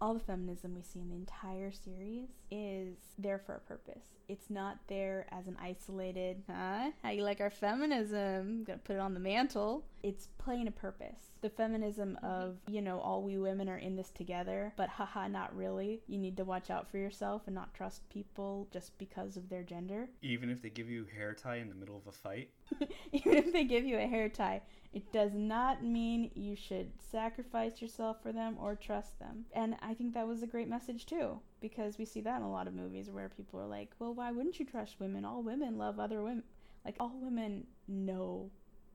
All 0.00 0.14
the 0.14 0.20
feminism 0.20 0.74
we 0.74 0.82
see 0.82 0.98
in 0.98 1.10
the 1.10 1.14
entire 1.14 1.70
series 1.70 2.28
is 2.50 2.96
there 3.18 3.38
for 3.38 3.54
a 3.54 3.60
purpose. 3.60 4.02
It's 4.28 4.50
not 4.50 4.78
there 4.88 5.26
as 5.30 5.46
an 5.46 5.56
isolated, 5.62 6.42
huh? 6.50 6.90
How 7.04 7.10
you 7.10 7.22
like 7.22 7.40
our 7.40 7.50
feminism? 7.50 8.18
I'm 8.18 8.64
Gonna 8.64 8.78
put 8.78 8.96
it 8.96 8.98
on 8.98 9.14
the 9.14 9.20
mantle. 9.20 9.84
It's 10.02 10.28
playing 10.38 10.68
a 10.68 10.72
purpose 10.72 11.32
the 11.42 11.50
feminism 11.50 12.16
mm-hmm. 12.16 12.24
of, 12.24 12.56
you 12.68 12.80
know, 12.80 13.00
all 13.00 13.22
we 13.22 13.36
women 13.36 13.68
are 13.68 13.76
in 13.76 13.96
this 13.96 14.10
together, 14.10 14.72
but 14.76 14.88
haha, 14.88 15.28
not 15.28 15.54
really. 15.54 16.00
You 16.06 16.16
need 16.16 16.36
to 16.38 16.44
watch 16.44 16.70
out 16.70 16.88
for 16.88 16.98
yourself 16.98 17.42
and 17.46 17.54
not 17.54 17.74
trust 17.74 18.08
people 18.08 18.68
just 18.72 18.96
because 18.96 19.36
of 19.36 19.48
their 19.48 19.64
gender. 19.64 20.08
Even 20.22 20.48
if 20.48 20.62
they 20.62 20.70
give 20.70 20.88
you 20.88 21.04
a 21.10 21.14
hair 21.14 21.34
tie 21.34 21.56
in 21.56 21.68
the 21.68 21.74
middle 21.74 21.96
of 21.96 22.06
a 22.06 22.12
fight? 22.12 22.50
Even 23.12 23.34
if 23.34 23.52
they 23.52 23.64
give 23.64 23.84
you 23.84 23.98
a 23.98 24.06
hair 24.06 24.28
tie, 24.28 24.62
it 24.92 25.12
does 25.12 25.32
not 25.34 25.82
mean 25.82 26.30
you 26.34 26.54
should 26.54 26.92
sacrifice 27.10 27.82
yourself 27.82 28.22
for 28.22 28.32
them 28.32 28.56
or 28.60 28.76
trust 28.76 29.18
them. 29.18 29.44
And 29.52 29.74
I 29.82 29.94
think 29.94 30.14
that 30.14 30.28
was 30.28 30.42
a 30.42 30.46
great 30.46 30.68
message 30.68 31.06
too, 31.06 31.40
because 31.60 31.98
we 31.98 32.04
see 32.04 32.20
that 32.20 32.36
in 32.36 32.42
a 32.42 32.50
lot 32.50 32.68
of 32.68 32.74
movies 32.74 33.10
where 33.10 33.28
people 33.28 33.58
are 33.58 33.66
like, 33.66 33.90
well, 33.98 34.14
why 34.14 34.30
wouldn't 34.30 34.60
you 34.60 34.64
trust 34.64 35.00
women? 35.00 35.24
All 35.24 35.42
women 35.42 35.76
love 35.76 35.98
other 35.98 36.22
women. 36.22 36.44
Like, 36.84 36.96
all 36.98 37.16
women 37.20 37.66
know 37.86 38.50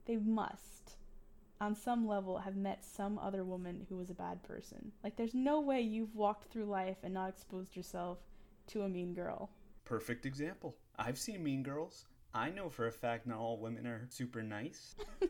they 0.06 0.16
must 0.16 0.97
on 1.60 1.74
some 1.74 2.06
level 2.06 2.38
have 2.38 2.56
met 2.56 2.84
some 2.84 3.18
other 3.18 3.44
woman 3.44 3.86
who 3.88 3.96
was 3.96 4.10
a 4.10 4.14
bad 4.14 4.42
person. 4.42 4.92
Like 5.02 5.16
there's 5.16 5.34
no 5.34 5.60
way 5.60 5.80
you've 5.80 6.14
walked 6.14 6.50
through 6.50 6.66
life 6.66 6.98
and 7.02 7.14
not 7.14 7.28
exposed 7.28 7.76
yourself 7.76 8.18
to 8.68 8.82
a 8.82 8.88
mean 8.88 9.14
girl. 9.14 9.50
Perfect 9.84 10.26
example. 10.26 10.76
I've 10.98 11.18
seen 11.18 11.42
mean 11.42 11.62
girls. 11.62 12.06
I 12.34 12.50
know 12.50 12.68
for 12.68 12.86
a 12.86 12.92
fact 12.92 13.26
not 13.26 13.38
all 13.38 13.58
women 13.58 13.86
are 13.86 14.06
super 14.10 14.42
nice. 14.42 14.94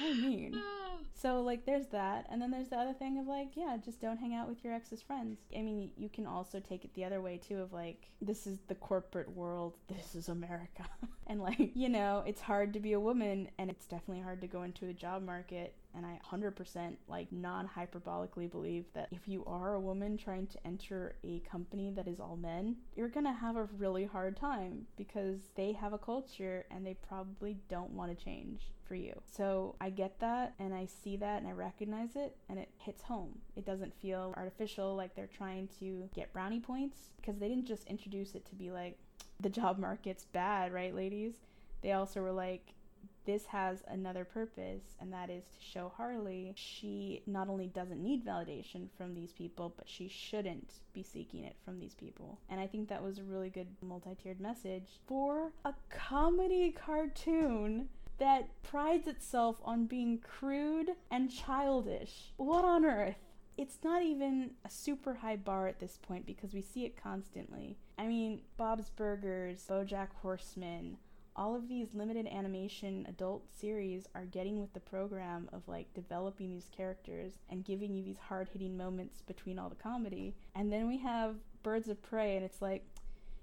I 0.00 0.12
mean. 0.14 0.60
So 1.14 1.42
like 1.42 1.66
there's 1.66 1.88
that 1.88 2.26
and 2.30 2.40
then 2.40 2.50
there's 2.50 2.70
the 2.70 2.78
other 2.78 2.94
thing 2.94 3.18
of 3.18 3.26
like 3.26 3.50
yeah 3.54 3.76
just 3.84 4.00
don't 4.00 4.16
hang 4.16 4.34
out 4.34 4.48
with 4.48 4.64
your 4.64 4.72
ex's 4.72 5.02
friends. 5.02 5.40
I 5.54 5.60
mean 5.60 5.90
you 5.98 6.08
can 6.08 6.26
also 6.26 6.60
take 6.60 6.82
it 6.84 6.94
the 6.94 7.04
other 7.04 7.20
way 7.20 7.36
too 7.36 7.58
of 7.60 7.74
like 7.74 8.08
this 8.22 8.46
is 8.46 8.58
the 8.68 8.74
corporate 8.74 9.28
world 9.36 9.76
this 9.86 10.14
is 10.14 10.30
America 10.30 10.86
and 11.26 11.42
like 11.42 11.72
you 11.74 11.90
know 11.90 12.24
it's 12.26 12.40
hard 12.40 12.72
to 12.72 12.80
be 12.80 12.94
a 12.94 13.00
woman 13.00 13.50
and 13.58 13.70
it's 13.70 13.86
definitely 13.86 14.22
hard 14.22 14.40
to 14.40 14.46
go 14.46 14.62
into 14.62 14.86
the 14.86 14.94
job 14.94 15.22
market 15.22 15.74
and 15.94 16.06
I 16.06 16.18
100% 16.30 16.96
like 17.08 17.30
non 17.32 17.68
hyperbolically 17.68 18.50
believe 18.50 18.84
that 18.94 19.08
if 19.10 19.26
you 19.26 19.44
are 19.46 19.74
a 19.74 19.80
woman 19.80 20.16
trying 20.16 20.46
to 20.48 20.66
enter 20.66 21.16
a 21.24 21.40
company 21.50 21.90
that 21.96 22.08
is 22.08 22.20
all 22.20 22.36
men, 22.36 22.76
you're 22.96 23.08
gonna 23.08 23.32
have 23.32 23.56
a 23.56 23.68
really 23.78 24.04
hard 24.04 24.36
time 24.36 24.86
because 24.96 25.40
they 25.54 25.72
have 25.72 25.92
a 25.92 25.98
culture 25.98 26.66
and 26.70 26.86
they 26.86 26.94
probably 26.94 27.56
don't 27.68 27.92
want 27.92 28.16
to 28.16 28.24
change 28.24 28.72
for 28.86 28.94
you. 28.94 29.20
So 29.24 29.76
I 29.80 29.90
get 29.90 30.18
that 30.20 30.54
and 30.58 30.74
I 30.74 30.86
see 30.86 31.16
that 31.18 31.38
and 31.40 31.48
I 31.48 31.52
recognize 31.52 32.16
it 32.16 32.36
and 32.48 32.58
it 32.58 32.70
hits 32.78 33.02
home. 33.02 33.38
It 33.56 33.64
doesn't 33.64 33.94
feel 34.00 34.34
artificial 34.36 34.96
like 34.96 35.14
they're 35.14 35.28
trying 35.28 35.68
to 35.78 36.08
get 36.14 36.32
brownie 36.32 36.60
points 36.60 37.10
because 37.16 37.38
they 37.38 37.48
didn't 37.48 37.66
just 37.66 37.86
introduce 37.86 38.34
it 38.34 38.44
to 38.46 38.54
be 38.54 38.70
like, 38.70 38.98
the 39.38 39.48
job 39.48 39.78
market's 39.78 40.24
bad, 40.24 40.72
right, 40.72 40.94
ladies? 40.94 41.34
They 41.82 41.92
also 41.92 42.20
were 42.20 42.32
like, 42.32 42.74
this 43.26 43.46
has 43.46 43.82
another 43.86 44.24
purpose, 44.24 44.96
and 45.00 45.12
that 45.12 45.30
is 45.30 45.44
to 45.44 45.64
show 45.64 45.92
Harley 45.96 46.52
she 46.56 47.22
not 47.26 47.48
only 47.48 47.66
doesn't 47.66 48.02
need 48.02 48.24
validation 48.24 48.88
from 48.96 49.14
these 49.14 49.32
people, 49.32 49.74
but 49.76 49.88
she 49.88 50.08
shouldn't 50.08 50.74
be 50.92 51.02
seeking 51.02 51.44
it 51.44 51.56
from 51.64 51.78
these 51.78 51.94
people. 51.94 52.38
And 52.48 52.60
I 52.60 52.66
think 52.66 52.88
that 52.88 53.02
was 53.02 53.18
a 53.18 53.24
really 53.24 53.50
good 53.50 53.68
multi 53.82 54.16
tiered 54.22 54.40
message 54.40 55.00
for 55.06 55.52
a 55.64 55.74
comedy 55.90 56.70
cartoon 56.70 57.88
that 58.18 58.62
prides 58.62 59.08
itself 59.08 59.56
on 59.64 59.86
being 59.86 60.18
crude 60.18 60.90
and 61.10 61.30
childish. 61.30 62.32
What 62.36 62.64
on 62.64 62.84
earth? 62.84 63.16
It's 63.56 63.78
not 63.82 64.02
even 64.02 64.52
a 64.64 64.70
super 64.70 65.14
high 65.14 65.36
bar 65.36 65.66
at 65.66 65.80
this 65.80 65.98
point 66.00 66.24
because 66.24 66.54
we 66.54 66.62
see 66.62 66.84
it 66.84 67.02
constantly. 67.02 67.76
I 67.98 68.06
mean, 68.06 68.40
Bob's 68.56 68.90
Burgers, 68.90 69.66
Bojack 69.68 70.08
Horseman, 70.22 70.96
all 71.40 71.56
of 71.56 71.68
these 71.68 71.94
limited 71.94 72.26
animation 72.26 73.06
adult 73.08 73.42
series 73.58 74.06
are 74.14 74.26
getting 74.26 74.60
with 74.60 74.70
the 74.74 74.80
program 74.80 75.48
of 75.54 75.66
like 75.66 75.92
developing 75.94 76.50
these 76.50 76.68
characters 76.70 77.32
and 77.48 77.64
giving 77.64 77.94
you 77.94 78.04
these 78.04 78.18
hard 78.18 78.46
hitting 78.52 78.76
moments 78.76 79.22
between 79.22 79.58
all 79.58 79.70
the 79.70 79.74
comedy. 79.74 80.34
And 80.54 80.70
then 80.70 80.86
we 80.86 80.98
have 80.98 81.36
Birds 81.62 81.88
of 81.88 82.00
Prey, 82.02 82.36
and 82.36 82.44
it's 82.44 82.60
like, 82.60 82.84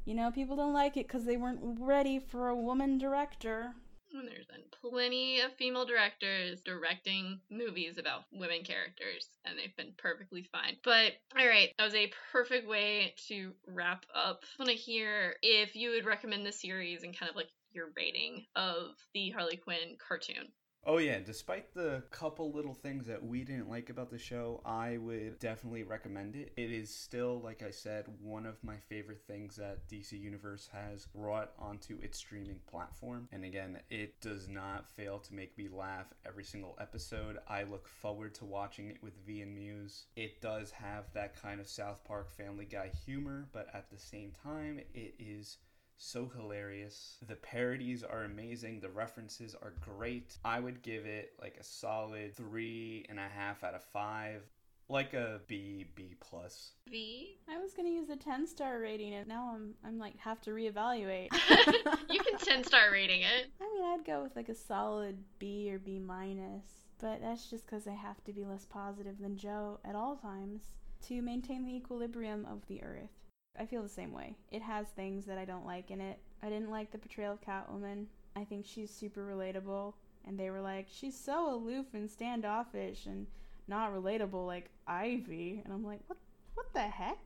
you 0.06 0.14
know, 0.14 0.30
people 0.30 0.56
don't 0.56 0.74
like 0.74 0.96
it 0.96 1.08
because 1.08 1.26
they 1.26 1.38
weren't 1.38 1.60
ready 1.80 2.20
for 2.20 2.50
a 2.50 2.56
woman 2.56 3.00
director. 3.00 3.74
And 4.14 4.28
there's 4.28 4.46
been 4.46 4.62
plenty 4.90 5.42
of 5.42 5.54
female 5.54 5.86
directors 5.86 6.62
directing 6.62 7.40
movies 7.50 7.98
about 7.98 8.26
women 8.32 8.64
characters, 8.64 9.28
and 9.44 9.58
they've 9.58 9.76
been 9.76 9.94
perfectly 9.98 10.44
fine. 10.52 10.78
But 10.84 11.14
all 11.38 11.48
right, 11.48 11.70
that 11.78 11.84
was 11.84 11.96
a 11.96 12.12
perfect 12.32 12.68
way 12.68 13.16
to 13.28 13.54
wrap 13.68 14.06
up. 14.16 14.44
I 14.44 14.64
want 14.64 14.70
to 14.70 14.76
hear 14.76 15.36
if 15.42 15.76
you 15.76 15.90
would 15.90 16.06
recommend 16.06 16.46
the 16.46 16.52
series 16.52 17.04
and 17.04 17.18
kind 17.18 17.30
of 17.30 17.36
like 17.36 17.50
your 17.78 17.92
rating 17.96 18.46
of 18.56 18.96
the 19.14 19.30
Harley 19.30 19.56
Quinn 19.56 19.96
cartoon. 20.06 20.52
Oh 20.90 21.00
yeah, 21.00 21.20
despite 21.20 21.74
the 21.74 22.02
couple 22.12 22.54
little 22.54 22.74
things 22.74 23.08
that 23.08 23.22
we 23.22 23.44
didn't 23.44 23.70
like 23.70 23.90
about 23.90 24.10
the 24.10 24.18
show, 24.18 24.62
I 24.66 24.98
would 24.98 25.38
definitely 25.38 25.84
recommend 25.84 26.38
it. 26.38 26.54
It 26.56 26.72
is 26.72 26.90
still, 26.90 27.42
like 27.42 27.62
I 27.62 27.72
said, 27.72 28.06
one 28.22 28.46
of 28.46 28.64
my 28.64 28.78
favorite 28.88 29.22
things 29.28 29.58
that 29.58 29.90
DC 29.90 30.14
Universe 30.14 30.70
has 30.72 31.06
brought 31.08 31.52
onto 31.60 32.00
its 32.02 32.20
streaming 32.20 32.62
platform. 32.72 33.28
And 33.34 33.44
again, 33.44 33.80
it 33.90 34.22
does 34.22 34.48
not 34.48 34.90
fail 34.90 35.20
to 35.20 35.34
make 35.34 35.58
me 35.58 35.68
laugh 35.70 36.14
every 36.26 36.46
single 36.46 36.78
episode. 36.80 37.38
I 37.50 37.64
look 37.64 37.86
forward 37.86 38.34
to 38.36 38.46
watching 38.46 38.88
it 38.88 39.04
with 39.04 39.26
V 39.26 39.42
and 39.42 39.54
Muse. 39.54 40.06
It 40.16 40.40
does 40.42 40.72
have 40.72 41.12
that 41.14 41.36
kind 41.42 41.60
of 41.60 41.68
South 41.68 42.02
Park 42.06 42.32
Family 42.32 42.66
Guy 42.66 42.92
humor, 43.06 43.50
but 43.52 43.68
at 43.74 43.90
the 43.90 44.00
same 44.00 44.32
time, 44.42 44.80
it 44.94 45.16
is 45.20 45.58
so 45.98 46.32
hilarious. 46.36 47.18
The 47.28 47.36
parodies 47.36 48.04
are 48.04 48.24
amazing. 48.24 48.80
The 48.80 48.90
references 48.90 49.56
are 49.62 49.74
great. 49.82 50.38
I 50.46 50.60
would 50.60 50.82
give 50.82 51.06
it 51.06 51.34
like 51.42 51.58
a 51.60 51.64
solid 51.64 52.36
three 52.36 53.06
and 53.10 53.20
a 53.20 53.28
half 53.28 53.64
out 53.64 53.74
of 53.74 53.84
five. 53.84 54.44
Like 54.90 55.14
a 55.14 55.42
B, 55.48 55.86
B 55.96 56.16
plus. 56.22 56.72
B. 56.90 57.36
I 57.50 57.58
was 57.58 57.74
gonna 57.74 57.90
use 57.90 58.10
a 58.10 58.16
ten 58.16 58.48
star 58.48 58.80
rating 58.80 59.14
and 59.16 59.28
now 59.28 59.52
I'm 59.54 59.74
I'm 59.84 60.00
like 60.00 60.18
have 60.18 60.40
to 60.42 60.52
reevaluate. 60.52 61.28
you 62.10 62.20
can 62.22 62.40
ten 62.40 62.64
star 62.64 62.92
rating 62.92 63.22
it. 63.22 63.48
I 63.60 63.66
mean 63.66 63.84
I'd 63.84 64.06
go 64.06 64.24
with 64.24 64.36
like 64.36 64.48
a 64.48 64.56
solid 64.56 65.18
B 65.40 65.70
or 65.72 65.80
B 65.80 66.00
minus. 66.00 66.64
But 67.00 67.22
that's 67.22 67.50
just 67.50 67.66
because 67.66 67.86
I 67.86 67.94
have 67.94 68.24
to 68.24 68.34
be 68.34 68.46
less 68.46 68.66
positive 68.66 69.20
than 69.20 69.38
Joe 69.38 69.80
at 69.84 69.94
all 69.94 70.16
times 70.16 70.72
to 71.08 71.22
maintain 71.22 71.66
the 71.66 71.76
equilibrium 71.76 72.46
of 72.46 72.66
the 72.68 72.82
earth. 72.82 73.17
I 73.60 73.66
feel 73.66 73.82
the 73.82 73.90
same 73.90 74.14
way. 74.14 74.36
It 74.52 74.62
has 74.62 74.88
things 74.88 75.26
that 75.26 75.38
I 75.38 75.46
don't 75.46 75.66
like 75.66 75.92
in 75.92 76.02
it. 76.02 76.20
I 76.44 76.50
didn't 76.50 76.70
like 76.70 76.92
the 76.92 76.98
portrayal 76.98 77.34
of 77.34 77.42
Catwoman. 77.42 78.06
I 78.36 78.44
think 78.44 78.66
she's 78.66 78.92
super 78.92 79.26
relatable. 79.26 79.94
And 80.26 80.38
they 80.38 80.50
were 80.50 80.62
like, 80.62 80.88
she's 80.90 81.18
so 81.18 81.54
aloof 81.54 81.88
and 81.94 82.10
standoffish 82.10 83.06
and 83.06 83.28
not 83.68 83.94
relatable 83.94 84.46
like 84.46 84.70
Ivy. 84.88 85.62
And 85.64 85.74
I'm 85.74 85.86
like, 85.86 86.02
what? 86.08 86.18
What 86.54 86.74
the 86.74 86.82
heck? 86.82 87.20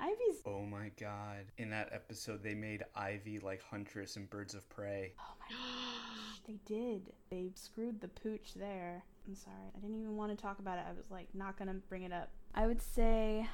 Ivy's. 0.00 0.40
Oh 0.46 0.62
my 0.62 0.90
god! 0.98 1.44
In 1.58 1.70
that 1.70 1.90
episode, 1.92 2.42
they 2.42 2.54
made 2.54 2.82
Ivy 2.96 3.38
like 3.38 3.62
Huntress 3.62 4.16
in 4.16 4.24
Birds 4.26 4.54
of 4.54 4.68
Prey. 4.68 5.12
Oh 5.20 5.34
my 5.38 5.54
gosh, 5.54 6.40
they 6.46 6.58
did. 6.64 7.12
They 7.30 7.50
screwed 7.54 8.00
the 8.00 8.08
pooch 8.08 8.54
there. 8.54 9.04
I'm 9.28 9.34
sorry. 9.34 9.70
I 9.76 9.78
didn't 9.80 10.00
even 10.00 10.16
want 10.16 10.36
to 10.36 10.42
talk 10.42 10.58
about 10.58 10.78
it. 10.78 10.84
I 10.88 10.92
was 10.92 11.10
like, 11.10 11.28
not 11.34 11.58
gonna 11.58 11.74
bring 11.88 12.02
it 12.02 12.12
up. 12.12 12.30
I 12.54 12.66
would 12.66 12.82
say, 12.82 13.46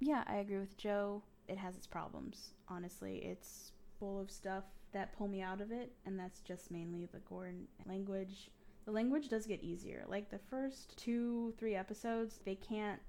yeah, 0.00 0.24
I 0.26 0.36
agree 0.36 0.58
with 0.58 0.76
Joe 0.76 1.22
it 1.48 1.58
has 1.58 1.76
its 1.76 1.86
problems. 1.86 2.50
Honestly, 2.68 3.18
it's 3.18 3.72
full 3.98 4.20
of 4.20 4.30
stuff 4.30 4.64
that 4.92 5.16
pull 5.16 5.28
me 5.28 5.42
out 5.42 5.60
of 5.60 5.72
it, 5.72 5.92
and 6.06 6.18
that's 6.18 6.40
just 6.40 6.70
mainly 6.70 7.08
the 7.12 7.18
gore 7.20 7.50
language. 7.86 8.50
The 8.84 8.92
language 8.92 9.28
does 9.28 9.46
get 9.46 9.62
easier. 9.62 10.04
Like 10.08 10.30
the 10.30 10.38
first 10.50 10.96
two, 10.96 11.54
three 11.58 11.74
episodes, 11.74 12.40
they 12.44 12.54
can't 12.54 13.00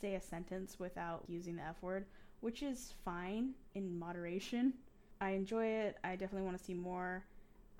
say 0.00 0.14
a 0.14 0.20
sentence 0.20 0.78
without 0.78 1.24
using 1.28 1.56
the 1.56 1.62
F 1.62 1.82
word, 1.82 2.06
which 2.40 2.62
is 2.62 2.94
fine 3.04 3.52
in 3.74 3.98
moderation. 3.98 4.72
I 5.20 5.30
enjoy 5.30 5.66
it. 5.66 5.98
I 6.04 6.16
definitely 6.16 6.46
want 6.46 6.58
to 6.58 6.64
see 6.64 6.74
more. 6.74 7.24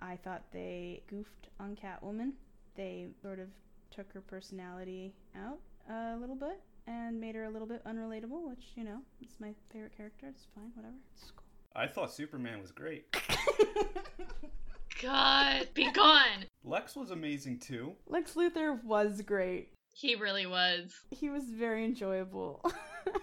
I 0.00 0.16
thought 0.16 0.42
they 0.52 1.02
goofed 1.08 1.48
on 1.60 1.76
Catwoman. 1.76 2.32
They 2.74 3.08
sort 3.22 3.38
of 3.38 3.48
took 3.90 4.12
her 4.12 4.20
personality 4.20 5.14
out 5.36 5.60
a 5.88 6.16
little 6.16 6.36
bit 6.36 6.60
and 6.86 7.20
made 7.20 7.34
her 7.34 7.44
a 7.44 7.50
little 7.50 7.68
bit 7.68 7.84
unrelatable, 7.84 8.48
which, 8.48 8.72
you 8.76 8.84
know, 8.84 8.98
it's 9.20 9.40
my 9.40 9.54
favorite 9.72 9.96
character. 9.96 10.26
It's 10.28 10.46
fine, 10.54 10.70
whatever. 10.74 10.94
It's 11.14 11.30
cool. 11.30 11.44
I 11.76 11.86
thought 11.86 12.12
Superman 12.12 12.60
was 12.60 12.70
great. 12.70 13.06
God, 15.02 15.68
be 15.74 15.90
gone. 15.90 16.46
Lex 16.62 16.94
was 16.96 17.10
amazing 17.10 17.58
too. 17.58 17.92
Lex 18.06 18.34
Luthor 18.34 18.82
was 18.84 19.20
great. 19.22 19.72
He 19.92 20.14
really 20.14 20.46
was. 20.46 20.92
He 21.10 21.30
was 21.30 21.44
very 21.44 21.84
enjoyable. 21.84 22.64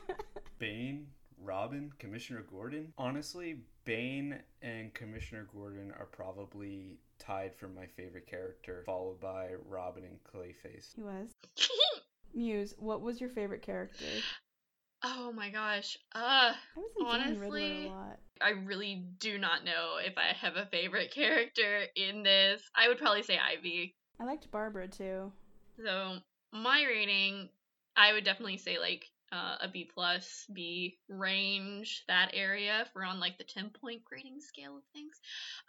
Bane, 0.60 1.08
Robin, 1.42 1.92
Commissioner 1.98 2.46
Gordon. 2.50 2.94
Honestly, 2.98 3.62
Bane 3.84 4.40
and 4.62 4.94
Commissioner 4.94 5.48
Gordon 5.54 5.92
are 5.98 6.06
probably 6.06 6.98
tied 7.20 7.56
for 7.56 7.68
my 7.68 7.86
favorite 7.86 8.28
character, 8.28 8.84
followed 8.86 9.20
by 9.20 9.50
Robin 9.68 10.04
and 10.04 10.20
Clayface. 10.24 10.96
He 10.96 11.02
was. 11.02 11.30
Muse, 12.34 12.74
what 12.78 13.02
was 13.02 13.20
your 13.20 13.30
favorite 13.30 13.62
character? 13.62 14.06
Oh 15.04 15.32
my 15.32 15.50
gosh. 15.50 15.98
Uh 16.14 16.54
I 16.54 16.56
was 16.76 16.92
enjoying 17.00 17.22
honestly, 17.22 17.62
Riddler 17.62 17.86
a 17.86 17.88
lot. 17.88 18.20
I 18.42 18.50
really 18.66 19.06
do 19.20 19.38
not 19.38 19.64
know 19.64 19.98
if 20.04 20.18
I 20.18 20.34
have 20.34 20.56
a 20.56 20.66
favorite 20.68 21.12
character 21.14 21.84
in 21.96 22.24
this. 22.24 22.62
I 22.76 22.88
would 22.88 22.98
probably 22.98 23.24
say 23.24 23.38
Ivy. 23.38 23.96
I 24.20 24.26
liked 24.26 24.52
Barbara 24.52 24.88
too. 24.88 25.32
So 25.84 26.18
my 26.54 26.84
rating, 26.84 27.50
I 27.96 28.14
would 28.14 28.24
definitely 28.24 28.58
say 28.58 28.78
like 28.80 29.11
uh, 29.32 29.56
a 29.62 29.68
B 29.70 29.90
plus, 29.94 30.46
B 30.54 30.98
range, 31.08 32.04
that 32.08 32.32
area. 32.34 32.82
If 32.82 32.90
we're 32.94 33.06
on 33.06 33.20
like 33.20 33.38
the 33.38 33.44
10 33.44 33.72
point 33.82 34.04
grading 34.04 34.42
scale 34.42 34.78
of 34.78 34.84
things, 34.94 35.20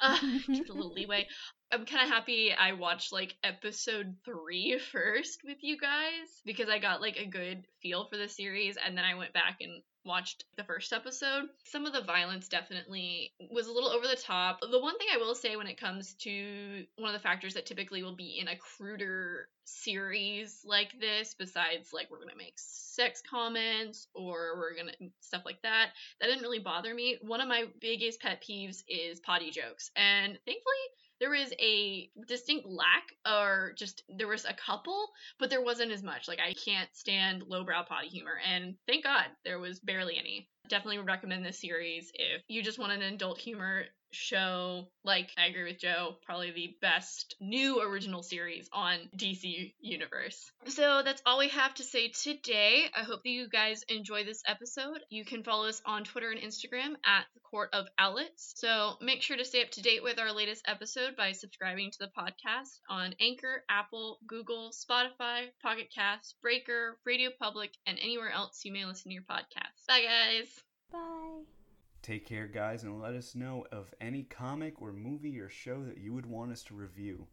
uh, 0.01 0.19
just 0.57 0.71
a 0.71 0.73
little 0.73 0.93
leeway. 0.93 1.27
I'm 1.73 1.87
kind 1.87 2.05
of 2.05 2.13
happy 2.13 2.53
I 2.53 2.73
watched 2.73 3.13
like 3.13 3.35
episode 3.45 4.17
three 4.25 4.79
first 4.93 5.41
with 5.45 5.59
you 5.63 5.79
guys 5.79 6.29
because 6.45 6.69
I 6.69 6.79
got 6.79 7.01
like 7.01 7.17
a 7.17 7.27
good 7.27 7.65
feel 7.81 8.07
for 8.11 8.17
the 8.17 8.29
series 8.29 8.77
and 8.85 8.97
then 8.97 9.05
I 9.05 9.15
went 9.15 9.33
back 9.33 9.59
and 9.61 9.83
watched 10.05 10.45
the 10.57 10.65
first 10.65 10.93
episode. 10.93 11.49
Some 11.65 11.87
of 11.87 11.93
the 11.93 12.01
violence 12.01 12.49
definitely 12.49 13.33
was 13.51 13.67
a 13.67 13.73
little 13.73 13.91
over 13.91 14.07
the 14.07 14.17
top. 14.17 14.61
The 14.61 14.81
one 14.81 14.99
thing 14.99 15.09
I 15.13 15.19
will 15.19 15.35
say 15.35 15.57
when 15.57 15.67
it 15.67 15.81
comes 15.81 16.15
to 16.15 16.85
one 16.97 17.15
of 17.15 17.15
the 17.15 17.23
factors 17.23 17.55
that 17.55 17.67
typically 17.67 18.03
will 18.03 18.17
be 18.17 18.39
in 18.41 18.49
a 18.49 18.57
cruder 18.57 19.49
series 19.65 20.61
like 20.65 20.93
this, 21.01 21.35
besides 21.39 21.93
like 21.93 22.11
we're 22.11 22.19
gonna 22.19 22.37
make 22.37 22.55
sex 22.57 23.23
comments 23.29 24.09
or 24.15 24.57
we're 24.59 24.77
gonna 24.77 24.93
stuff 25.21 25.43
like 25.45 25.63
that, 25.63 25.91
that 26.21 26.27
didn't 26.27 26.43
really 26.43 26.59
bother 26.59 26.95
me. 26.95 27.19
One 27.23 27.41
of 27.41 27.49
my 27.49 27.67
biggest 27.81 28.21
pet 28.21 28.43
peeves 28.43 28.83
is 28.89 29.21
potty 29.21 29.51
jokes. 29.51 29.91
And 29.97 30.39
thankfully, 30.45 30.85
there 31.23 31.31
was 31.31 31.53
a 31.61 32.11
distinct 32.27 32.67
lack, 32.67 33.15
or 33.25 33.75
just 33.79 34.03
there 34.09 34.27
was 34.27 34.45
a 34.45 34.55
couple, 34.55 35.09
but 35.39 35.51
there 35.51 35.63
wasn't 35.63 35.93
as 35.93 36.03
much. 36.03 36.27
Like 36.27 36.41
I 36.41 36.53
can't 36.53 36.89
stand 36.93 37.45
lowbrow 37.47 37.85
potty 37.85 38.09
humor, 38.09 38.39
and 38.45 38.75
thank 38.89 39.05
God 39.05 39.27
there 39.45 39.61
was 39.61 39.79
barely 39.79 40.19
any. 40.19 40.49
Definitely 40.69 40.99
recommend 40.99 41.45
this 41.45 41.61
series 41.61 42.11
if 42.15 42.43
you 42.49 42.61
just 42.61 42.81
want 42.81 42.91
an 42.91 43.03
adult 43.03 43.39
humor 43.39 43.85
show. 44.13 44.89
Like, 45.05 45.31
I 45.37 45.47
agree 45.47 45.65
with 45.65 45.81
Joe, 45.81 46.17
probably 46.25 46.53
the 46.53 46.77
best 46.81 47.35
new 47.41 47.83
original 47.83 48.23
series 48.23 48.69
on 48.73 48.99
DC 49.17 49.75
Universe. 49.81 50.51
So 50.67 51.03
that's 51.03 51.23
all 51.27 51.39
we 51.39 51.49
have 51.49 51.75
to 51.75 51.83
say 51.83 52.09
today. 52.09 52.85
I 52.95 53.03
hope 53.03 53.23
that 53.23 53.31
you 53.31 53.49
guys 53.49 53.83
enjoy 53.89 54.25
this 54.25 54.43
episode. 54.47 55.01
You 55.11 55.25
can 55.25 55.43
follow 55.43 55.69
us 55.69 55.83
on 55.85 56.05
Twitter 56.05 56.31
and 56.31 56.41
Instagram 56.41 56.95
at 57.05 57.25
the 57.35 57.41
Court 57.41 57.71
of 57.73 57.87
Outlets. 57.99 58.55
So 58.57 58.95
make 59.01 59.23
sure 59.23 59.37
to 59.37 59.45
stay 59.45 59.63
up 59.63 59.71
to 59.73 59.83
date 59.83 60.03
with 60.03 60.19
our 60.19 60.33
latest 60.33 60.65
episode 60.67 61.17
by 61.17 61.33
subscribing 61.33 61.91
to 61.91 61.99
the 61.99 62.11
podcast 62.17 62.79
on 62.89 63.15
Anchor, 63.21 63.65
Apple, 63.69 64.19
Google, 64.27 64.71
Spotify, 64.71 65.47
Pocket 65.63 65.89
Cast, 65.95 66.37
Breaker, 66.43 66.99
Radio 67.05 67.31
Public, 67.41 67.73
and 67.87 67.99
anywhere 68.01 68.31
else 68.31 68.61
you 68.65 68.73
may 68.73 68.85
listen 68.85 69.11
to 69.11 69.15
your 69.15 69.25
podcast. 69.25 69.87
Bye, 69.89 70.03
guys. 70.03 70.49
Bye. 70.93 71.62
Take 72.03 72.27
care, 72.27 72.49
guys, 72.49 72.83
and 72.83 73.01
let 73.01 73.15
us 73.15 73.37
know 73.37 73.65
of 73.71 73.95
any 74.01 74.25
comic 74.25 74.83
or 74.83 74.93
movie 74.93 75.39
or 75.39 75.49
show 75.49 75.85
that 75.85 75.99
you 75.99 76.13
would 76.13 76.27
want 76.27 76.51
us 76.51 76.65
to 76.65 76.75
review. 76.75 77.29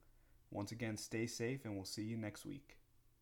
Once 0.51 0.71
again, 0.71 0.95
stay 0.95 1.25
safe, 1.25 1.65
and 1.65 1.75
we'll 1.75 1.85
see 1.85 2.03
you 2.03 2.17
next 2.17 2.45
week. 2.45 2.78